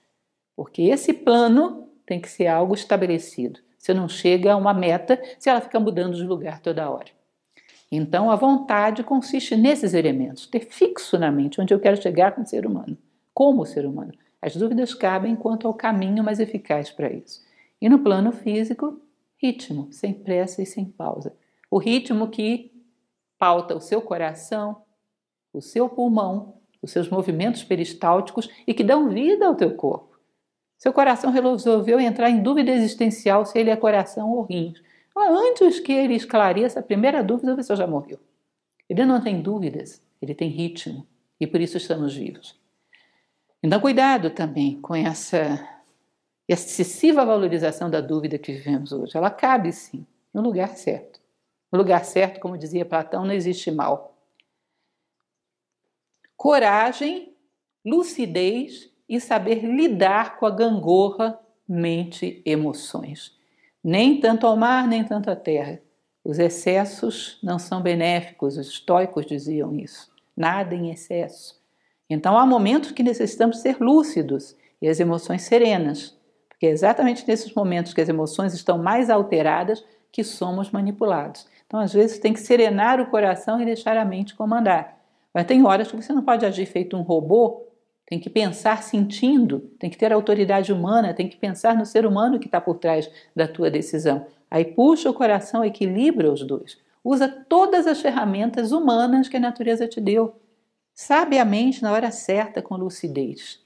Porque 0.57 0.83
esse 0.83 1.13
plano 1.13 1.87
tem 2.05 2.21
que 2.21 2.29
ser 2.29 2.49
algo 2.49 2.75
estabelecido. 2.75 3.61
Você 3.79 3.95
não 3.95 4.09
chega 4.09 4.53
a 4.53 4.57
uma 4.57 4.75
meta 4.75 5.23
se 5.39 5.49
ela 5.49 5.61
fica 5.61 5.79
mudando 5.79 6.17
de 6.17 6.25
lugar 6.25 6.59
toda 6.59 6.91
hora. 6.91 7.15
Então, 7.91 8.33
a 8.33 8.35
vontade 8.35 9.05
consiste 9.05 9.55
nesses 9.55 9.95
elementos, 9.95 10.49
ter 10.49 10.67
fixo 10.67 11.17
na 11.17 11.31
mente 11.31 11.61
onde 11.61 11.73
eu 11.73 11.79
quero 11.79 12.03
chegar 12.03 12.35
com 12.35 12.43
o 12.43 12.47
ser 12.47 12.67
humano, 12.67 12.99
como 13.33 13.65
ser 13.65 13.87
humano. 13.87 14.13
As 14.43 14.57
dúvidas 14.57 14.93
cabem 14.93 15.37
quanto 15.37 15.69
ao 15.69 15.75
caminho 15.75 16.25
mais 16.25 16.41
eficaz 16.41 16.91
para 16.91 17.13
isso. 17.13 17.47
E 17.81 17.89
no 17.89 18.01
plano 18.01 18.33
físico, 18.33 19.01
ritmo, 19.47 19.89
sem 19.93 20.13
pressa 20.13 20.63
e 20.63 20.67
sem 20.67 20.85
pausa. 20.85 21.35
O 21.71 21.79
ritmo 21.79 22.29
que 22.29 22.73
pauta 23.39 23.77
o 23.77 23.81
seu 23.81 24.01
coração, 24.01 24.83
o 25.53 25.61
seu 25.61 25.89
pulmão, 25.89 26.55
os 26.83 26.91
seus 26.91 27.09
movimentos 27.09 27.65
peristálticos 27.65 28.49
e 28.67 28.75
que 28.75 28.85
dão 28.85 29.09
vida 29.09 29.47
ao 29.47 29.55
teu 29.55 29.75
corpo. 29.75 30.17
Seu 30.79 30.93
coração 30.93 31.31
resolveu 31.31 31.99
entrar 31.99 32.31
em 32.31 32.43
dúvida 32.43 32.71
existencial 32.71 33.47
se 33.47 33.59
ele 33.59 33.71
é 33.71 33.77
coração 33.77 34.31
ou 34.31 34.43
rins. 34.43 34.83
Antes 35.17 35.81
que 35.81 35.93
ele 35.93 36.15
esclareça 36.15 36.81
a 36.81 36.83
primeira 36.83 37.23
dúvida, 37.25 37.55
a 37.55 37.57
pessoa 37.57 37.77
já 37.77 37.87
morreu. 37.87 38.19
Ele 38.89 39.05
não 39.05 39.21
tem 39.21 39.41
dúvidas, 39.41 40.03
ele 40.21 40.35
tem 40.35 40.51
ritmo 40.51 41.07
e 41.41 41.47
por 41.47 41.61
isso 41.61 41.79
estamos 41.79 42.15
vivos. 42.15 42.61
Então, 43.63 43.81
cuidado 43.81 44.31
também 44.31 44.81
com 44.81 44.95
essa 44.95 45.76
excessiva 46.49 47.25
valorização 47.25 47.91
da 47.91 48.01
dúvida 48.01 48.39
que 48.39 48.53
vivemos 48.53 48.93
hoje. 48.93 49.17
Ela 49.17 49.31
cabe 49.31 49.73
sim 49.73 50.07
no 50.33 50.43
lugar 50.43 50.77
certo. 50.77 51.21
No 51.73 51.79
lugar 51.79 52.05
certo, 52.05 52.41
como 52.41 52.57
dizia 52.57 52.85
Platão, 52.85 53.25
não 53.25 53.33
existe 53.33 53.71
mal. 53.71 54.17
Coragem, 56.37 57.35
lucidez 57.85 58.91
e 59.09 59.21
saber 59.21 59.65
lidar 59.65 60.39
com 60.39 60.47
a 60.47 60.51
gangorra 60.51 61.39
mente 61.69 62.43
emoções. 62.45 63.35
Nem 63.83 64.21
tanto 64.21 64.47
ao 64.47 64.57
mar, 64.57 64.87
nem 64.87 65.05
tanto 65.05 65.31
à 65.31 65.37
terra. 65.37 65.81
Os 66.25 66.39
excessos 66.39 67.39
não 67.43 67.59
são 67.59 67.81
benéficos, 67.81 68.57
os 68.57 68.69
estoicos 68.69 69.27
diziam 69.27 69.75
isso. 69.77 70.11
Nada 70.37 70.75
em 70.75 70.91
excesso. 70.91 71.61
Então 72.09 72.37
há 72.37 72.45
momentos 72.45 72.93
que 72.93 73.03
necessitamos 73.03 73.59
ser 73.59 73.79
lúcidos 73.81 74.57
e 74.81 74.89
as 74.89 75.01
emoções 75.01 75.43
serenas, 75.43 76.16
porque 76.57 76.67
é 76.67 76.71
exatamente 76.71 77.29
nesses 77.29 77.53
momentos 77.53 77.93
que 77.93 78.01
as 78.01 78.09
emoções 78.09 78.55
estão 78.55 78.79
mais 78.79 79.11
alteradas 79.11 79.85
que 80.11 80.25
somos 80.25 80.71
manipulados. 80.71 81.47
Então, 81.67 81.79
às 81.79 81.93
vezes, 81.93 82.19
tem 82.19 82.33
que 82.33 82.41
serenar 82.41 82.99
o 82.99 83.11
coração 83.11 83.61
e 83.61 83.65
deixar 83.67 83.95
a 83.99 84.05
mente 84.07 84.35
comandar. 84.35 84.99
Mas 85.35 85.45
tem 85.45 85.67
horas 85.67 85.91
que 85.91 85.97
você 85.97 86.15
não 86.15 86.23
pode 86.23 86.47
agir 86.47 86.65
feito 86.65 86.97
um 86.97 87.03
robô, 87.03 87.67
tem 88.07 88.19
que 88.19 88.31
pensar 88.31 88.83
sentindo, 88.83 89.61
tem 89.79 89.91
que 89.91 89.99
ter 89.99 90.11
autoridade 90.15 90.73
humana, 90.73 91.13
tem 91.13 91.29
que 91.29 91.37
pensar 91.37 91.77
no 91.77 91.85
ser 91.85 92.07
humano 92.07 92.39
que 92.39 92.47
está 92.47 92.59
por 92.59 92.79
trás 92.79 93.11
da 93.35 93.47
tua 93.47 93.71
decisão. 93.71 94.27
Aí 94.51 94.65
puxa 94.65 95.11
o 95.11 95.15
coração, 95.15 95.63
equilibra 95.63 96.33
os 96.33 96.43
dois. 96.43 96.79
Usa 97.05 97.29
todas 97.29 97.87
as 97.87 98.01
ferramentas 98.01 98.73
humanas 98.73 99.29
que 99.29 99.37
a 99.37 99.41
natureza 99.41 99.87
te 99.87 100.01
deu 100.01 100.37
sabiamente 100.95 101.83
na 101.83 101.93
hora 101.93 102.11
certa 102.11 102.63
com 102.63 102.77
lucidez. 102.77 103.66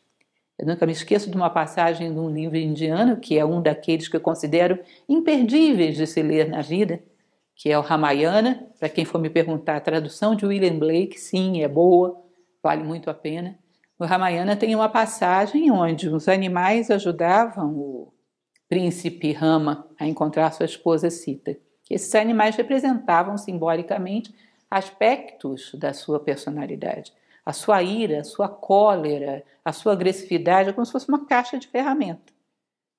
Eu 0.60 0.66
nunca 0.66 0.84
me 0.84 0.92
esqueço 0.92 1.30
de 1.30 1.36
uma 1.38 1.48
passagem 1.48 2.12
de 2.12 2.18
um 2.18 2.28
livro 2.28 2.58
indiano, 2.58 3.16
que 3.16 3.38
é 3.38 3.42
um 3.42 3.62
daqueles 3.62 4.08
que 4.08 4.16
eu 4.16 4.20
considero 4.20 4.78
imperdíveis 5.08 5.96
de 5.96 6.06
se 6.06 6.20
ler 6.20 6.50
na 6.50 6.60
vida, 6.60 7.02
que 7.56 7.70
é 7.70 7.78
o 7.78 7.80
Ramayana. 7.80 8.68
Para 8.78 8.90
quem 8.90 9.06
for 9.06 9.18
me 9.18 9.30
perguntar, 9.30 9.76
a 9.76 9.80
tradução 9.80 10.36
de 10.36 10.44
William 10.44 10.78
Blake, 10.78 11.18
sim, 11.18 11.62
é 11.62 11.68
boa, 11.68 12.22
vale 12.62 12.84
muito 12.84 13.08
a 13.08 13.14
pena. 13.14 13.58
O 13.98 14.04
Ramayana 14.04 14.54
tem 14.54 14.74
uma 14.74 14.90
passagem 14.90 15.70
onde 15.70 16.10
os 16.10 16.28
animais 16.28 16.90
ajudavam 16.90 17.74
o 17.74 18.12
príncipe 18.68 19.32
Rama 19.32 19.88
a 19.98 20.06
encontrar 20.06 20.52
sua 20.52 20.66
esposa 20.66 21.08
Sita. 21.08 21.56
Esses 21.88 22.14
animais 22.14 22.54
representavam 22.54 23.38
simbolicamente 23.38 24.34
aspectos 24.70 25.74
da 25.74 25.94
sua 25.94 26.20
personalidade 26.20 27.14
a 27.44 27.52
sua 27.52 27.82
ira, 27.82 28.20
a 28.20 28.24
sua 28.24 28.48
cólera, 28.48 29.44
a 29.64 29.72
sua 29.72 29.92
agressividade, 29.92 30.68
é 30.68 30.72
como 30.72 30.84
se 30.84 30.92
fosse 30.92 31.08
uma 31.08 31.26
caixa 31.26 31.58
de 31.58 31.68
ferramenta. 31.68 32.32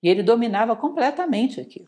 E 0.01 0.09
ele 0.09 0.23
dominava 0.23 0.75
completamente 0.75 1.59
aquilo. 1.59 1.87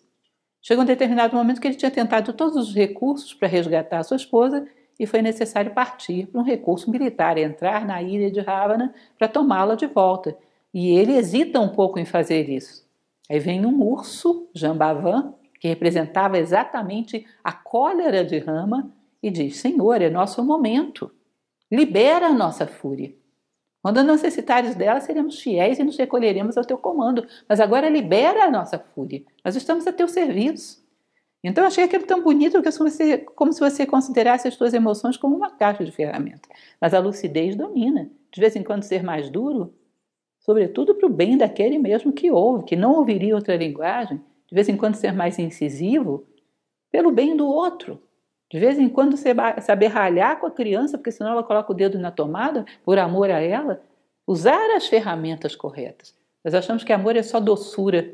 Chegou 0.62 0.84
um 0.84 0.88
determinado 0.88 1.36
momento 1.36 1.60
que 1.60 1.68
ele 1.68 1.76
tinha 1.76 1.92
tentado 1.92 2.32
todos 2.34 2.56
os 2.56 2.74
recursos 2.74 3.34
para 3.34 3.48
resgatar 3.48 4.00
a 4.00 4.04
sua 4.04 4.18
esposa 4.18 4.66
e 5.00 5.06
foi 5.06 5.22
necessário 5.22 5.74
partir 5.74 6.28
para 6.28 6.40
um 6.40 6.44
recurso 6.44 6.90
militar, 6.90 7.38
entrar 7.38 7.86
na 7.86 8.02
ilha 8.02 8.32
de 8.32 8.40
Ravana 8.40 8.94
para 9.18 9.28
tomá-la 9.28 9.76
de 9.76 9.88
volta. 9.88 10.38
E 10.74 10.92
ele 10.92 11.18
hesita 11.18 11.60
um 11.60 11.70
pouco 11.70 12.00
em 12.00 12.06
fazer 12.06 12.50
isso. 12.50 12.88
Aí 13.30 13.40
vem 13.40 13.66
um 13.66 13.82
urso, 13.84 14.48
Jambavan, 14.54 15.34
que 15.60 15.68
representava 15.68 16.38
exatamente 16.38 17.26
a 17.44 17.52
cólera 17.52 18.24
de 18.24 18.38
Rama, 18.38 18.92
e 19.24 19.32
diz: 19.32 19.58
Senhor, 19.58 20.02
é 20.02 20.10
nosso 20.10 20.44
momento. 20.44 21.10
Libera 21.74 22.28
a 22.28 22.34
nossa 22.34 22.68
fúria. 22.68 23.16
Quando 23.82 24.04
necessitares 24.04 24.76
dela, 24.76 25.02
seremos 25.02 25.42
fiéis 25.42 25.80
e 25.80 25.84
nos 25.84 25.98
recolheremos 25.98 26.56
ao 26.56 26.64
teu 26.64 26.78
comando. 26.78 27.26
Mas 27.50 27.60
agora 27.60 27.90
libera 27.90 28.44
a 28.44 28.52
nossa 28.52 28.78
fúria. 28.78 29.24
Nós 29.44 29.56
estamos 29.56 29.88
a 29.88 29.92
teu 29.92 30.08
serviço. 30.08 30.86
Então 31.44 31.64
eu 31.64 31.70
achei 31.70 31.84
aquilo 31.84 32.06
tão 32.06 32.22
bonito 32.22 32.62
que 32.62 32.70
você, 32.70 33.18
como 33.18 33.52
se 33.52 33.60
você 33.60 33.88
considerasse 33.88 34.48
as 34.48 34.56
tuas 34.56 34.76
emoções 34.76 35.18
como 35.18 35.36
uma 35.36 35.50
caixa 35.50 35.84
de 35.84 35.92
ferramentas. 35.92 36.48
Mas 36.80 36.94
a 36.94 37.00
lucidez 37.00 37.56
domina. 37.56 38.08
De 38.32 38.40
vez 38.40 38.56
em 38.56 38.62
quando 38.62 38.84
ser 38.84 39.02
mais 39.02 39.32
duro, 39.32 39.74
sobretudo 40.42 40.94
para 40.94 41.08
o 41.08 41.12
bem 41.12 41.40
daquele 41.40 41.80
mesmo 41.80 42.14
que 42.14 42.30
ouve, 42.30 42.66
que 42.66 42.76
não 42.76 42.94
ouviria 42.94 43.34
outra 43.34 43.56
linguagem. 43.56 44.22
De 44.48 44.54
vez 44.54 44.70
em 44.70 44.78
quando 44.78 44.94
ser 44.94 45.12
mais 45.12 45.40
incisivo, 45.40 46.28
pelo 46.92 47.12
bem 47.12 47.36
do 47.36 47.48
outro. 47.48 48.00
De 48.54 48.60
vez 48.60 48.78
em 48.78 48.88
quando 48.88 49.18
saber 49.18 49.88
ralhar 49.88 50.40
com 50.40 50.46
a 50.46 50.52
criança, 50.52 50.96
porque 50.96 51.12
senão 51.12 51.32
ela 51.32 51.42
coloca 51.42 51.72
o 51.72 51.76
dedo 51.76 51.98
na 51.98 52.12
tomada, 52.12 52.64
por 52.86 53.00
amor 53.00 53.32
a 53.32 53.40
ela. 53.42 53.82
Usar 54.28 54.76
as 54.76 54.86
ferramentas 54.86 55.56
corretas. 55.56 56.14
Nós 56.46 56.54
achamos 56.54 56.84
que 56.84 56.94
amor 56.94 57.16
é 57.16 57.24
só 57.24 57.40
doçura. 57.40 58.14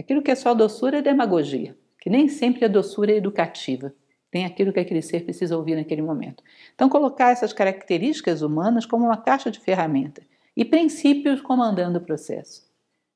Aquilo 0.00 0.22
que 0.22 0.30
é 0.30 0.34
só 0.34 0.54
doçura 0.54 1.00
é 1.00 1.02
demagogia, 1.02 1.76
que 2.00 2.08
nem 2.08 2.28
sempre 2.28 2.64
a 2.64 2.68
doçura 2.68 3.12
é 3.12 3.16
educativa. 3.16 3.92
Tem 4.30 4.46
aquilo 4.46 4.72
que 4.72 4.80
aquele 4.80 5.02
ser 5.02 5.22
precisa 5.22 5.54
ouvir 5.54 5.76
naquele 5.76 6.00
momento. 6.00 6.42
Então, 6.74 6.88
colocar 6.88 7.32
essas 7.32 7.52
características 7.52 8.40
humanas 8.40 8.86
como 8.86 9.04
uma 9.04 9.18
caixa 9.18 9.50
de 9.50 9.60
ferramentas 9.60 10.24
e 10.56 10.64
princípios 10.64 11.42
comandando 11.42 11.98
o 11.98 12.02
processo. 12.02 12.66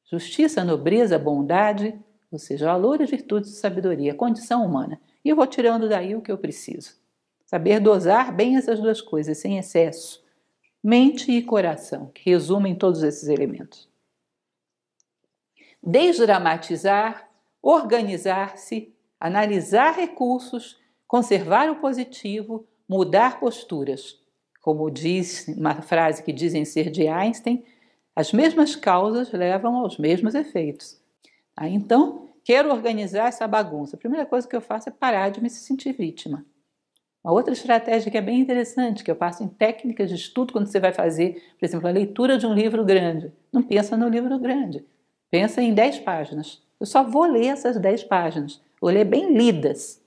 Justiça, 0.05 0.63
nobreza, 0.63 1.19
bondade, 1.19 1.99
ou 2.31 2.39
seja, 2.39 2.67
valores, 2.67 3.09
virtudes 3.09 3.53
e 3.53 3.57
sabedoria, 3.57 4.13
condição 4.13 4.67
humana. 4.67 5.01
E 5.25 5.33
vou 5.33 5.47
tirando 5.47 5.89
daí 5.89 6.15
o 6.15 6.23
que 6.23 6.31
eu 6.31 6.39
preciso. 6.39 6.97
Saber 7.45 7.81
dosar 7.81 8.35
bem 8.35 8.57
essas 8.57 8.81
duas 8.81 9.01
coisas, 9.01 9.39
sem 9.39 9.59
excesso. 9.59 10.25
Mente 10.83 11.33
e 11.33 11.43
coração, 11.43 12.11
que 12.15 12.31
resumem 12.31 12.75
todos 12.75 13.03
esses 13.03 13.29
elementos. 13.29 13.89
Desdramatizar, 15.83 17.29
organizar-se, 17.63 18.95
analisar 19.19 19.95
recursos, 19.95 20.79
conservar 21.07 21.71
o 21.71 21.77
positivo, 21.77 22.67
mudar 22.89 23.41
posturas. 23.41 24.21
Como 24.61 24.91
diz 24.91 25.49
uma 25.49 25.81
frase 25.81 26.23
que 26.23 26.33
dizem 26.33 26.65
ser 26.65 26.91
de 26.91 27.09
Einstein, 27.09 27.65
as 28.15 28.33
mesmas 28.33 28.77
causas 28.77 29.33
levam 29.33 29.77
aos 29.77 29.97
mesmos 29.97 30.35
efeitos. 30.35 31.01
Então, 31.63 32.28
quero 32.49 32.73
organizar 32.73 33.29
essa 33.29 33.47
bagunça. 33.47 33.95
A 33.95 33.99
primeira 33.99 34.25
coisa 34.25 34.49
que 34.49 34.57
eu 34.57 34.63
faço 34.63 34.89
é 34.89 34.93
parar 34.93 35.29
de 35.29 35.39
me 35.39 35.51
sentir 35.51 35.93
vítima. 35.93 36.47
Uma 37.23 37.35
outra 37.35 37.53
estratégia 37.53 38.11
que 38.11 38.17
é 38.17 38.23
bem 38.23 38.41
interessante, 38.41 39.05
que 39.05 39.11
eu 39.11 39.17
passo 39.17 39.45
em 39.45 39.49
técnicas 39.49 40.09
de 40.09 40.15
estudo 40.15 40.55
quando 40.55 40.67
você 40.67 40.81
vai 40.81 40.91
fazer, 40.91 41.43
por 41.59 41.67
exemplo, 41.67 41.87
a 41.87 41.91
leitura 41.91 42.39
de 42.39 42.47
um 42.47 42.55
livro 42.55 42.83
grande. 42.87 43.31
Não 43.53 43.63
pensa 43.63 43.99
no 43.99 44.09
livro 44.09 44.39
grande, 44.39 44.83
pensa 45.31 45.61
em 45.61 45.75
10 45.75 45.99
páginas. 45.99 46.63
Eu 46.81 46.87
só 46.87 47.05
vou 47.05 47.27
ler 47.27 47.49
essas 47.49 47.79
10 47.79 48.05
páginas, 48.05 48.63
vou 48.81 48.91
ler 48.91 49.05
bem 49.05 49.37
lidas. 49.37 50.03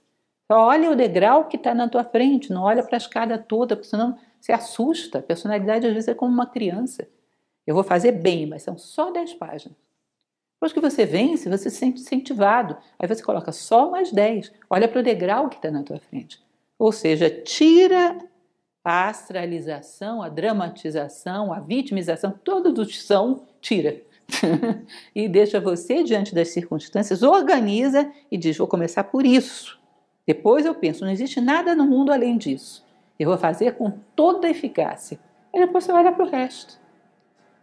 Só 0.51 0.65
olha 0.65 0.89
o 0.89 0.95
degrau 0.95 1.47
que 1.47 1.57
está 1.57 1.75
na 1.75 1.87
tua 1.87 2.03
frente, 2.03 2.51
não 2.51 2.63
olha 2.63 2.81
para 2.81 2.95
a 2.95 2.97
escada 2.97 3.37
toda, 3.37 3.75
porque 3.75 3.89
senão 3.89 4.17
você 4.39 4.51
assusta. 4.51 5.19
A 5.19 5.21
personalidade 5.21 5.85
às 5.85 5.93
vezes 5.93 6.07
é 6.07 6.15
como 6.15 6.33
uma 6.33 6.47
criança. 6.47 7.07
Eu 7.67 7.75
vou 7.75 7.83
fazer 7.83 8.13
bem, 8.13 8.47
mas 8.47 8.63
são 8.63 8.79
só 8.79 9.11
10 9.11 9.35
páginas. 9.35 9.77
Depois 10.61 10.73
que 10.73 10.79
você 10.79 11.07
vence, 11.07 11.49
você 11.49 11.71
se 11.71 11.77
sente 11.77 12.01
incentivado. 12.01 12.77
Aí 12.99 13.07
você 13.07 13.23
coloca 13.23 13.51
só 13.51 13.89
mais 13.89 14.11
10. 14.11 14.51
Olha 14.69 14.87
para 14.87 14.99
o 14.99 15.03
degrau 15.03 15.49
que 15.49 15.55
está 15.55 15.71
na 15.71 15.81
tua 15.81 15.97
frente. 15.99 16.39
Ou 16.77 16.91
seja, 16.91 17.31
tira 17.31 18.19
a 18.85 19.09
astralização, 19.09 20.21
a 20.21 20.29
dramatização, 20.29 21.51
a 21.51 21.59
vitimização, 21.59 22.31
todos 22.43 22.77
os 22.77 23.03
são, 23.03 23.47
tira. 23.59 24.03
e 25.15 25.27
deixa 25.27 25.59
você 25.59 26.03
diante 26.03 26.35
das 26.35 26.49
circunstâncias, 26.49 27.23
organiza 27.23 28.11
e 28.31 28.37
diz: 28.37 28.55
vou 28.55 28.67
começar 28.67 29.05
por 29.05 29.25
isso. 29.25 29.79
Depois 30.27 30.63
eu 30.63 30.75
penso: 30.75 31.03
não 31.03 31.11
existe 31.11 31.41
nada 31.41 31.73
no 31.73 31.87
mundo 31.87 32.11
além 32.11 32.37
disso. 32.37 32.85
Eu 33.19 33.29
vou 33.29 33.37
fazer 33.37 33.77
com 33.77 33.89
toda 34.15 34.47
a 34.47 34.51
eficácia. 34.51 35.19
E 35.51 35.59
depois 35.59 35.85
você 35.85 35.91
olha 35.91 36.11
para 36.11 36.23
o 36.23 36.29
resto. 36.29 36.80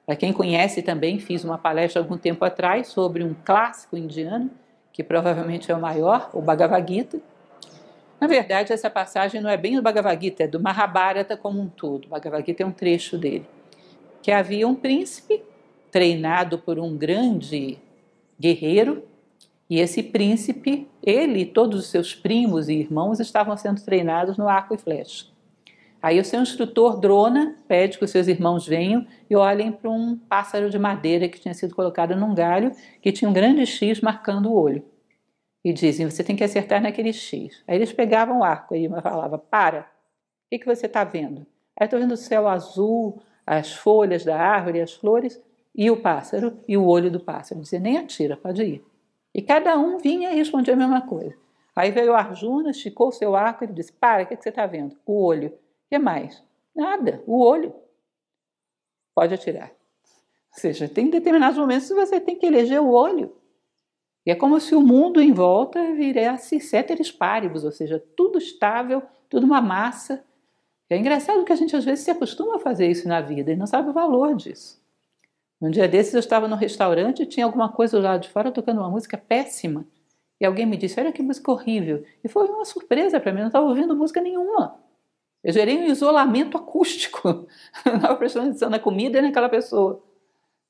Para 0.09 0.17
quem 0.17 0.33
conhece 0.33 0.81
também, 0.81 1.19
fiz 1.19 1.45
uma 1.45 1.59
palestra 1.59 2.01
algum 2.01 2.17
tempo 2.17 2.43
atrás 2.43 2.89
sobre 2.89 3.23
um 3.23 3.35
clássico 3.45 3.95
indiano, 3.95 4.51
que 4.91 5.05
provavelmente 5.05 5.71
é 5.71 5.77
o 5.77 5.79
maior, 5.79 6.31
o 6.33 6.41
Bhagavad 6.41 6.91
Gita. 6.91 7.21
Na 8.19 8.27
verdade, 8.27 8.73
essa 8.73 8.89
passagem 8.89 9.39
não 9.39 9.51
é 9.51 9.57
bem 9.59 9.77
do 9.77 9.83
Bhagavad 9.83 10.19
Gita, 10.19 10.45
é 10.45 10.49
do 10.49 10.59
Mahabharata 10.59 11.37
como 11.37 11.61
um 11.61 11.69
todo. 11.69 12.07
O 12.07 12.09
Bhagavad 12.09 12.43
Gita 12.47 12.63
é 12.63 12.67
um 12.67 12.73
trecho 12.73 13.19
dele. 13.19 13.45
Que 14.23 14.33
havia 14.33 14.67
um 14.67 14.75
príncipe 14.75 15.43
treinado 15.91 16.59
por 16.59 16.79
um 16.79 16.97
grande 16.97 17.79
guerreiro, 18.41 19.07
e 19.69 19.79
esse 19.79 20.03
príncipe, 20.03 20.89
ele 21.03 21.41
e 21.41 21.45
todos 21.45 21.81
os 21.81 21.89
seus 21.89 22.15
primos 22.15 22.71
e 22.71 22.77
irmãos 22.77 23.21
estavam 23.21 23.55
sendo 23.59 23.85
treinados 23.85 24.39
no 24.39 24.49
arco 24.49 24.75
e 24.75 24.79
flecha. 24.79 25.27
Aí 26.01 26.21
o 26.21 26.25
seu 26.25 26.41
instrutor 26.41 27.01
Drona 27.01 27.57
pede 27.67 27.99
que 27.99 28.05
os 28.05 28.11
seus 28.11 28.29
irmãos 28.29 28.67
venham 28.67 29.07
e 29.29 29.35
olhem 29.35 29.73
para 29.73 29.91
um 29.91 30.17
pássaro 30.17 30.71
de 30.71 30.79
madeira 30.79 31.29
que 31.29 31.41
tinha 31.41 31.55
sido 31.55 31.75
colocado 31.75 32.15
num 32.15 32.35
galho, 32.35 32.71
que 33.03 33.11
tinha 33.11 33.29
um 33.29 33.33
grande 33.33 33.67
X 33.67 34.01
marcando 34.01 34.51
o 34.51 34.55
olho. 34.55 34.85
E 35.65 35.73
dizem, 35.73 36.09
você 36.09 36.23
tem 36.23 36.37
que 36.37 36.45
acertar 36.45 36.81
naquele 36.81 37.13
X. 37.13 37.63
Aí 37.67 37.77
eles 37.77 37.93
pegavam 37.93 38.39
o 38.39 38.45
arco 38.45 38.75
e 38.75 38.89
falava, 38.89 39.39
para, 39.39 39.81
o 39.81 39.85
que, 40.51 40.59
que 40.61 40.67
você 40.67 40.87
está 40.87 41.03
vendo? 41.03 41.47
Aí 41.79 41.87
estou 41.87 41.99
vendo 41.99 42.13
o 42.13 42.17
céu 42.17 42.49
azul, 42.49 43.21
as 43.45 43.73
folhas 43.73 44.25
da 44.25 44.39
árvore, 44.41 44.81
as 44.81 44.93
flores, 44.93 45.41
e 45.75 45.91
o 45.91 45.97
pássaro, 45.97 46.59
e 46.67 46.77
o 46.77 46.85
olho 46.85 47.11
do 47.11 47.21
pássaro. 47.21 47.61
Dizia, 47.61 47.81
nem 47.81 47.99
atira, 47.99 48.37
pode 48.37 48.63
ir. 48.63 48.85
E 49.35 49.43
cada 49.43 49.77
um 49.79 49.99
vinha 49.99 50.33
e 50.33 50.37
respondia 50.37 50.75
a 50.75 50.77
mesma 50.77 51.03
coisa. 51.03 51.35
Aí 51.75 51.93
veio 51.93 52.13
o 52.13 52.15
Arjuna, 52.15 52.71
esticou 52.71 53.09
o 53.09 53.13
seu 53.13 53.37
arco 53.37 53.63
e 53.63 53.67
disse: 53.69 53.93
Para, 53.93 54.25
o 54.25 54.27
que, 54.27 54.35
você 54.35 54.49
está 54.49 54.67
vendo? 54.67 54.97
O 55.07 55.25
olho. 55.25 55.53
Que 55.89 55.99
mais? 55.99 56.43
Nada, 56.75 57.23
o 57.27 57.43
olho. 57.43 57.75
Pode 59.15 59.35
atirar. 59.35 59.71
Ou 60.55 60.61
seja, 60.61 60.89
tem 60.89 61.11
determinados 61.11 61.59
momentos 61.59 61.89
que 61.89 61.95
você 61.95 62.21
tem 62.21 62.37
que 62.37 62.47
eleger 62.47 62.81
o 62.81 62.91
olho. 62.91 63.35
E 64.25 64.31
é 64.31 64.35
como 64.35 64.61
se 64.61 64.75
o 64.75 64.81
mundo 64.81 65.21
em 65.21 65.33
volta 65.33 65.93
virasse 65.95 66.61
ceteris 66.61 67.11
paribus, 67.11 67.65
ou 67.65 67.73
seja, 67.73 68.03
tudo 68.15 68.39
estável, 68.39 69.03
tudo 69.29 69.47
uma 69.47 69.61
massa. 69.61 70.23
É 70.91 70.97
engraçado 70.97 71.45
que 71.45 71.53
a 71.53 71.57
gente 71.57 71.75
às 71.75 71.85
vezes 71.85 72.05
se 72.05 72.11
acostuma 72.11 72.57
a 72.57 72.61
fazer 72.61 72.89
isso 72.89 73.09
na 73.09 73.21
vida 73.21 73.53
e 73.53 73.57
não 73.57 73.67
sabe 73.67 73.89
o 73.89 73.93
valor 73.93 74.35
disso. 74.35 74.81
Um 75.61 75.71
dia 75.71 75.89
desses 75.89 76.15
eu 76.15 76.21
estava 76.21 76.47
no 76.47 76.57
restaurante 76.57 77.23
e 77.23 77.27
tinha 77.27 77.47
alguma 77.47 77.69
coisa 77.69 77.99
lá 77.99 78.17
de 78.17 78.29
fora 78.29 78.53
tocando 78.53 78.81
uma 78.81 78.91
música 78.91 79.19
péssima. 79.19 79.87
E 80.41 80.47
alguém 80.47 80.67
me 80.67 80.77
disse: 80.77 81.01
Olha 81.01 81.13
que 81.13 81.23
música 81.23 81.51
horrível. 81.51 82.05
E 82.23 82.29
foi 82.29 82.47
uma 82.49 82.65
surpresa 82.65 83.19
para 83.19 83.33
mim, 83.33 83.39
eu 83.39 83.45
não 83.45 83.49
estava 83.49 83.67
ouvindo 83.67 83.97
música 83.97 84.21
nenhuma. 84.21 84.79
Eu 85.49 85.55
gerei 85.55 85.79
um 85.79 85.87
isolamento 85.87 86.59
acústico. 86.59 87.49
estava 87.81 88.15
prestando 88.17 88.49
atenção 88.49 88.69
na 88.69 88.79
comida 88.79 89.19
e 89.19 89.23
naquela 89.23 89.49
pessoa. 89.49 90.05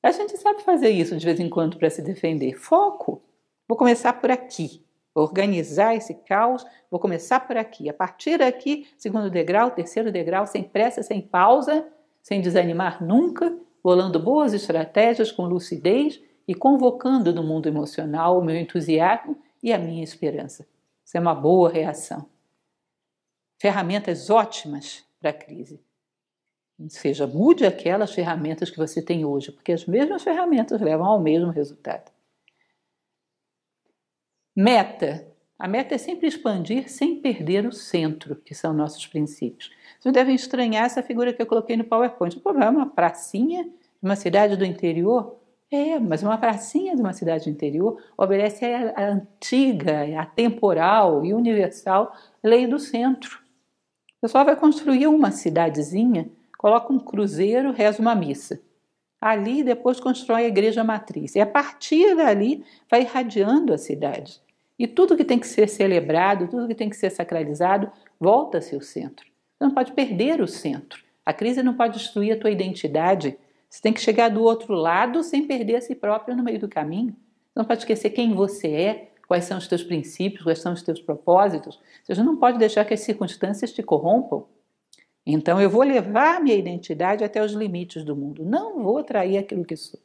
A 0.01 0.09
gente 0.09 0.37
sabe 0.37 0.61
fazer 0.63 0.89
isso 0.89 1.17
de 1.17 1.25
vez 1.25 1.37
em 1.37 1.49
quando 1.49 1.75
para 1.75 1.89
se 1.89 2.01
defender. 2.01 2.53
Foco. 2.53 3.21
Vou 3.67 3.77
começar 3.77 4.13
por 4.13 4.31
aqui. 4.31 4.81
Vou 5.13 5.25
organizar 5.25 5.97
esse 5.97 6.13
caos. 6.13 6.65
Vou 6.89 6.97
começar 6.97 7.41
por 7.41 7.57
aqui. 7.57 7.89
A 7.89 7.93
partir 7.93 8.37
daqui, 8.37 8.87
segundo 8.97 9.29
degrau, 9.29 9.69
terceiro 9.71 10.13
degrau, 10.13 10.47
sem 10.47 10.63
pressa, 10.63 11.03
sem 11.03 11.19
pausa, 11.19 11.85
sem 12.23 12.39
desanimar 12.39 13.03
nunca 13.03 13.53
bolando 13.83 14.17
boas 14.17 14.53
estratégias 14.53 15.29
com 15.29 15.43
lucidez 15.43 16.21
e 16.47 16.55
convocando 16.55 17.33
no 17.33 17.43
mundo 17.43 17.67
emocional 17.67 18.39
o 18.39 18.41
meu 18.45 18.55
entusiasmo 18.55 19.37
e 19.61 19.73
a 19.73 19.77
minha 19.77 20.05
esperança. 20.05 20.65
Isso 21.03 21.17
é 21.17 21.19
uma 21.19 21.35
boa 21.35 21.69
reação. 21.69 22.25
Ferramentas 23.59 24.29
ótimas 24.29 25.05
para 25.19 25.31
a 25.31 25.33
crise. 25.33 25.81
Ou 26.79 26.89
seja, 26.89 27.27
mude 27.27 27.65
aquelas 27.65 28.13
ferramentas 28.13 28.69
que 28.69 28.77
você 28.77 29.01
tem 29.01 29.25
hoje, 29.25 29.51
porque 29.51 29.73
as 29.73 29.85
mesmas 29.85 30.23
ferramentas 30.23 30.79
levam 30.79 31.05
ao 31.05 31.19
mesmo 31.19 31.51
resultado. 31.51 32.09
Meta. 34.55 35.27
A 35.57 35.67
meta 35.67 35.93
é 35.93 35.97
sempre 35.97 36.25
expandir 36.25 36.89
sem 36.89 37.19
perder 37.19 37.65
o 37.65 37.71
centro, 37.73 38.37
que 38.37 38.55
são 38.55 38.71
nossos 38.71 39.05
princípios. 39.05 39.69
Vocês 39.99 40.13
devem 40.13 40.33
estranhar 40.33 40.85
essa 40.85 41.03
figura 41.03 41.33
que 41.33 41.41
eu 41.41 41.45
coloquei 41.45 41.75
no 41.75 41.83
PowerPoint. 41.83 42.37
O 42.37 42.41
problema 42.41 42.71
é 42.71 42.83
uma 42.83 42.89
pracinha 42.89 43.65
de 43.65 43.71
uma 44.01 44.15
cidade 44.15 44.55
do 44.55 44.63
interior? 44.63 45.37
É, 45.69 45.99
mas 45.99 46.23
uma 46.23 46.37
pracinha 46.37 46.95
de 46.95 47.01
uma 47.01 47.11
cidade 47.11 47.43
do 47.43 47.49
interior 47.49 48.01
obedece 48.17 48.63
à 48.63 49.09
antiga, 49.09 50.19
atemporal 50.19 51.25
e 51.25 51.33
universal 51.33 52.15
lei 52.41 52.65
do 52.65 52.79
centro. 52.79 53.48
O 54.19 54.27
pessoal 54.27 54.43
vai 54.43 54.57
construir 54.57 55.07
uma 55.07 55.31
cidadezinha, 55.31 56.29
coloca 56.57 56.91
um 56.91 56.99
cruzeiro, 56.99 57.71
reza 57.71 58.01
uma 58.01 58.13
missa. 58.13 58.61
Ali 59.21 59.63
depois 59.63 59.97
constrói 59.97 60.43
a 60.43 60.49
igreja 60.49 60.83
matriz. 60.83 61.35
E 61.35 61.39
a 61.39 61.45
partir 61.45 62.17
dali 62.17 62.65
vai 62.91 63.03
irradiando 63.03 63.73
a 63.73 63.77
cidade. 63.77 64.41
E 64.77 64.87
tudo 64.87 65.15
que 65.15 65.23
tem 65.23 65.39
que 65.39 65.47
ser 65.47 65.69
celebrado, 65.69 66.49
tudo 66.49 66.67
que 66.67 66.75
tem 66.75 66.89
que 66.89 66.97
ser 66.97 67.09
sacralizado, 67.09 67.89
volta-se 68.19 68.75
ao 68.75 68.81
centro. 68.81 69.25
Você 69.57 69.63
não 69.63 69.73
pode 69.73 69.93
perder 69.93 70.41
o 70.41 70.47
centro. 70.47 71.01
A 71.25 71.31
crise 71.31 71.63
não 71.63 71.73
pode 71.73 71.97
destruir 71.97 72.33
a 72.33 72.37
tua 72.37 72.51
identidade. 72.51 73.37
Você 73.69 73.81
tem 73.81 73.93
que 73.93 74.01
chegar 74.01 74.27
do 74.27 74.43
outro 74.43 74.73
lado 74.73 75.23
sem 75.23 75.47
perder 75.47 75.77
a 75.77 75.81
si 75.81 75.95
próprio 75.95 76.35
no 76.35 76.43
meio 76.43 76.59
do 76.59 76.67
caminho. 76.67 77.13
Você 77.13 77.59
não 77.59 77.63
pode 77.63 77.79
esquecer 77.79 78.09
quem 78.09 78.33
você 78.33 78.67
é, 78.67 79.08
quais 79.29 79.45
são 79.45 79.59
os 79.59 79.67
teus 79.67 79.83
princípios, 79.83 80.43
quais 80.43 80.57
são 80.57 80.73
os 80.73 80.81
teus 80.81 80.99
propósitos. 80.99 81.79
Você 82.03 82.23
não 82.23 82.35
pode 82.35 82.57
deixar 82.57 82.83
que 82.83 82.95
as 82.95 83.01
circunstâncias 83.01 83.71
te 83.71 83.83
corrompam. 83.83 84.43
Então 85.23 85.61
eu 85.61 85.69
vou 85.69 85.83
levar 85.83 86.41
minha 86.41 86.55
identidade 86.55 87.23
até 87.23 87.43
os 87.43 87.51
limites 87.51 88.03
do 88.03 88.15
mundo. 88.15 88.43
Não 88.43 88.81
vou 88.81 89.03
trair 89.03 89.37
aquilo 89.37 89.63
que 89.63 89.75
sou. 89.75 89.99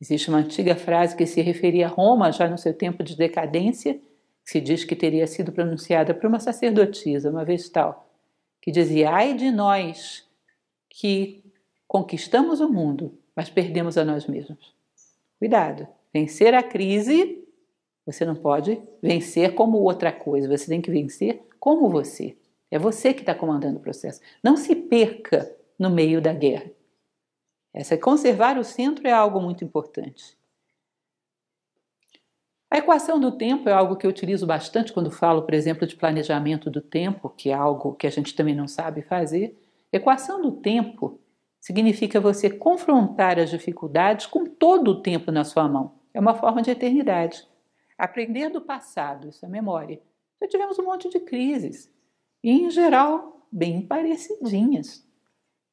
Existe 0.00 0.30
uma 0.30 0.38
antiga 0.38 0.74
frase 0.74 1.14
que 1.14 1.26
se 1.26 1.42
referia 1.42 1.86
a 1.86 1.90
Roma 1.90 2.32
já 2.32 2.48
no 2.48 2.56
seu 2.56 2.72
tempo 2.72 3.02
de 3.02 3.14
decadência, 3.14 3.94
que 3.94 4.50
se 4.52 4.60
diz 4.60 4.84
que 4.84 4.96
teria 4.96 5.26
sido 5.26 5.52
pronunciada 5.52 6.14
por 6.14 6.28
uma 6.28 6.40
sacerdotisa, 6.40 7.28
uma 7.30 7.44
vez 7.44 7.68
tal 7.68 8.08
que 8.62 8.70
dizia: 8.70 9.10
Ai 9.10 9.34
de 9.34 9.50
nós 9.50 10.26
que 10.88 11.44
conquistamos 11.86 12.60
o 12.60 12.70
mundo, 12.70 13.18
mas 13.36 13.50
perdemos 13.50 13.98
a 13.98 14.04
nós 14.04 14.26
mesmos. 14.26 14.74
Cuidado, 15.38 15.86
vencer 16.12 16.54
a 16.54 16.62
crise, 16.62 17.46
você 18.08 18.24
não 18.24 18.34
pode 18.34 18.80
vencer 19.02 19.54
como 19.54 19.76
outra 19.76 20.10
coisa, 20.10 20.48
você 20.48 20.66
tem 20.66 20.80
que 20.80 20.90
vencer 20.90 21.46
como 21.60 21.90
você. 21.90 22.38
É 22.70 22.78
você 22.78 23.12
que 23.12 23.20
está 23.20 23.34
comandando 23.34 23.76
o 23.76 23.82
processo. 23.82 24.18
Não 24.42 24.56
se 24.56 24.74
perca 24.74 25.54
no 25.78 25.90
meio 25.90 26.18
da 26.18 26.32
guerra. 26.32 26.70
Essa 27.70 27.98
conservar 27.98 28.56
o 28.56 28.64
centro 28.64 29.06
é 29.06 29.12
algo 29.12 29.38
muito 29.42 29.62
importante. 29.62 30.38
A 32.70 32.78
equação 32.78 33.20
do 33.20 33.32
tempo 33.32 33.68
é 33.68 33.72
algo 33.72 33.96
que 33.96 34.06
eu 34.06 34.10
utilizo 34.10 34.46
bastante 34.46 34.90
quando 34.90 35.10
falo, 35.10 35.42
por 35.42 35.52
exemplo, 35.52 35.86
de 35.86 35.94
planejamento 35.94 36.70
do 36.70 36.80
tempo, 36.80 37.28
que 37.28 37.50
é 37.50 37.54
algo 37.54 37.92
que 37.92 38.06
a 38.06 38.10
gente 38.10 38.34
também 38.34 38.54
não 38.54 38.66
sabe 38.66 39.02
fazer. 39.02 39.54
Equação 39.92 40.40
do 40.40 40.52
tempo 40.52 41.20
significa 41.60 42.18
você 42.18 42.48
confrontar 42.48 43.38
as 43.38 43.50
dificuldades 43.50 44.24
com 44.24 44.46
todo 44.46 44.92
o 44.92 45.02
tempo 45.02 45.30
na 45.30 45.44
sua 45.44 45.68
mão. 45.68 45.92
É 46.14 46.20
uma 46.20 46.34
forma 46.34 46.62
de 46.62 46.70
eternidade. 46.70 47.46
Aprender 47.98 48.48
do 48.48 48.60
passado, 48.60 49.28
isso 49.28 49.44
é 49.44 49.48
memória. 49.48 50.00
Já 50.40 50.46
tivemos 50.46 50.78
um 50.78 50.84
monte 50.84 51.10
de 51.10 51.18
crises, 51.18 51.92
e 52.44 52.50
em 52.50 52.70
geral, 52.70 53.44
bem 53.50 53.82
parecidinhas. 53.82 55.04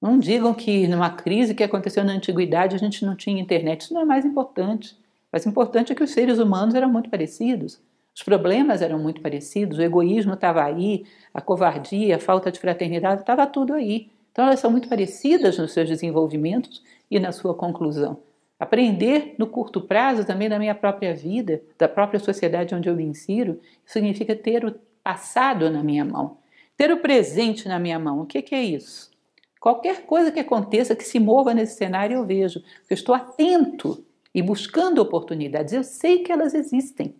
Não 0.01 0.17
digam 0.17 0.53
que 0.53 0.87
numa 0.87 1.11
crise 1.11 1.53
que 1.53 1.63
aconteceu 1.63 2.03
na 2.03 2.13
antiguidade 2.13 2.75
a 2.75 2.79
gente 2.79 3.05
não 3.05 3.15
tinha 3.15 3.41
internet, 3.41 3.81
isso 3.81 3.93
não 3.93 4.01
é 4.01 4.05
mais 4.05 4.25
importante. 4.25 4.97
O 5.31 5.49
importante 5.49 5.91
é 5.91 5.95
que 5.95 6.03
os 6.03 6.11
seres 6.11 6.39
humanos 6.39 6.73
eram 6.73 6.89
muito 6.89 7.09
parecidos. 7.09 7.81
Os 8.15 8.23
problemas 8.23 8.81
eram 8.81 8.97
muito 8.97 9.21
parecidos, 9.21 9.77
o 9.77 9.81
egoísmo 9.81 10.33
estava 10.33 10.63
aí, 10.63 11.05
a 11.33 11.41
covardia, 11.41 12.15
a 12.15 12.19
falta 12.19 12.51
de 12.51 12.59
fraternidade, 12.59 13.21
estava 13.21 13.45
tudo 13.45 13.73
aí. 13.73 14.09
Então 14.31 14.45
elas 14.45 14.59
são 14.59 14.71
muito 14.71 14.87
parecidas 14.87 15.57
nos 15.57 15.73
seus 15.73 15.89
desenvolvimentos 15.89 16.81
e 17.11 17.19
na 17.19 17.31
sua 17.31 17.53
conclusão. 17.53 18.24
Aprender 18.59 19.35
no 19.37 19.47
curto 19.47 19.81
prazo 19.81 20.25
também 20.25 20.47
da 20.47 20.57
minha 20.57 20.73
própria 20.73 21.13
vida, 21.13 21.61
da 21.77 21.89
própria 21.89 22.19
sociedade 22.19 22.73
onde 22.73 22.87
eu 22.87 22.95
me 22.95 23.03
insiro, 23.03 23.59
significa 23.85 24.35
ter 24.35 24.65
o 24.65 24.75
passado 25.03 25.69
na 25.69 25.83
minha 25.83 26.05
mão, 26.05 26.37
ter 26.77 26.91
o 26.91 26.97
presente 26.97 27.67
na 27.67 27.77
minha 27.77 27.99
mão. 27.99 28.21
O 28.21 28.25
que, 28.25 28.41
que 28.41 28.55
é 28.55 28.63
isso? 28.63 29.11
Qualquer 29.59 30.05
coisa 30.05 30.31
que 30.31 30.39
aconteça, 30.39 30.95
que 30.95 31.03
se 31.03 31.19
mova 31.19 31.53
nesse 31.53 31.75
cenário, 31.75 32.17
eu 32.17 32.25
vejo. 32.25 32.63
Eu 32.89 32.93
estou 32.93 33.15
atento 33.15 34.05
e 34.33 34.41
buscando 34.41 35.01
oportunidades. 35.01 35.73
Eu 35.73 35.83
sei 35.83 36.19
que 36.19 36.31
elas 36.31 36.53
existem. 36.53 37.15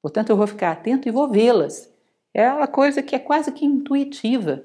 Portanto, 0.00 0.30
eu 0.30 0.36
vou 0.36 0.46
ficar 0.46 0.70
atento 0.70 1.08
e 1.08 1.10
vou 1.10 1.28
vê-las. 1.28 1.92
É 2.32 2.48
uma 2.50 2.68
coisa 2.68 3.02
que 3.02 3.14
é 3.14 3.18
quase 3.18 3.50
que 3.52 3.66
intuitiva. 3.66 4.64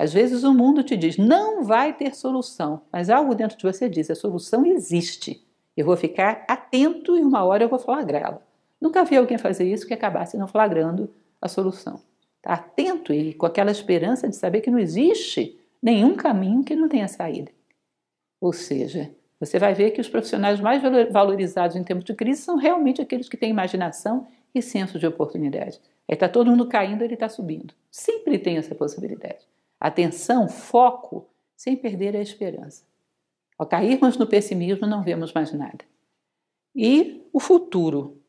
Às 0.00 0.12
vezes 0.12 0.44
o 0.44 0.54
mundo 0.54 0.84
te 0.84 0.96
diz, 0.96 1.16
não 1.16 1.64
vai 1.64 1.92
ter 1.92 2.14
solução, 2.14 2.82
mas 2.92 3.10
algo 3.10 3.34
dentro 3.34 3.58
de 3.58 3.64
você 3.64 3.88
diz, 3.88 4.08
a 4.08 4.14
solução 4.14 4.64
existe. 4.64 5.44
Eu 5.76 5.84
vou 5.84 5.96
ficar 5.96 6.44
atento 6.46 7.18
e 7.18 7.20
uma 7.20 7.42
hora 7.42 7.64
eu 7.64 7.68
vou 7.68 7.80
flagrá-la. 7.80 8.40
Nunca 8.80 9.04
vi 9.04 9.16
alguém 9.16 9.38
fazer 9.38 9.64
isso 9.64 9.88
que 9.88 9.92
acabasse 9.92 10.36
não 10.36 10.46
flagrando 10.46 11.12
a 11.42 11.48
solução. 11.48 12.00
Tá 12.40 12.52
atento 12.52 13.12
e 13.12 13.34
com 13.34 13.44
aquela 13.44 13.72
esperança 13.72 14.28
de 14.28 14.36
saber 14.36 14.60
que 14.60 14.70
não 14.70 14.78
existe 14.78 15.58
nenhum 15.82 16.14
caminho 16.14 16.62
que 16.62 16.76
não 16.76 16.88
tenha 16.88 17.08
saída. 17.08 17.50
Ou 18.40 18.52
seja, 18.52 19.10
você 19.40 19.58
vai 19.58 19.74
ver 19.74 19.90
que 19.90 20.00
os 20.00 20.08
profissionais 20.08 20.60
mais 20.60 20.80
valorizados 21.10 21.74
em 21.74 21.82
tempos 21.82 22.04
de 22.04 22.14
crise 22.14 22.42
são 22.42 22.56
realmente 22.56 23.02
aqueles 23.02 23.28
que 23.28 23.36
têm 23.36 23.50
imaginação 23.50 24.28
e 24.54 24.62
senso 24.62 24.96
de 24.96 25.08
oportunidade. 25.08 25.80
Aí 26.08 26.14
está 26.14 26.28
todo 26.28 26.52
mundo 26.52 26.68
caindo, 26.68 27.02
ele 27.02 27.14
está 27.14 27.28
subindo. 27.28 27.74
Sempre 27.90 28.38
tem 28.38 28.58
essa 28.58 28.76
possibilidade. 28.76 29.44
Atenção, 29.80 30.48
foco, 30.48 31.28
sem 31.56 31.76
perder 31.76 32.16
a 32.16 32.20
esperança. 32.20 32.84
Ao 33.56 33.66
cairmos 33.66 34.16
no 34.16 34.26
pessimismo, 34.26 34.86
não 34.86 35.02
vemos 35.02 35.32
mais 35.32 35.52
nada. 35.52 35.84
E 36.74 37.22
o 37.32 37.40
futuro. 37.40 38.20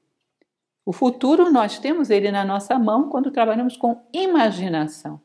O 0.85 0.91
futuro 0.91 1.51
nós 1.51 1.77
temos 1.77 2.09
ele 2.09 2.31
na 2.31 2.43
nossa 2.43 2.77
mão 2.79 3.09
quando 3.09 3.31
trabalhamos 3.31 3.77
com 3.77 4.01
imaginação. 4.11 5.21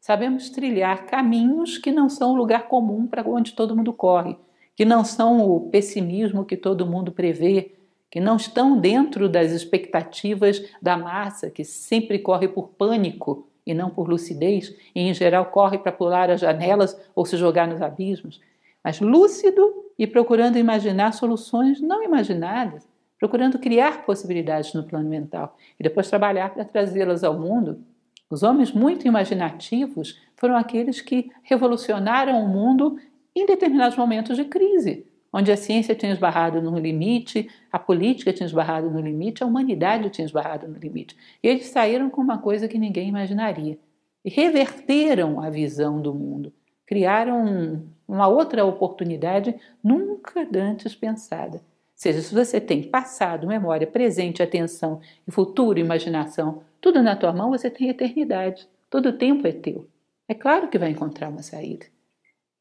Sabemos 0.00 0.50
trilhar 0.50 1.06
caminhos 1.06 1.78
que 1.78 1.92
não 1.92 2.08
são 2.08 2.32
o 2.32 2.36
lugar 2.36 2.68
comum 2.68 3.06
para 3.06 3.26
onde 3.26 3.52
todo 3.52 3.76
mundo 3.76 3.92
corre, 3.92 4.36
que 4.74 4.84
não 4.84 5.04
são 5.04 5.48
o 5.48 5.70
pessimismo 5.70 6.44
que 6.44 6.56
todo 6.56 6.86
mundo 6.86 7.12
prevê, 7.12 7.76
que 8.10 8.20
não 8.20 8.36
estão 8.36 8.78
dentro 8.78 9.28
das 9.28 9.50
expectativas 9.50 10.62
da 10.82 10.96
massa, 10.96 11.48
que 11.48 11.64
sempre 11.64 12.18
corre 12.18 12.48
por 12.48 12.68
pânico 12.68 13.48
e 13.66 13.72
não 13.72 13.90
por 13.90 14.08
lucidez, 14.08 14.74
e 14.94 15.00
em 15.00 15.14
geral 15.14 15.46
corre 15.46 15.78
para 15.78 15.92
pular 15.92 16.30
as 16.30 16.40
janelas 16.40 16.98
ou 17.14 17.24
se 17.24 17.36
jogar 17.36 17.66
nos 17.66 17.80
abismos, 17.80 18.40
mas 18.82 19.00
lúcido 19.00 19.84
e 19.98 20.06
procurando 20.06 20.58
imaginar 20.58 21.12
soluções 21.12 21.80
não 21.80 22.02
imaginadas, 22.02 22.86
procurando 23.18 23.58
criar 23.58 24.04
possibilidades 24.04 24.74
no 24.74 24.84
plano 24.84 25.08
mental 25.08 25.56
e 25.78 25.82
depois 25.82 26.10
trabalhar 26.10 26.52
para 26.52 26.64
trazê-las 26.64 27.24
ao 27.24 27.38
mundo. 27.38 27.80
Os 28.28 28.42
homens 28.42 28.72
muito 28.72 29.06
imaginativos 29.06 30.20
foram 30.36 30.56
aqueles 30.56 31.00
que 31.00 31.30
revolucionaram 31.42 32.44
o 32.44 32.48
mundo 32.48 32.98
em 33.34 33.46
determinados 33.46 33.96
momentos 33.96 34.36
de 34.36 34.44
crise, 34.44 35.06
onde 35.34 35.50
a 35.50 35.56
ciência 35.56 35.96
tinha 35.96 36.12
esbarrado 36.12 36.62
no 36.62 36.78
limite, 36.78 37.50
a 37.72 37.76
política 37.76 38.32
tinha 38.32 38.46
esbarrado 38.46 38.88
no 38.88 39.00
limite, 39.00 39.42
a 39.42 39.46
humanidade 39.46 40.08
tinha 40.08 40.24
esbarrado 40.24 40.68
no 40.68 40.78
limite. 40.78 41.16
E 41.42 41.48
eles 41.48 41.66
saíram 41.66 42.08
com 42.08 42.20
uma 42.20 42.38
coisa 42.38 42.68
que 42.68 42.78
ninguém 42.78 43.08
imaginaria. 43.08 43.76
E 44.24 44.30
reverteram 44.30 45.40
a 45.40 45.50
visão 45.50 46.00
do 46.00 46.14
mundo, 46.14 46.52
criaram 46.86 47.82
uma 48.06 48.28
outra 48.28 48.64
oportunidade 48.64 49.56
nunca 49.82 50.48
antes 50.54 50.94
pensada. 50.94 51.56
Ou 51.56 51.62
seja, 51.96 52.20
se 52.20 52.32
você 52.32 52.60
tem 52.60 52.84
passado, 52.84 53.48
memória, 53.48 53.88
presente, 53.88 54.40
atenção 54.40 55.00
e 55.26 55.32
futuro, 55.32 55.80
imaginação, 55.80 56.62
tudo 56.80 57.02
na 57.02 57.16
tua 57.16 57.32
mão, 57.32 57.50
você 57.50 57.68
tem 57.68 57.88
eternidade. 57.88 58.68
Todo 58.88 59.08
o 59.08 59.12
tempo 59.12 59.48
é 59.48 59.52
teu. 59.52 59.88
É 60.28 60.34
claro 60.34 60.68
que 60.68 60.78
vai 60.78 60.90
encontrar 60.90 61.28
uma 61.28 61.42
saída. 61.42 61.86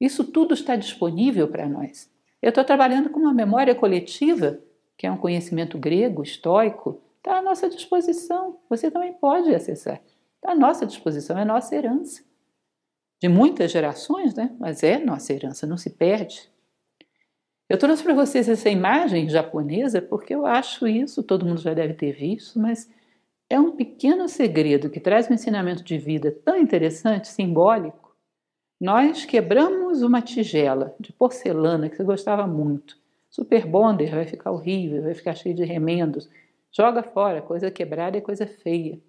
Isso 0.01 0.23
tudo 0.23 0.55
está 0.55 0.75
disponível 0.75 1.47
para 1.47 1.69
nós. 1.69 2.11
Eu 2.43 2.49
estou 2.49 2.65
trabalhando 2.65 3.09
com 3.09 3.21
uma 3.21 3.33
memória 3.33 3.73
coletiva, 3.73 4.59
que 4.97 5.07
é 5.07 5.11
um 5.11 5.15
conhecimento 5.15 5.77
grego, 5.77 6.21
estoico, 6.21 7.01
está 7.17 7.37
à 7.37 7.41
nossa 7.41 7.69
disposição. 7.69 8.59
Você 8.69 8.91
também 8.91 9.13
pode 9.13 9.55
acessar. 9.55 10.01
Está 10.35 10.51
à 10.51 10.55
nossa 10.55 10.85
disposição, 10.85 11.39
é 11.39 11.45
nossa 11.45 11.73
herança. 11.73 12.21
De 13.21 13.29
muitas 13.29 13.71
gerações, 13.71 14.35
né? 14.35 14.53
mas 14.59 14.83
é 14.83 14.99
nossa 14.99 15.31
herança, 15.31 15.65
não 15.65 15.77
se 15.77 15.91
perde. 15.91 16.51
Eu 17.69 17.77
trouxe 17.77 18.03
para 18.03 18.13
vocês 18.13 18.49
essa 18.49 18.69
imagem 18.69 19.29
japonesa 19.29 20.01
porque 20.01 20.35
eu 20.35 20.45
acho 20.45 20.85
isso, 20.85 21.23
todo 21.23 21.45
mundo 21.45 21.61
já 21.61 21.73
deve 21.73 21.93
ter 21.93 22.11
visto, 22.11 22.59
mas 22.59 22.91
é 23.49 23.57
um 23.57 23.71
pequeno 23.71 24.27
segredo 24.27 24.89
que 24.89 24.99
traz 24.99 25.31
um 25.31 25.33
ensinamento 25.33 25.81
de 25.81 25.97
vida 25.97 26.29
tão 26.43 26.57
interessante, 26.57 27.29
simbólico, 27.29 28.02
nós 28.83 29.23
quebramos 29.23 30.01
uma 30.01 30.21
tigela 30.21 30.93
de 30.99 31.13
porcelana 31.13 31.87
que 31.87 31.95
você 31.95 32.03
gostava 32.03 32.45
muito. 32.45 32.97
Super 33.29 33.65
Bonder 33.65 34.13
vai 34.13 34.25
ficar 34.25 34.51
horrível, 34.51 35.03
vai 35.03 35.13
ficar 35.13 35.35
cheio 35.35 35.55
de 35.55 35.63
remendos. 35.63 36.29
Joga 36.69 37.01
fora, 37.01 37.41
coisa 37.41 37.71
quebrada 37.71 38.17
é 38.17 38.21
coisa 38.21 38.45
feia. 38.45 38.99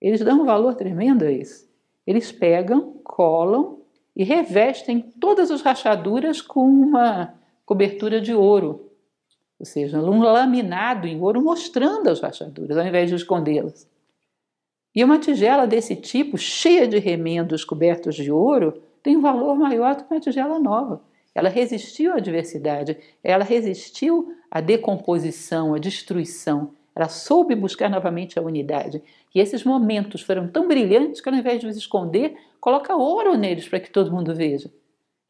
Eles 0.00 0.20
dão 0.20 0.40
um 0.40 0.44
valor 0.46 0.76
tremendo 0.76 1.26
a 1.26 1.30
isso. 1.30 1.68
Eles 2.06 2.32
pegam, 2.32 2.94
colam 3.04 3.80
e 4.16 4.24
revestem 4.24 5.02
todas 5.20 5.50
as 5.50 5.60
rachaduras 5.60 6.40
com 6.40 6.64
uma 6.64 7.34
cobertura 7.66 8.18
de 8.18 8.32
ouro, 8.32 8.92
ou 9.60 9.66
seja, 9.66 10.00
um 10.00 10.22
laminado 10.22 11.06
em 11.06 11.20
ouro 11.20 11.42
mostrando 11.42 12.08
as 12.08 12.20
rachaduras, 12.20 12.78
ao 12.78 12.86
invés 12.86 13.10
de 13.10 13.16
escondê-las. 13.16 13.86
E 14.94 15.04
uma 15.04 15.18
tigela 15.18 15.66
desse 15.66 15.94
tipo, 15.94 16.38
cheia 16.38 16.88
de 16.88 16.98
remendos 16.98 17.62
cobertos 17.62 18.14
de 18.14 18.32
ouro, 18.32 18.85
tem 19.06 19.16
um 19.16 19.20
valor 19.20 19.54
maior 19.54 19.94
do 19.94 20.02
que 20.02 20.12
uma 20.12 20.18
tigela 20.18 20.58
nova. 20.58 21.00
Ela 21.32 21.48
resistiu 21.48 22.12
à 22.12 22.16
adversidade, 22.16 22.98
ela 23.22 23.44
resistiu 23.44 24.34
à 24.50 24.60
decomposição, 24.60 25.74
à 25.74 25.78
destruição. 25.78 26.72
Ela 26.92 27.08
soube 27.08 27.54
buscar 27.54 27.88
novamente 27.88 28.36
a 28.36 28.42
unidade. 28.42 29.00
E 29.32 29.38
esses 29.38 29.62
momentos 29.62 30.22
foram 30.22 30.48
tão 30.48 30.66
brilhantes 30.66 31.20
que, 31.20 31.28
ao 31.28 31.34
invés 31.36 31.60
de 31.60 31.68
os 31.68 31.76
esconder, 31.76 32.36
coloca 32.60 32.96
ouro 32.96 33.36
neles 33.36 33.68
para 33.68 33.78
que 33.78 33.92
todo 33.92 34.10
mundo 34.10 34.34
veja. 34.34 34.72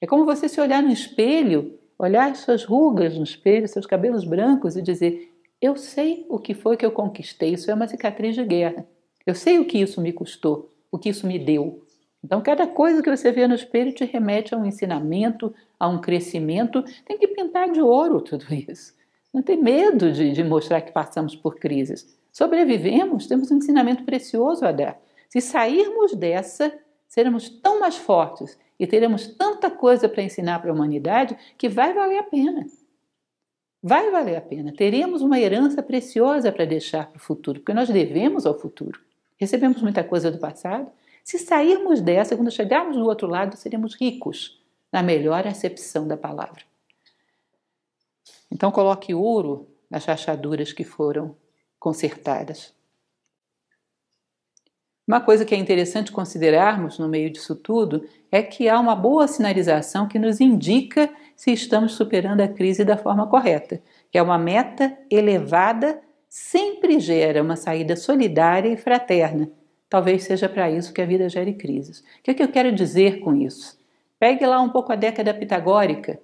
É 0.01 0.07
como 0.07 0.25
você 0.25 0.49
se 0.49 0.59
olhar 0.59 0.83
no 0.83 0.91
espelho, 0.91 1.79
olhar 1.99 2.31
as 2.31 2.39
suas 2.39 2.65
rugas 2.65 3.15
no 3.15 3.25
espelho, 3.25 3.69
seus 3.69 3.85
cabelos 3.85 4.25
brancos 4.25 4.75
e 4.75 4.81
dizer: 4.81 5.35
Eu 5.61 5.77
sei 5.77 6.25
o 6.31 6.39
que 6.39 6.55
foi 6.55 6.79
que 6.79 6.87
eu 6.87 6.93
conquistei. 6.93 7.53
Isso 7.53 7.71
é 7.71 7.75
uma 7.75 7.87
cicatriz 7.87 8.35
de 8.35 8.43
guerra. 8.43 8.87
Eu 9.27 9.35
sei 9.35 9.59
o 9.59 9.67
que 9.67 9.77
isso 9.77 10.01
me 10.01 10.15
custou, 10.15 10.73
o 10.91 10.97
que 10.97 11.11
isso 11.11 11.27
me 11.27 11.39
deu. 11.39 11.86
Então, 12.27 12.41
cada 12.41 12.67
coisa 12.67 13.01
que 13.01 13.09
você 13.09 13.31
vê 13.31 13.47
no 13.47 13.55
espelho 13.55 13.93
te 13.93 14.05
remete 14.05 14.53
a 14.53 14.59
um 14.59 14.67
ensinamento, 14.67 15.55
a 15.79 15.87
um 15.87 16.01
crescimento. 16.01 16.83
Tem 17.05 17.17
que 17.17 17.29
pintar 17.29 17.71
de 17.71 17.81
ouro 17.81 18.21
tudo 18.21 18.45
isso. 18.53 18.97
Não 19.33 19.41
tem 19.41 19.57
medo 19.57 20.11
de, 20.11 20.33
de 20.33 20.43
mostrar 20.43 20.81
que 20.81 20.91
passamos 20.91 21.37
por 21.37 21.55
crises. 21.55 22.19
Sobrevivemos, 22.33 23.29
temos 23.29 23.49
um 23.53 23.59
ensinamento 23.59 24.03
precioso 24.03 24.67
a 24.67 24.73
dar. 24.73 25.01
Se 25.29 25.41
sairmos 25.41 26.17
dessa, 26.17 26.77
seremos 27.07 27.49
tão 27.49 27.79
mais 27.79 27.97
fortes 27.97 28.59
e 28.77 28.89
teremos 28.89 29.29
tanta 29.29 29.71
coisa 29.71 30.09
para 30.09 30.25
ensinar 30.25 30.59
para 30.59 30.73
a 30.73 30.75
humanidade 30.75 31.37
que 31.57 31.69
vai 31.69 31.95
valer 31.95 32.19
a 32.19 32.25
pena. 32.25 32.67
Vai 33.81 34.11
valer 34.11 34.35
a 34.35 34.41
pena. 34.41 34.73
Teremos 34.77 35.23
uma 35.23 35.39
herança 35.39 35.81
preciosa 35.81 36.51
para 36.51 36.65
deixar 36.65 37.07
para 37.07 37.19
o 37.19 37.21
futuro, 37.21 37.61
porque 37.61 37.73
nós 37.73 37.89
devemos 37.89 38.47
ao 38.47 38.59
futuro. 38.59 39.01
Recebemos 39.37 39.81
muita 39.81 40.03
coisa 40.03 40.29
do 40.29 40.39
passado, 40.39 40.91
se 41.27 41.41
sairmos 41.41 42.01
dessa, 42.01 42.37
quando 42.37 42.53
chegarmos 42.53 42.97
do 42.97 43.05
outro 43.05 43.27
lado, 43.27 43.57
seremos 43.57 43.97
ricos, 43.97 44.63
na 44.93 45.03
melhor 45.03 45.45
acepção 45.45 46.07
da 46.07 46.17
palavra. 46.17 46.63
Então, 48.49 48.71
coloque 48.71 49.13
ouro 49.13 49.69
nas 49.91 50.05
rachaduras 50.05 50.73
que 50.73 50.85
foram 50.85 51.37
consertadas. 51.81 52.73
Uma 55.05 55.21
coisa 55.21 55.45
que 55.45 55.53
é 55.53 55.59
interessante 55.59 56.13
considerarmos 56.13 56.97
no 56.97 57.09
meio 57.09 57.29
disso 57.29 57.57
tudo 57.57 58.09
é 58.31 58.41
que 58.41 58.69
há 58.69 58.79
uma 58.79 58.95
boa 58.95 59.27
sinalização 59.27 60.07
que 60.07 60.21
nos 60.21 60.41
indica 60.41 61.13
se 61.35 61.53
estamos 61.53 61.95
superando 61.95 62.41
a 62.41 62.47
crise 62.47 62.85
da 62.85 62.97
forma 62.97 63.27
correta, 63.27 63.83
que 64.13 64.19
é 64.19 64.23
uma 64.23 64.39
meta 64.39 64.97
elevada 65.11 66.01
sempre 66.29 67.01
gera 67.01 67.43
uma 67.43 67.57
saída 67.57 67.97
solidária 67.97 68.69
e 68.69 68.77
fraterna, 68.77 69.51
Talvez 69.89 70.25
seja 70.25 70.49
para 70.49 70.71
isso 70.71 70.93
que 70.93 71.01
a 71.01 71.07
vida 71.07 71.29
gere 71.29 71.53
crises. 71.53 72.01
O 72.01 72.23
que, 72.25 72.31
é 72.31 72.35
que 72.35 72.43
eu 72.43 72.49
quero 72.49 72.73
dizer 72.73 73.21
com 73.21 73.35
isso? 73.35 73.79
Pegue 74.19 74.45
lá 74.47 74.61
um 74.61 74.69
pouco 74.69 74.93
a 74.93 74.97
década 74.97 75.33
pitagórica. 75.33 76.19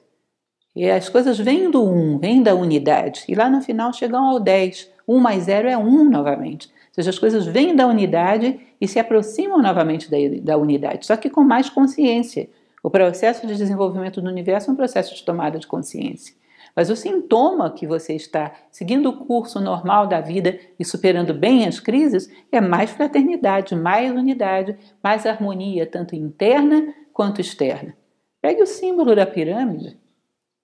E 0.74 0.88
as 0.90 1.08
coisas 1.08 1.38
vêm 1.38 1.70
do 1.70 1.84
1, 1.84 2.14
um, 2.14 2.18
vêm 2.18 2.42
da 2.42 2.54
unidade. 2.54 3.24
E 3.28 3.34
lá 3.34 3.48
no 3.48 3.60
final 3.60 3.92
chegam 3.92 4.24
ao 4.24 4.40
10. 4.40 4.90
1 5.06 5.18
mais 5.18 5.44
0 5.44 5.68
é 5.68 5.76
1 5.76 6.10
novamente. 6.10 6.68
Ou 6.68 6.94
seja, 6.94 7.10
as 7.10 7.18
coisas 7.18 7.46
vêm 7.46 7.74
da 7.74 7.86
unidade 7.86 8.60
e 8.80 8.88
se 8.88 8.98
aproximam 8.98 9.62
novamente 9.62 10.10
da, 10.10 10.16
da 10.42 10.56
unidade, 10.58 11.06
só 11.06 11.16
que 11.16 11.30
com 11.30 11.42
mais 11.42 11.70
consciência. 11.70 12.50
O 12.82 12.90
processo 12.90 13.46
de 13.46 13.56
desenvolvimento 13.56 14.20
do 14.20 14.28
universo 14.28 14.70
é 14.70 14.72
um 14.72 14.76
processo 14.76 15.14
de 15.14 15.22
tomada 15.22 15.58
de 15.58 15.66
consciência. 15.66 16.34
Mas 16.74 16.88
o 16.88 16.96
sintoma 16.96 17.70
que 17.70 17.86
você 17.86 18.14
está 18.14 18.52
seguindo 18.70 19.10
o 19.10 19.26
curso 19.26 19.60
normal 19.60 20.06
da 20.06 20.20
vida 20.20 20.58
e 20.78 20.84
superando 20.84 21.34
bem 21.34 21.66
as 21.66 21.78
crises 21.78 22.30
é 22.50 22.60
mais 22.60 22.90
fraternidade, 22.90 23.76
mais 23.76 24.10
unidade, 24.10 24.76
mais 25.02 25.26
harmonia, 25.26 25.86
tanto 25.86 26.16
interna 26.16 26.94
quanto 27.12 27.40
externa. 27.40 27.94
Pegue 28.40 28.62
o 28.62 28.66
símbolo 28.66 29.14
da 29.14 29.26
pirâmide. 29.26 29.98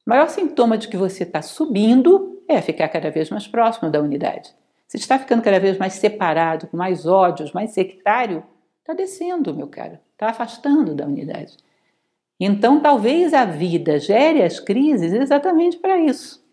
O 0.07 0.11
maior 0.11 0.29
sintoma 0.29 0.79
de 0.79 0.89
que 0.89 0.97
você 0.97 1.25
está 1.25 1.43
subindo 1.43 2.43
é 2.49 2.63
ficar 2.63 2.89
cada 2.89 3.11
vez 3.11 3.29
mais 3.29 3.47
próximo 3.47 3.91
da 3.91 4.01
unidade. 4.01 4.55
Se 4.87 4.97
está 4.97 5.19
ficando 5.19 5.43
cada 5.43 5.61
vez 5.61 5.77
mais 5.77 5.93
separado, 5.93 6.67
com 6.67 6.77
mais 6.79 7.05
ódios, 7.05 7.53
mais 7.53 7.73
sectário, 7.73 8.43
está 8.81 8.95
descendo, 8.95 9.55
meu 9.55 9.69
caro, 9.69 9.99
está 10.13 10.31
afastando 10.31 10.95
da 10.95 11.05
unidade. 11.05 11.59
Então, 12.41 12.81
talvez 12.81 13.35
a 13.35 13.45
vida 13.45 13.99
gere 13.99 14.43
as 14.43 14.61
crises 14.61 15.13
exatamente 15.13 15.77
para 15.79 15.99
isso, 15.99 16.45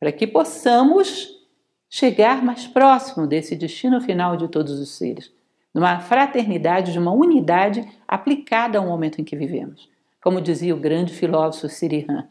para 0.00 0.10
que 0.10 0.26
possamos 0.26 1.34
chegar 1.90 2.42
mais 2.42 2.66
próximo 2.66 3.26
desse 3.26 3.54
destino 3.54 4.00
final 4.00 4.36
de 4.36 4.48
todos 4.48 4.80
os 4.80 4.96
seres, 4.96 5.30
numa 5.72 6.00
fraternidade, 6.00 6.92
de 6.92 6.98
uma 6.98 7.12
unidade 7.12 7.86
aplicada 8.08 8.78
ao 8.78 8.86
momento 8.86 9.20
em 9.20 9.24
que 9.24 9.36
vivemos. 9.36 9.88
Como 10.22 10.40
dizia 10.40 10.74
o 10.74 10.80
grande 10.80 11.12
filósofo 11.12 11.68
Sirihan, 11.68 12.26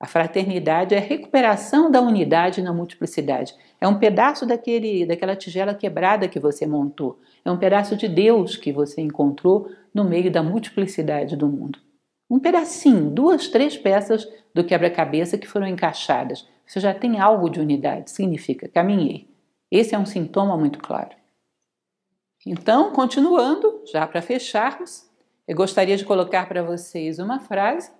a 0.00 0.06
fraternidade 0.06 0.94
é 0.94 0.98
a 0.98 1.02
recuperação 1.02 1.90
da 1.90 2.00
unidade 2.00 2.62
na 2.62 2.72
multiplicidade. 2.72 3.54
É 3.78 3.86
um 3.86 3.98
pedaço 3.98 4.46
daquele, 4.46 5.04
daquela 5.04 5.36
tigela 5.36 5.74
quebrada 5.74 6.26
que 6.26 6.40
você 6.40 6.66
montou. 6.66 7.20
É 7.44 7.50
um 7.50 7.58
pedaço 7.58 7.94
de 7.96 8.08
Deus 8.08 8.56
que 8.56 8.72
você 8.72 9.02
encontrou 9.02 9.70
no 9.94 10.02
meio 10.02 10.30
da 10.30 10.42
multiplicidade 10.42 11.36
do 11.36 11.46
mundo. 11.46 11.78
Um 12.30 12.38
pedacinho, 12.38 13.10
duas, 13.10 13.48
três 13.48 13.76
peças 13.76 14.26
do 14.54 14.62
quebra-cabeça 14.62 15.36
que 15.36 15.48
foram 15.48 15.66
encaixadas. 15.66 16.48
Você 16.64 16.78
já 16.78 16.94
tem 16.94 17.18
algo 17.18 17.50
de 17.50 17.58
unidade, 17.58 18.12
significa 18.12 18.68
caminhei. 18.68 19.28
Esse 19.68 19.94
é 19.94 19.98
um 19.98 20.06
sintoma 20.06 20.56
muito 20.56 20.78
claro. 20.78 21.10
Então, 22.46 22.92
continuando, 22.92 23.82
já 23.92 24.06
para 24.06 24.22
fecharmos, 24.22 25.10
eu 25.46 25.56
gostaria 25.56 25.96
de 25.96 26.04
colocar 26.04 26.48
para 26.48 26.62
vocês 26.62 27.18
uma 27.18 27.40
frase. 27.40 27.90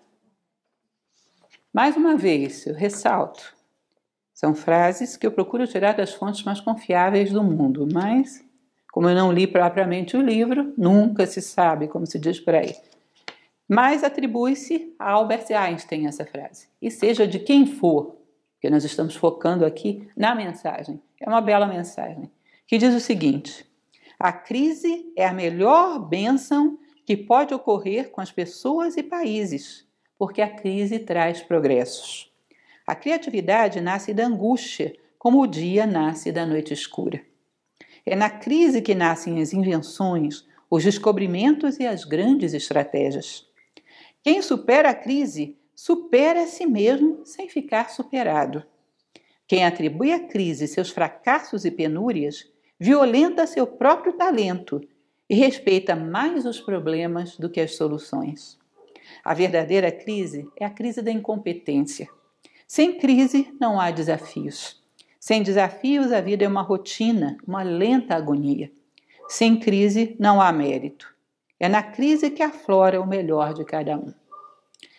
Mais 1.73 1.97
uma 1.97 2.17
vez, 2.17 2.67
eu 2.67 2.75
ressalto. 2.75 3.55
São 4.33 4.55
frases 4.55 5.17
que 5.17 5.27
eu 5.27 5.33
procuro 5.33 5.67
tirar 5.67 5.93
das 5.93 6.15
fontes 6.15 6.45
mais 6.45 6.61
confiáveis 6.61 7.33
do 7.33 7.43
mundo, 7.43 7.87
mas, 7.93 8.43
como 8.93 9.09
eu 9.09 9.15
não 9.15 9.33
li 9.33 9.47
propriamente 9.47 10.17
o 10.17 10.23
livro, 10.23 10.73
nunca 10.79 11.27
se 11.27 11.43
sabe, 11.43 11.89
como 11.89 12.07
se 12.07 12.19
diz 12.19 12.41
por 12.41 12.55
aí. 12.55 12.75
Mas 13.73 14.03
atribui-se 14.03 14.97
a 14.99 15.13
Albert 15.13 15.47
Einstein 15.53 16.09
essa 16.09 16.27
frase. 16.27 16.67
E 16.83 16.91
seja 16.91 17.25
de 17.25 17.39
quem 17.39 17.65
for, 17.65 18.17
porque 18.55 18.69
nós 18.69 18.83
estamos 18.83 19.15
focando 19.15 19.65
aqui 19.65 20.09
na 20.17 20.35
mensagem. 20.35 21.01
É 21.21 21.29
uma 21.29 21.41
bela 21.41 21.69
mensagem, 21.69 22.29
que 22.67 22.77
diz 22.77 22.93
o 22.93 22.99
seguinte: 22.99 23.65
a 24.19 24.33
crise 24.33 25.13
é 25.17 25.25
a 25.25 25.33
melhor 25.33 26.01
bênção 26.01 26.81
que 27.07 27.17
pode 27.17 27.55
ocorrer 27.55 28.11
com 28.11 28.21
as 28.21 28.33
pessoas 28.33 28.97
e 28.97 29.05
países, 29.05 29.87
porque 30.19 30.43
a 30.43 30.51
crise 30.51 30.99
traz 30.99 31.41
progressos. 31.41 32.29
A 32.85 32.97
criatividade 32.97 33.81
nasce 33.81 34.13
da 34.13 34.27
angústia, 34.27 34.97
como 35.17 35.41
o 35.41 35.47
dia 35.47 35.87
nasce 35.87 36.33
da 36.33 36.45
noite 36.45 36.75
escura. 36.75 37.23
É 38.05 38.17
na 38.17 38.31
crise 38.31 38.83
que 38.83 38.97
nascem 38.97 39.41
as 39.41 39.53
invenções, 39.53 40.45
os 40.69 40.83
descobrimentos 40.83 41.79
e 41.79 41.87
as 41.87 42.05
grandes 42.05 42.53
estratégias. 42.53 43.49
Quem 44.23 44.43
supera 44.43 44.91
a 44.91 44.95
crise 44.95 45.57
supera 45.75 46.43
a 46.43 46.47
si 46.47 46.67
mesmo 46.67 47.25
sem 47.25 47.49
ficar 47.49 47.89
superado. 47.89 48.63
Quem 49.47 49.65
atribui 49.65 50.13
à 50.13 50.21
crise 50.21 50.69
seus 50.69 50.91
fracassos 50.91 51.65
e 51.65 51.71
penúrias 51.71 52.47
violenta 52.79 53.47
seu 53.47 53.67
próprio 53.67 54.13
talento 54.13 54.81
e 55.29 55.35
respeita 55.35 55.97
mais 55.97 56.45
os 56.45 56.61
problemas 56.61 57.37
do 57.39 57.49
que 57.49 57.61
as 57.61 57.77
soluções. 57.77 58.59
A 59.25 59.33
verdadeira 59.33 59.91
crise 59.91 60.47
é 60.57 60.65
a 60.65 60.71
crise 60.71 61.01
da 61.01 61.11
incompetência. 61.11 62.09
Sem 62.67 62.99
crise 62.99 63.53
não 63.59 63.81
há 63.81 63.91
desafios. 63.91 64.81
Sem 65.19 65.43
desafios, 65.43 66.13
a 66.13 66.21
vida 66.21 66.45
é 66.45 66.49
uma 66.49 66.63
rotina, 66.63 67.37
uma 67.47 67.63
lenta 67.63 68.15
agonia. 68.15 68.71
Sem 69.29 69.59
crise 69.59 70.15
não 70.19 70.41
há 70.41 70.53
mérito. 70.53 71.15
É 71.61 71.69
na 71.69 71.83
crise 71.83 72.31
que 72.31 72.43
aflora 72.43 73.01
o 73.01 73.07
melhor 73.07 73.53
de 73.53 73.65
cada 73.65 73.97
um. 73.97 74.13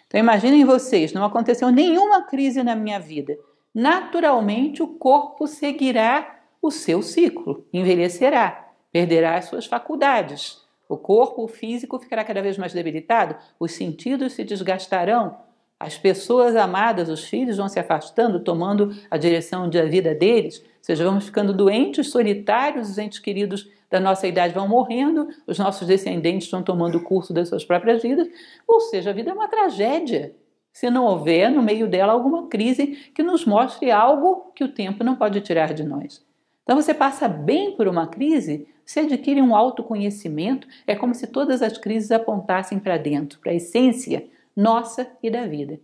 Então 0.05 0.19
imaginem 0.19 0.63
vocês, 0.63 1.11
não 1.11 1.25
aconteceu 1.25 1.71
nenhuma 1.71 2.21
crise 2.21 2.61
na 2.61 2.75
minha 2.75 2.99
vida. 2.99 3.35
Naturalmente 3.73 4.83
o 4.83 4.87
corpo 4.87 5.47
seguirá 5.47 6.39
o 6.61 6.69
seu 6.69 7.01
ciclo, 7.01 7.65
envelhecerá, 7.73 8.69
perderá 8.91 9.37
as 9.37 9.45
suas 9.45 9.65
faculdades. 9.65 10.61
O 10.87 10.97
corpo 10.97 11.43
o 11.43 11.47
físico 11.47 11.97
ficará 11.97 12.23
cada 12.23 12.41
vez 12.41 12.57
mais 12.57 12.73
debilitado, 12.73 13.35
os 13.59 13.71
sentidos 13.71 14.33
se 14.33 14.43
desgastarão, 14.43 15.37
as 15.79 15.97
pessoas 15.97 16.55
amadas, 16.55 17.09
os 17.09 17.23
filhos 17.23 17.57
vão 17.57 17.67
se 17.67 17.79
afastando, 17.79 18.43
tomando 18.43 18.93
a 19.09 19.17
direção 19.17 19.67
da 19.67 19.83
vida 19.85 20.13
deles, 20.13 20.59
ou 20.59 20.83
seja, 20.83 21.03
vamos 21.03 21.25
ficando 21.25 21.53
doentes, 21.53 22.11
solitários, 22.11 22.89
os 22.89 22.97
entes 22.99 23.17
queridos 23.17 23.67
da 23.91 23.99
nossa 23.99 24.25
idade 24.25 24.53
vão 24.53 24.67
morrendo, 24.67 25.27
os 25.45 25.59
nossos 25.59 25.85
descendentes 25.85 26.45
estão 26.45 26.63
tomando 26.63 26.97
o 26.97 27.03
curso 27.03 27.33
das 27.33 27.49
suas 27.49 27.65
próprias 27.65 28.01
vidas, 28.01 28.27
ou 28.65 28.79
seja, 28.79 29.09
a 29.09 29.13
vida 29.13 29.29
é 29.29 29.33
uma 29.33 29.49
tragédia. 29.49 30.33
Se 30.71 30.89
não 30.89 31.03
houver 31.03 31.51
no 31.51 31.61
meio 31.61 31.87
dela 31.87 32.13
alguma 32.13 32.47
crise 32.47 33.11
que 33.13 33.21
nos 33.21 33.45
mostre 33.45 33.91
algo 33.91 34.53
que 34.55 34.63
o 34.63 34.71
tempo 34.71 35.03
não 35.03 35.17
pode 35.17 35.41
tirar 35.41 35.73
de 35.73 35.83
nós. 35.83 36.25
Então 36.63 36.81
você 36.81 36.93
passa 36.93 37.27
bem 37.27 37.75
por 37.75 37.87
uma 37.89 38.07
crise, 38.07 38.65
você 38.85 39.01
adquire 39.01 39.41
um 39.41 39.53
autoconhecimento, 39.53 40.67
é 40.87 40.95
como 40.95 41.13
se 41.13 41.27
todas 41.27 41.61
as 41.61 41.77
crises 41.77 42.11
apontassem 42.11 42.79
para 42.79 42.97
dentro, 42.97 43.39
para 43.39 43.51
a 43.51 43.55
essência 43.55 44.25
nossa 44.55 45.07
e 45.21 45.29
da 45.29 45.45
vida. 45.45 45.79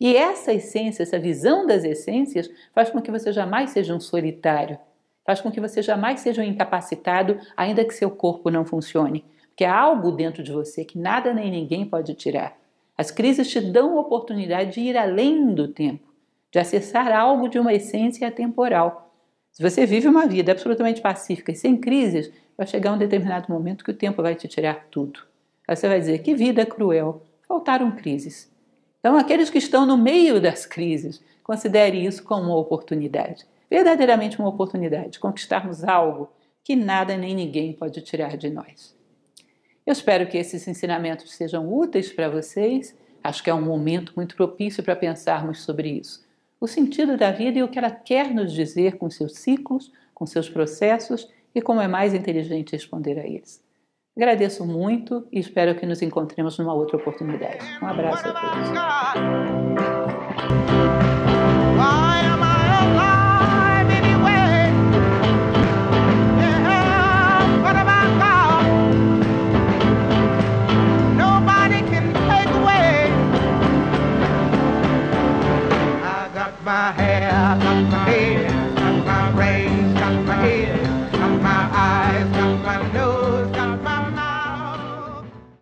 E 0.00 0.16
essa 0.16 0.52
essência, 0.52 1.04
essa 1.04 1.18
visão 1.18 1.64
das 1.64 1.84
essências, 1.84 2.50
faz 2.74 2.90
com 2.90 3.00
que 3.00 3.10
você 3.10 3.32
jamais 3.32 3.70
seja 3.70 3.94
um 3.94 4.00
solitário, 4.00 4.78
faz 5.24 5.40
com 5.40 5.50
que 5.50 5.60
você 5.60 5.82
jamais 5.82 6.20
seja 6.20 6.42
um 6.42 6.44
incapacitado, 6.44 7.38
ainda 7.56 7.84
que 7.84 7.94
seu 7.94 8.10
corpo 8.10 8.50
não 8.50 8.64
funcione, 8.64 9.24
porque 9.48 9.64
há 9.64 9.78
algo 9.78 10.10
dentro 10.10 10.42
de 10.42 10.52
você 10.52 10.84
que 10.84 10.98
nada 10.98 11.32
nem 11.32 11.50
ninguém 11.50 11.84
pode 11.84 12.14
tirar. 12.14 12.56
As 12.96 13.10
crises 13.10 13.50
te 13.50 13.60
dão 13.60 13.96
a 13.96 14.00
oportunidade 14.00 14.74
de 14.74 14.80
ir 14.80 14.96
além 14.96 15.54
do 15.54 15.68
tempo, 15.68 16.08
de 16.50 16.58
acessar 16.58 17.10
algo 17.12 17.48
de 17.48 17.58
uma 17.58 17.72
essência 17.72 18.30
temporal. 18.30 19.14
Se 19.50 19.62
você 19.62 19.86
vive 19.86 20.08
uma 20.08 20.26
vida 20.26 20.52
absolutamente 20.52 21.00
pacífica 21.00 21.52
e 21.52 21.56
sem 21.56 21.76
crises, 21.76 22.30
vai 22.56 22.66
chegar 22.66 22.92
um 22.92 22.98
determinado 22.98 23.52
momento 23.52 23.84
que 23.84 23.90
o 23.90 23.96
tempo 23.96 24.22
vai 24.22 24.34
te 24.34 24.48
tirar 24.48 24.86
tudo. 24.90 25.20
Aí 25.66 25.76
você 25.76 25.88
vai 25.88 26.00
dizer 26.00 26.18
que 26.18 26.34
vida 26.34 26.66
cruel, 26.66 27.22
faltaram 27.46 27.90
crises. 27.92 28.50
Então, 28.98 29.16
aqueles 29.16 29.50
que 29.50 29.58
estão 29.58 29.84
no 29.84 29.96
meio 29.96 30.40
das 30.40 30.64
crises, 30.64 31.22
considere 31.42 32.04
isso 32.04 32.22
como 32.22 32.44
uma 32.44 32.56
oportunidade, 32.56 33.44
verdadeiramente 33.72 34.38
uma 34.38 34.50
oportunidade, 34.50 35.18
conquistarmos 35.18 35.82
algo 35.82 36.30
que 36.62 36.76
nada 36.76 37.16
nem 37.16 37.34
ninguém 37.34 37.72
pode 37.72 38.02
tirar 38.02 38.36
de 38.36 38.50
nós. 38.50 38.94
Eu 39.86 39.92
espero 39.92 40.28
que 40.28 40.36
esses 40.36 40.68
ensinamentos 40.68 41.32
sejam 41.32 41.72
úteis 41.72 42.12
para 42.12 42.28
vocês. 42.28 42.94
Acho 43.24 43.42
que 43.42 43.48
é 43.48 43.54
um 43.54 43.62
momento 43.62 44.12
muito 44.14 44.36
propício 44.36 44.82
para 44.82 44.94
pensarmos 44.94 45.62
sobre 45.62 45.88
isso. 45.88 46.22
O 46.60 46.68
sentido 46.68 47.16
da 47.16 47.32
vida 47.32 47.58
e 47.58 47.62
o 47.62 47.68
que 47.68 47.78
ela 47.78 47.90
quer 47.90 48.34
nos 48.34 48.52
dizer 48.52 48.98
com 48.98 49.08
seus 49.08 49.38
ciclos, 49.38 49.90
com 50.12 50.26
seus 50.26 50.50
processos 50.50 51.32
e 51.54 51.62
como 51.62 51.80
é 51.80 51.88
mais 51.88 52.12
inteligente 52.12 52.72
responder 52.72 53.18
a 53.18 53.26
eles. 53.26 53.64
Agradeço 54.14 54.66
muito 54.66 55.26
e 55.32 55.40
espero 55.40 55.74
que 55.74 55.86
nos 55.86 56.02
encontremos 56.02 56.58
numa 56.58 56.74
outra 56.74 56.98
oportunidade. 56.98 57.64
Um 57.82 57.86
abraço 57.86 58.28
a 58.28 58.32
todos. 58.34 58.68